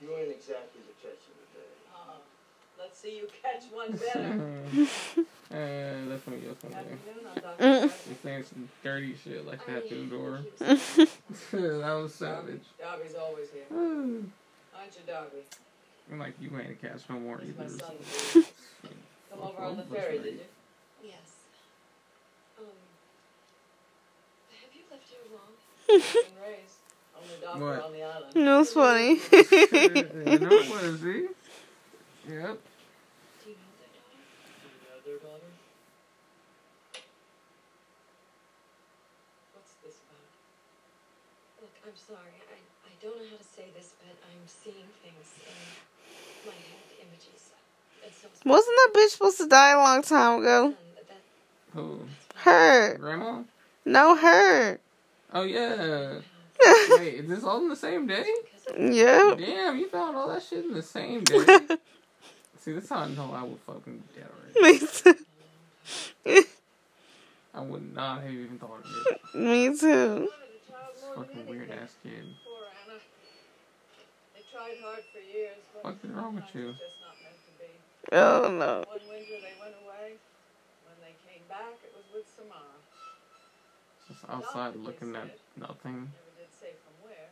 You 0.00 0.16
ain't 0.16 0.30
exactly 0.30 0.80
the 0.86 0.94
catch 1.02 1.20
of 1.28 1.34
the 1.36 1.58
day. 1.58 1.68
Uh, 1.94 2.16
let's 2.78 2.98
see 2.98 3.16
you 3.18 3.28
catch 3.42 3.64
one 3.70 3.92
better. 3.92 5.26
uh, 5.52 5.56
that's 6.08 6.26
what 6.26 6.40
you're 6.40 6.54
going 6.54 6.74
Afternoon, 6.74 7.26
I'm 7.34 7.42
Dr. 7.42 7.64
Mm. 7.64 7.80
You're 7.82 8.16
saying 8.22 8.44
some 8.44 8.68
dirty 8.84 9.16
shit 9.22 9.46
like 9.46 9.66
that 9.66 9.88
through 9.88 10.06
the 10.06 10.16
door. 10.16 10.40
He 10.58 10.64
was- 10.70 10.96
that 11.52 11.92
was 12.02 12.14
savage. 12.14 12.62
Darby's 12.78 13.14
always 13.14 13.50
here. 13.50 13.64
I'm 13.70 14.32
Aren't 14.76 14.94
you, 14.94 15.00
Darby? 15.06 15.42
like, 16.18 16.34
you 16.40 16.50
ain't 16.58 16.70
a 16.70 16.74
catch 16.74 17.02
no 17.08 17.18
more 17.20 17.38
He's 17.38 17.56
my 17.56 17.64
either. 17.64 17.78
son. 17.78 18.44
Come 19.30 19.40
over 19.42 19.62
on 19.62 19.76
the 19.76 19.82
ferry, 19.84 20.18
did 20.18 20.34
you? 20.34 20.40
Yes. 21.04 21.14
Um, 22.58 22.64
have 24.50 24.74
you 24.74 24.82
lived 24.90 25.04
here 25.08 25.18
long? 25.32 25.52
Been 25.86 26.42
raised. 26.42 26.78
Only 27.16 27.36
doctor 27.42 27.64
What? 27.64 27.84
on 27.84 27.92
the 27.92 28.02
island. 28.02 28.32
That 28.34 28.58
was 28.58 28.72
funny. 28.72 29.20
you 30.30 30.38
know 30.38 30.62
what, 30.70 31.00
see? 31.00 31.28
Yep. 32.28 32.58
Do 32.58 33.50
you 33.50 33.56
know 33.56 33.72
their 33.78 33.90
daughter? 33.94 34.18
You 34.64 34.70
know 34.82 34.98
their 35.04 35.18
daughter? 35.18 35.50
What's 39.54 39.72
this 39.84 39.96
about? 40.08 40.26
Look, 41.60 41.74
I'm 41.90 41.96
sorry. 41.96 42.20
I, 42.46 42.86
I 42.86 42.92
don't 43.02 43.18
know 43.18 43.24
how 43.32 43.36
to 43.36 43.42
say 43.42 43.64
this, 43.76 43.94
but 43.98 44.14
I'm 44.22 44.46
seeing 44.46 44.86
things 45.02 45.26
in 45.42 46.46
my 46.46 46.52
head, 46.52 47.08
images. 47.08 47.50
And 48.04 48.12
so 48.14 48.28
Wasn't 48.48 48.76
that 48.76 48.90
bitch 48.94 49.08
supposed 49.08 49.38
to 49.38 49.48
die 49.48 49.72
a 49.72 49.78
long 49.78 50.02
time 50.02 50.40
ago? 50.40 50.74
that 51.08 51.20
Who? 51.74 52.02
Her. 52.36 52.96
Grandma? 52.96 53.42
No, 53.84 54.14
her. 54.14 54.78
Oh, 55.32 55.42
yeah. 55.42 56.20
Wait, 56.90 57.14
is 57.14 57.28
this 57.28 57.42
all 57.42 57.58
in 57.58 57.68
the 57.68 57.74
same 57.74 58.06
day? 58.06 58.24
Yep. 58.78 59.38
Damn, 59.38 59.76
you 59.76 59.88
found 59.88 60.16
all 60.16 60.28
that 60.28 60.44
shit 60.44 60.64
in 60.64 60.72
the 60.72 60.82
same 60.82 61.24
day. 61.24 61.44
See, 62.60 62.72
that's 62.72 62.88
how 62.88 62.98
I 62.98 63.08
know 63.08 63.32
I 63.34 63.42
would 63.42 63.58
fucking 63.66 64.00
be 64.14 64.20
dead 64.20 64.28
already. 64.30 64.80
Me 64.80 64.86
too. 64.86 66.44
I 67.52 67.60
would 67.62 67.92
not 67.92 68.22
have 68.22 68.30
even 68.30 68.60
thought 68.60 68.78
of 68.84 69.06
it. 69.08 69.34
Me 69.34 69.76
too. 69.76 70.28
Fucking 71.20 71.44
weird 71.52 71.68
ass 71.68 72.00
kid. 72.00 72.32
Poor 72.40 72.64
Anna. 72.80 72.96
They 74.32 74.40
tried 74.48 74.80
hard 74.80 75.04
for 75.12 75.20
years, 75.20 75.60
What's 75.84 76.00
wrong 76.08 76.40
with 76.40 76.48
you? 76.56 76.72
it's 76.72 76.80
just 76.80 76.96
not 77.04 77.12
meant 77.20 77.36
to 77.44 77.52
be. 77.60 77.68
Oh 78.16 78.48
no. 78.48 78.88
One 78.88 79.04
winter 79.04 79.36
they 79.36 79.52
went 79.60 79.76
away. 79.84 80.16
When 80.88 80.96
they 81.04 81.12
came 81.28 81.44
back, 81.44 81.76
it 81.84 81.92
was 81.92 82.08
with 82.08 82.24
Samara. 82.24 82.72
Just 84.08 84.24
outside 84.32 84.80
looking 84.80 85.12
at 85.12 85.36
nothing, 85.60 86.08
Never 86.08 86.32
did 86.40 86.52
say 86.56 86.72
from 86.80 86.96
where. 87.04 87.28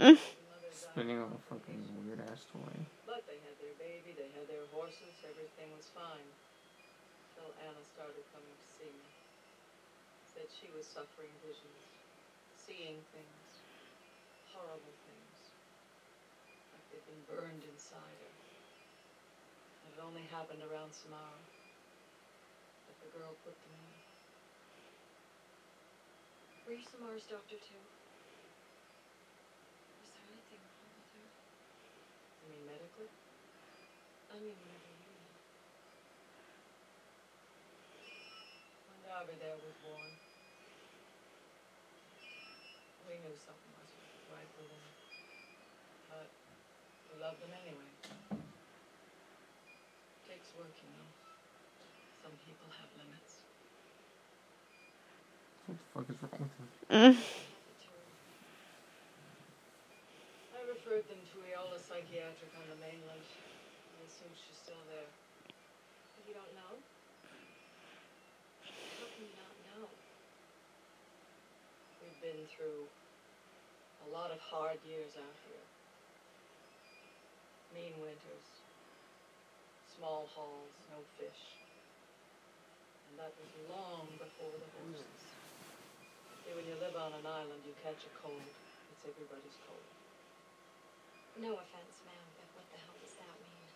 Her 0.00 0.16
mother 0.48 0.72
died 0.72 0.80
spinning 0.88 1.20
on 1.20 1.28
a 1.36 1.42
fucking 1.52 1.84
weird 2.00 2.24
ass 2.32 2.48
toy. 2.48 2.74
But 3.04 3.28
they 3.28 3.36
had 3.44 3.60
their 3.60 3.76
baby, 3.76 4.16
they 4.16 4.32
had 4.32 4.48
their 4.48 4.64
horses, 4.72 5.20
everything 5.20 5.68
was 5.76 5.84
fine. 5.92 6.24
Till 7.36 7.52
Anna 7.60 7.84
started 7.92 8.24
coming 8.32 8.56
to 8.56 8.68
see 8.72 8.88
me. 8.88 9.04
Said 10.32 10.48
she 10.48 10.72
was 10.72 10.88
suffering 10.88 11.30
visions, 11.44 11.76
seeing 12.68 13.00
things, 13.16 13.48
horrible 14.52 14.92
things. 15.08 15.36
Like 16.68 16.84
they've 16.92 17.08
been 17.08 17.24
burned 17.24 17.64
inside 17.64 18.12
her. 18.20 18.34
And 19.88 19.96
it 19.96 20.00
only 20.04 20.28
happened 20.28 20.60
around 20.60 20.92
Samara. 20.92 21.40
That 22.84 22.96
the 23.00 23.08
girl 23.16 23.32
put 23.40 23.56
them 23.56 23.72
in. 23.72 23.96
Were 26.68 26.76
you 26.76 26.84
Samara's 26.84 27.24
doctor 27.24 27.56
too? 27.56 27.84
Was 30.04 30.12
there 30.12 30.28
anything 30.28 30.60
wrong 30.60 30.92
with 30.92 31.08
her? 31.16 31.24
I 31.24 32.44
mean, 32.52 32.68
medically? 32.68 33.08
I 34.28 34.36
mean, 34.44 34.56
whenever 34.60 34.92
you 34.92 35.08
know. 35.08 35.32
When 38.92 39.00
Darby 39.08 39.40
there 39.40 39.56
was 39.56 39.72
born, 39.80 40.27
we 43.08 43.16
knew 43.24 43.32
something 43.40 43.72
wasn't 43.72 44.04
right 44.28 44.50
with 44.60 44.68
him. 44.68 44.84
But 46.12 46.28
we 47.08 47.16
loved 47.24 47.40
him 47.40 47.56
anyway. 47.56 47.88
Takes 50.28 50.52
work, 50.60 50.76
you 50.76 50.92
know. 50.92 51.08
Some 52.20 52.36
people 52.44 52.68
have 52.68 52.92
limits. 53.00 53.48
What 55.64 55.80
the 55.80 55.88
fuck 55.88 56.04
is 56.12 56.20
wrong 56.20 56.36
with 56.36 56.52
him? 56.52 56.68
Mm. 56.92 57.16
I 60.52 60.60
referred 60.68 61.08
them 61.08 61.22
to 61.32 61.36
Eola 61.48 61.80
Psychiatric 61.80 62.52
on 62.60 62.64
the 62.68 62.76
mainland. 62.76 63.24
I 63.24 64.04
assume 64.04 64.36
she's 64.36 64.60
still 64.60 64.84
there. 64.92 65.08
You 66.28 66.36
don't 66.36 66.52
know? 66.52 66.76
How 68.68 69.08
can 69.16 69.24
you 69.24 69.32
not 69.32 69.56
know? 69.64 69.88
We've 72.18 72.34
been 72.34 72.50
through 72.50 72.82
a 74.02 74.08
lot 74.10 74.34
of 74.34 74.42
hard 74.42 74.82
years 74.82 75.14
out 75.14 75.38
here. 75.46 75.62
Mean 77.70 77.94
winters. 78.02 78.48
Small 79.86 80.26
hauls, 80.34 80.74
no 80.90 80.98
fish. 81.14 81.62
And 83.06 83.22
that 83.22 83.30
was 83.38 83.46
long 83.70 84.10
before 84.18 84.50
the 84.50 84.66
horses. 84.82 85.14
See, 86.42 86.58
when 86.58 86.66
you 86.66 86.74
live 86.82 86.98
on 86.98 87.14
an 87.14 87.22
island, 87.22 87.62
you 87.62 87.70
catch 87.86 88.02
a 88.02 88.10
cold. 88.18 88.42
It's 88.42 89.06
everybody's 89.06 89.54
cold. 89.62 89.86
No 91.38 91.54
offense, 91.54 92.02
ma'am, 92.02 92.26
but 92.34 92.50
what 92.58 92.66
the 92.66 92.82
hell 92.82 92.98
does 92.98 93.14
that 93.22 93.36
mean? 93.38 93.70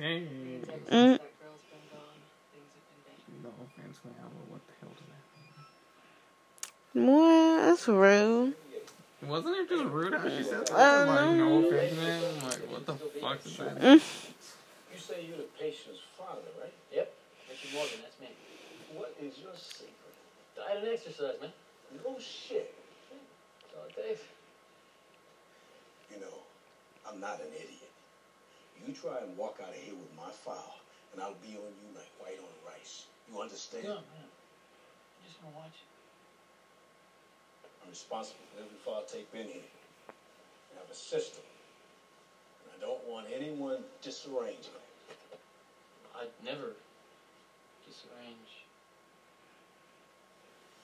It 0.00 0.32
means 0.32 0.64
ever 0.64 0.80
since 0.80 1.20
that 1.20 1.36
girl's 1.44 1.64
been 1.68 1.84
gone, 1.92 2.20
things 2.56 2.72
have 2.72 2.86
been 2.88 3.04
better. 3.04 3.36
No 3.44 3.52
offense, 3.68 4.00
man, 4.00 4.16
but 4.16 4.48
what 4.48 4.64
the 4.64 4.72
hell 4.80 4.96
does 4.96 5.12
that 5.12 5.20
mean? 5.36 5.51
What? 6.94 7.66
That's 7.66 7.88
rude. 7.88 8.54
Wasn't 9.22 9.56
it 9.56 9.68
just 9.68 9.84
rude 9.84 10.12
how 10.14 10.28
she 10.28 10.42
said 10.42 10.66
that? 10.66 10.74
Um, 10.74 11.08
like, 11.08 11.36
no 11.36 11.64
offense, 11.64 11.96
man. 11.96 12.22
I'm 12.24 12.48
like, 12.48 12.58
what 12.70 12.86
the 12.86 12.94
fuck 12.94 13.46
is 13.46 13.56
that? 13.56 13.78
Mm. 13.80 14.02
You 14.92 14.98
say 14.98 15.24
you're 15.24 15.38
the 15.38 15.48
patient's 15.58 16.00
father, 16.18 16.42
right? 16.60 16.74
Yep. 16.92 17.12
Richard 17.48 17.72
Morgan, 17.72 17.98
that's 18.02 18.20
me. 18.20 18.34
What 18.92 19.14
is 19.22 19.38
your 19.38 19.54
secret? 19.54 19.94
Diet 20.56 20.82
and 20.82 20.92
exercise, 20.92 21.40
man. 21.40 21.52
No 22.04 22.18
shit. 22.18 22.74
That's 23.62 23.72
all 23.78 23.86
it 23.86 23.94
takes. 23.94 24.26
You 26.12 26.20
know, 26.20 26.42
I'm 27.08 27.20
not 27.20 27.40
an 27.40 27.54
idiot. 27.54 27.88
You 28.84 28.92
try 28.92 29.22
and 29.22 29.36
walk 29.38 29.60
out 29.62 29.70
of 29.70 29.80
here 29.80 29.94
with 29.94 30.10
my 30.16 30.28
file, 30.44 30.82
and 31.14 31.22
I'll 31.22 31.38
be 31.40 31.54
on 31.56 31.72
you 31.78 31.88
like 31.94 32.10
white 32.18 32.42
on 32.42 32.52
rice. 32.66 33.06
You 33.30 33.40
understand? 33.40 33.84
No, 33.84 34.02
man. 34.02 34.28
I 34.28 35.28
just 35.30 35.38
want 35.42 35.54
to 35.54 35.60
watch 35.62 35.78
it. 35.78 35.91
I'm 37.82 37.90
responsible 37.90 38.40
for 38.54 38.62
every 38.62 38.76
file 38.84 39.04
tape 39.06 39.28
in 39.34 39.46
here. 39.46 39.62
I 40.08 40.80
have 40.80 40.90
a 40.90 40.94
system. 40.94 41.42
And 42.64 42.72
I 42.76 42.86
don't 42.86 43.04
want 43.08 43.26
anyone 43.34 43.78
disarranging 44.02 44.58
it. 44.58 45.38
I'd 46.16 46.44
never 46.44 46.72
disarrange. 47.86 48.36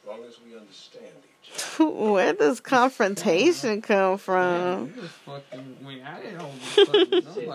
As 0.03 0.09
long 0.09 0.25
as 0.25 0.37
we 0.45 0.57
understand 0.57 1.13
each 1.43 1.51
other. 1.79 1.91
Where 2.13 2.33
does 2.33 2.61
confrontation 2.61 3.83
come 3.83 4.11
Man, 4.11 4.19
from? 4.19 4.93
you 4.97 5.03
just 5.03 5.15
fucking 5.15 5.77
went 5.85 6.03
at 6.03 6.25
it 6.25 6.41
all 6.41 6.51
of 6.51 6.57
a 6.57 6.87
sudden. 6.87 7.27
I'm 7.41 7.47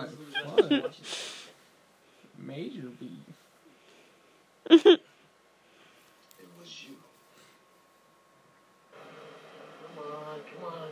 like. 0.82 0.92
Major 2.38 2.88
beef. 3.00 3.10
It 6.36 6.48
was 6.58 6.84
you. 6.84 6.96
Come 9.96 10.04
on, 10.04 10.40
come 10.40 10.64
on. 10.72 10.88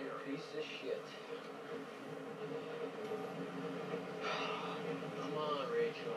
You 0.00 0.32
piece 0.32 0.48
of 0.58 0.64
shit. 0.64 1.02
Come 5.20 5.36
on, 5.38 5.66
Rachel. 5.72 6.16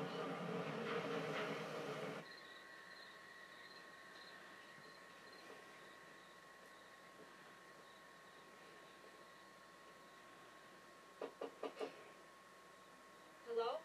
Hello? 13.47 13.79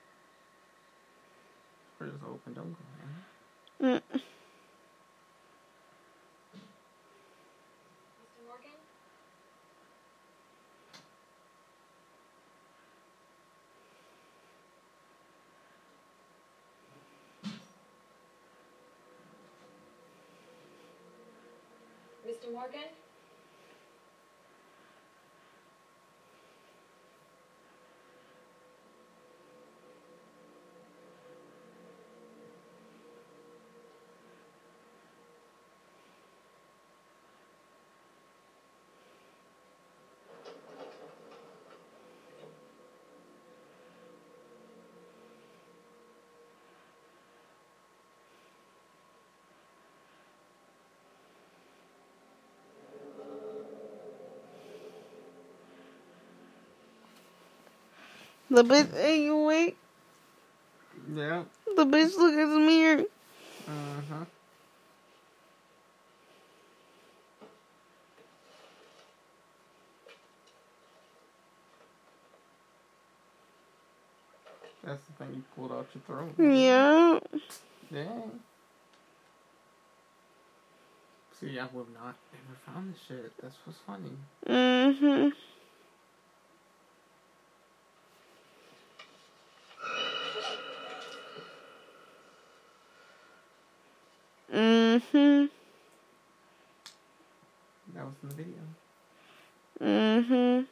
Doors 1.98 2.12
open, 2.26 2.54
don't 2.54 2.72
go 2.72 2.78
in. 3.86 3.86
Mm. 3.86 4.02
Mr. 8.20 8.44
Morgan? 8.46 8.70
Mr. 22.40 22.52
Morgan? 22.52 23.09
The 58.50 58.64
bitch, 58.64 58.96
ain't 58.98 59.24
you 59.24 59.36
wait. 59.38 59.76
Yeah. 61.14 61.44
The 61.76 61.84
bitch 61.86 62.16
look 62.16 62.34
at 62.34 62.48
the 62.48 62.58
mirror. 62.58 63.04
Uh 63.68 63.72
huh. 64.10 64.24
That's 74.84 75.02
the 75.04 75.24
thing 75.24 75.34
you 75.36 75.44
pulled 75.56 75.72
out 75.72 75.88
your 75.94 76.02
throat. 76.06 76.34
Yeah. 76.38 77.20
Dang. 77.92 78.40
See, 81.40 81.58
I 81.58 81.66
would 81.72 81.92
not 81.94 82.16
ever 82.34 82.58
found 82.66 82.94
this 82.94 83.00
shit. 83.08 83.32
That's 83.42 83.56
what's 83.64 83.78
funny. 83.86 84.10
Mm-hmm. 84.48 85.28
Mm-hmm. 94.56 95.46
That 97.94 98.04
was 98.04 98.09
in 98.22 98.28
the 98.28 98.34
video. 98.34 98.54
Mm-hmm. 99.80 100.64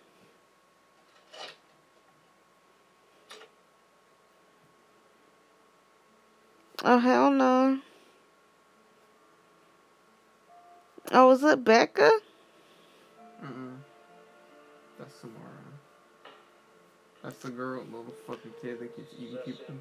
Oh 6.84 6.99
hell 6.99 7.30
no. 7.30 7.80
Oh, 11.11 11.28
was 11.28 11.42
it 11.42 11.64
Becca? 11.64 12.11
Mm-mm. 13.42 13.76
That's 14.99 15.14
Samara. 15.14 15.38
That's 17.22 17.38
the 17.38 17.51
girl, 17.51 17.82
little 17.84 18.14
fucking 18.26 18.53
kid 18.62 18.80
that 18.80 18.94
keeps 18.94 19.14
eating 19.18 19.38
people. 19.44 19.74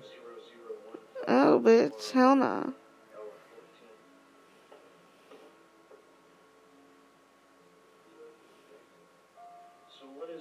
Oh, 1.28 1.62
bitch, 1.64 2.12
hell 2.12 2.36
no. 2.36 2.74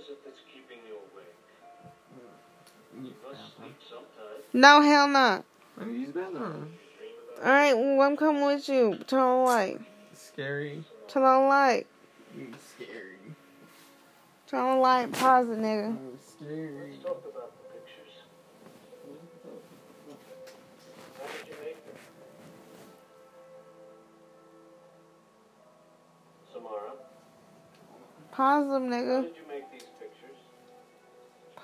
Is 0.06 0.12
it 0.12 0.24
that's 0.24 0.38
keeping 0.52 0.78
you 0.86 0.94
awake? 1.12 1.34
You 3.02 3.08
You 3.08 3.14
must 3.26 3.40
asshole. 3.40 3.66
sleep 3.66 3.76
sometime. 3.88 4.42
No, 4.52 4.80
hell 4.82 5.08
no. 5.08 5.44
Let 5.76 5.88
me 5.88 5.98
use 6.00 6.12
the 6.14 6.20
bathroom. 6.20 6.72
All 7.42 7.50
right, 7.50 7.74
well, 7.74 8.00
I'm 8.02 8.16
coming 8.16 8.44
with 8.46 8.68
you. 8.68 8.98
Turn 9.06 9.20
on 9.20 9.44
the 9.44 9.50
light. 9.50 9.80
Scary. 10.14 10.84
Turn 11.08 11.22
on 11.24 11.42
the 11.42 11.48
light. 11.48 11.86
You 12.36 12.52
scary. 12.74 13.16
Turn 14.46 14.60
on 14.60 14.76
the 14.76 14.82
light. 14.82 15.12
Pause 15.12 15.48
it, 15.50 15.58
nigga. 15.58 15.90
You 15.90 16.18
scary. 16.38 16.90
Let's 16.92 17.02
talk 17.04 17.22
about 17.30 17.52
the 17.58 17.74
pictures. 17.74 18.14
How 21.18 21.26
did 21.26 21.48
you 21.48 21.54
make 21.64 21.84
them? 21.84 21.94
Samara, 26.52 26.92
Pause 28.32 28.68
them, 28.68 28.90
how 28.90 28.96
nigga. 28.96 29.28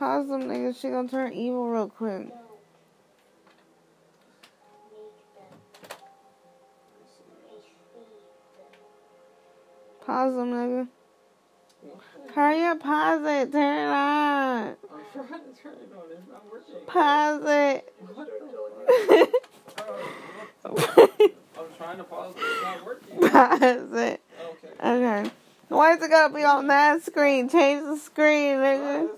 Pause 0.03 0.28
them, 0.30 0.42
nigga. 0.48 0.74
She 0.74 0.88
gonna 0.90 1.07
turn 1.07 1.32
evil 1.32 1.68
real 1.68 1.88
quick. 1.88 2.26
Pause 10.05 10.34
them, 10.34 10.50
nigga. 10.50 10.88
Hurry 12.34 12.64
up, 12.64 12.80
pause 12.80 13.20
it. 13.24 13.53
Turn 13.53 13.78
it 13.78 13.92
on. 13.92 14.74
I'm 14.90 15.28
trying 15.28 15.40
to 15.44 15.62
turn 15.62 15.74
it 15.74 15.92
on. 15.94 16.11
It's 16.11 16.26
not 16.28 16.50
working. 16.50 16.74
Pause 16.84 17.42
it. 17.46 17.94
I'm 21.55 21.66
trying 21.78 21.98
to 21.98 22.05
pause 22.05 22.34
it. 22.36 22.40
It's 22.42 22.62
not 22.64 22.84
working. 22.84 23.20
pause 23.20 23.92
it. 23.92 24.20
Okay. 24.50 24.74
Okay. 24.84 25.30
Why 25.68 25.94
is 25.94 26.03
it 26.03 26.11
gotta 26.11 26.34
be 26.34 26.42
on 26.42 26.66
that 26.66 27.05
screen? 27.05 27.48
Change 27.48 27.84
the 27.84 27.96
screen, 27.98 28.57
nigga. 28.57 29.09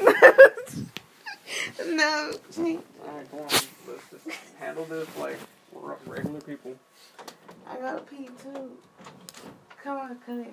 no. 1.86 2.32
Change. 2.54 2.82
Alright, 3.04 3.30
come 3.30 3.40
on. 3.40 3.48
Let's 3.48 4.10
just 4.10 4.38
handle 4.58 4.84
this 4.84 5.08
like 5.16 5.38
we're 5.72 5.94
regular 6.06 6.40
people. 6.40 6.74
I 7.68 7.76
gotta 7.76 8.00
pee 8.02 8.28
too. 8.42 8.72
Come 9.82 9.98
on, 9.98 10.18
come 10.24 10.44
here. 10.44 10.52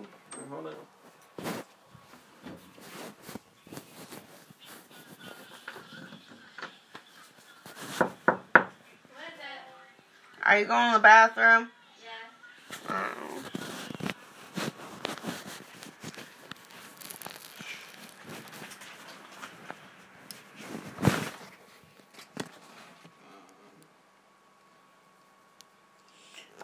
Hold 0.49 0.67
on. 0.67 0.73
Are 10.45 10.59
you 10.59 10.65
going 10.65 10.91
to 10.91 10.97
the 10.97 11.01
bathroom? 11.01 11.69
Yeah. 12.03 12.89
Oh. 12.89 13.32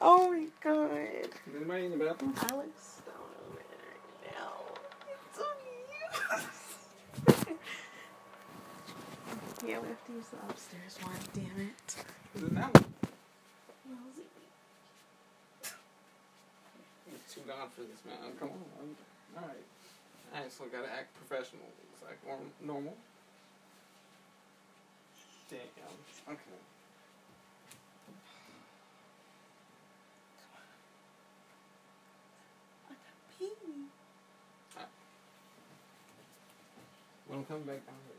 Oh 0.02 0.32
my 0.32 0.46
god. 0.62 0.92
Is 0.92 1.56
anybody 1.56 1.86
in 1.86 1.92
the 1.92 1.98
bathroom? 1.98 2.34
I 2.38 2.56
look 2.56 2.74
stoned 2.80 3.36
over 3.48 3.62
there 3.70 4.00
now. 4.32 4.54
It's 5.12 5.38
so 5.38 5.44
yeah, 9.68 9.80
we 9.80 9.88
have 9.90 10.06
to 10.06 10.14
use 10.14 10.30
the 10.32 10.38
upstairs 10.50 10.98
one, 11.04 11.20
damn 11.34 11.60
it. 11.68 12.06
Is 12.36 12.44
it 12.44 12.56
that 12.56 12.74
one? 12.74 12.86
I'm 17.08 17.20
too 17.30 17.42
gone 17.46 17.70
for 17.76 17.82
this, 17.82 18.02
man. 18.06 18.16
Come 18.40 18.50
on. 18.50 18.96
Alright. 19.36 19.68
I 20.34 20.44
just 20.44 20.60
gotta 20.60 20.92
act 20.92 21.14
professional. 21.28 21.68
It's 21.92 22.02
like 22.04 22.20
normal. 22.66 22.96
Damn. 25.50 25.60
Okay. 26.30 26.40
Pee. 33.38 33.46
When 37.28 37.29
I'm 37.40 37.46
coming 37.46 37.64
back 37.64 37.86
down. 37.88 37.96
here, 38.06 38.19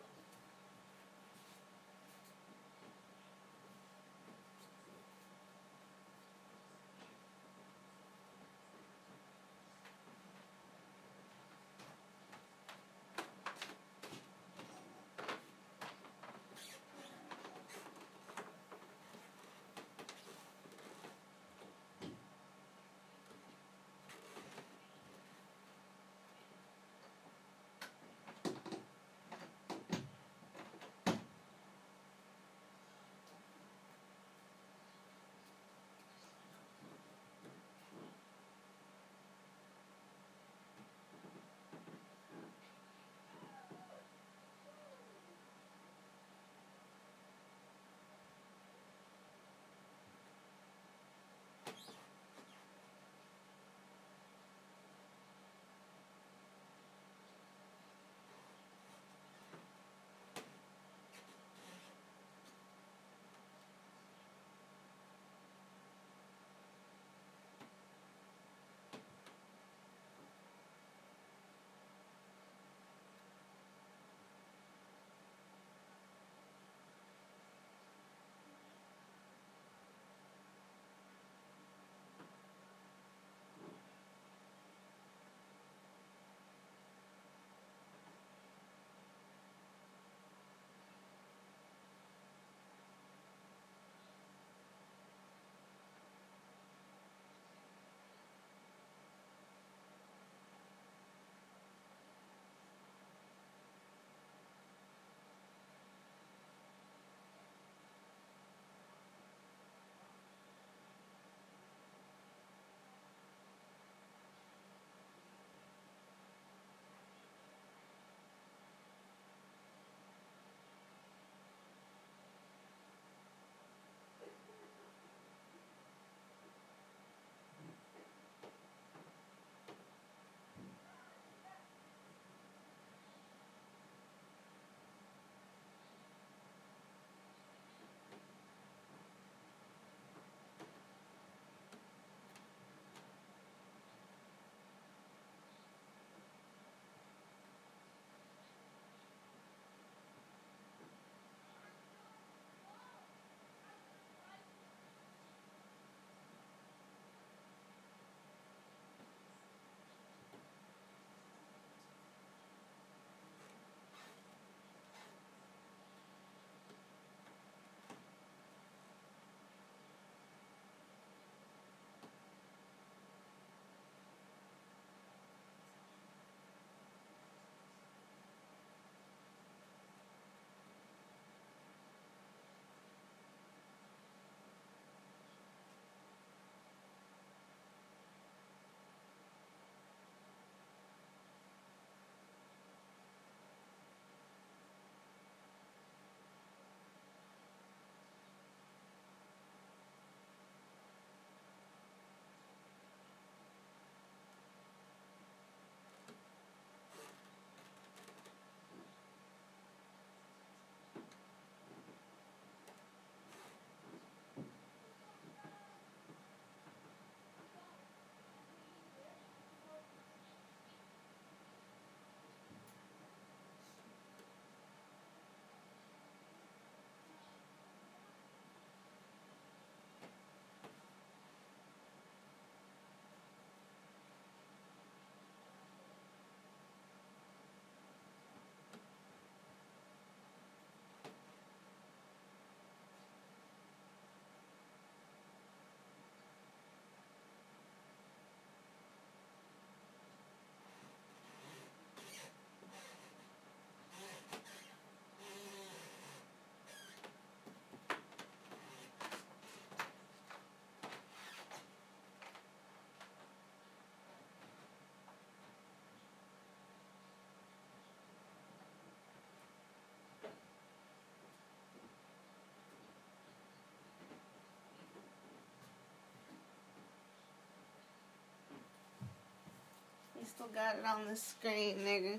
still 280.40 280.48
got 280.54 280.76
it 280.76 280.84
on 280.86 281.06
the 281.06 281.16
screen, 281.16 281.76
nigga. 281.84 282.18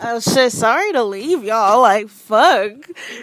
Oh 0.00 0.20
shit, 0.20 0.52
sorry 0.52 0.92
to 0.92 1.02
leave 1.02 1.42
y'all. 1.42 1.82
Like, 1.82 2.08
fuck. 2.08 2.72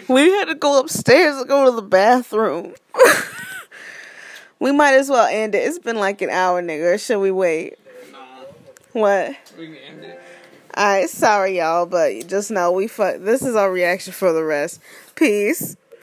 We 0.08 0.28
had 0.30 0.46
to 0.46 0.54
go 0.54 0.78
upstairs 0.78 1.38
to 1.40 1.46
go 1.46 1.64
to 1.64 1.70
the 1.70 1.82
bathroom. 1.82 2.74
we 4.58 4.72
might 4.72 4.94
as 4.94 5.08
well 5.08 5.26
end 5.26 5.54
it. 5.54 5.66
It's 5.66 5.78
been 5.78 5.96
like 5.96 6.20
an 6.20 6.28
hour, 6.28 6.62
nigga. 6.62 7.04
Should 7.04 7.20
we 7.20 7.30
wait? 7.30 7.78
Nah, 8.12 8.18
What? 8.92 9.36
we 9.58 9.68
can 9.68 9.76
end 9.76 10.04
it. 10.04 10.20
Alright, 10.76 11.08
sorry 11.08 11.58
y'all, 11.58 11.86
but 11.86 12.26
just 12.26 12.50
know 12.50 12.72
we 12.72 12.86
fuck. 12.88 13.20
This 13.20 13.42
is 13.42 13.56
our 13.56 13.72
reaction 13.72 14.12
for 14.12 14.34
the 14.34 14.44
rest. 14.44 14.80
Peace. 15.14 15.76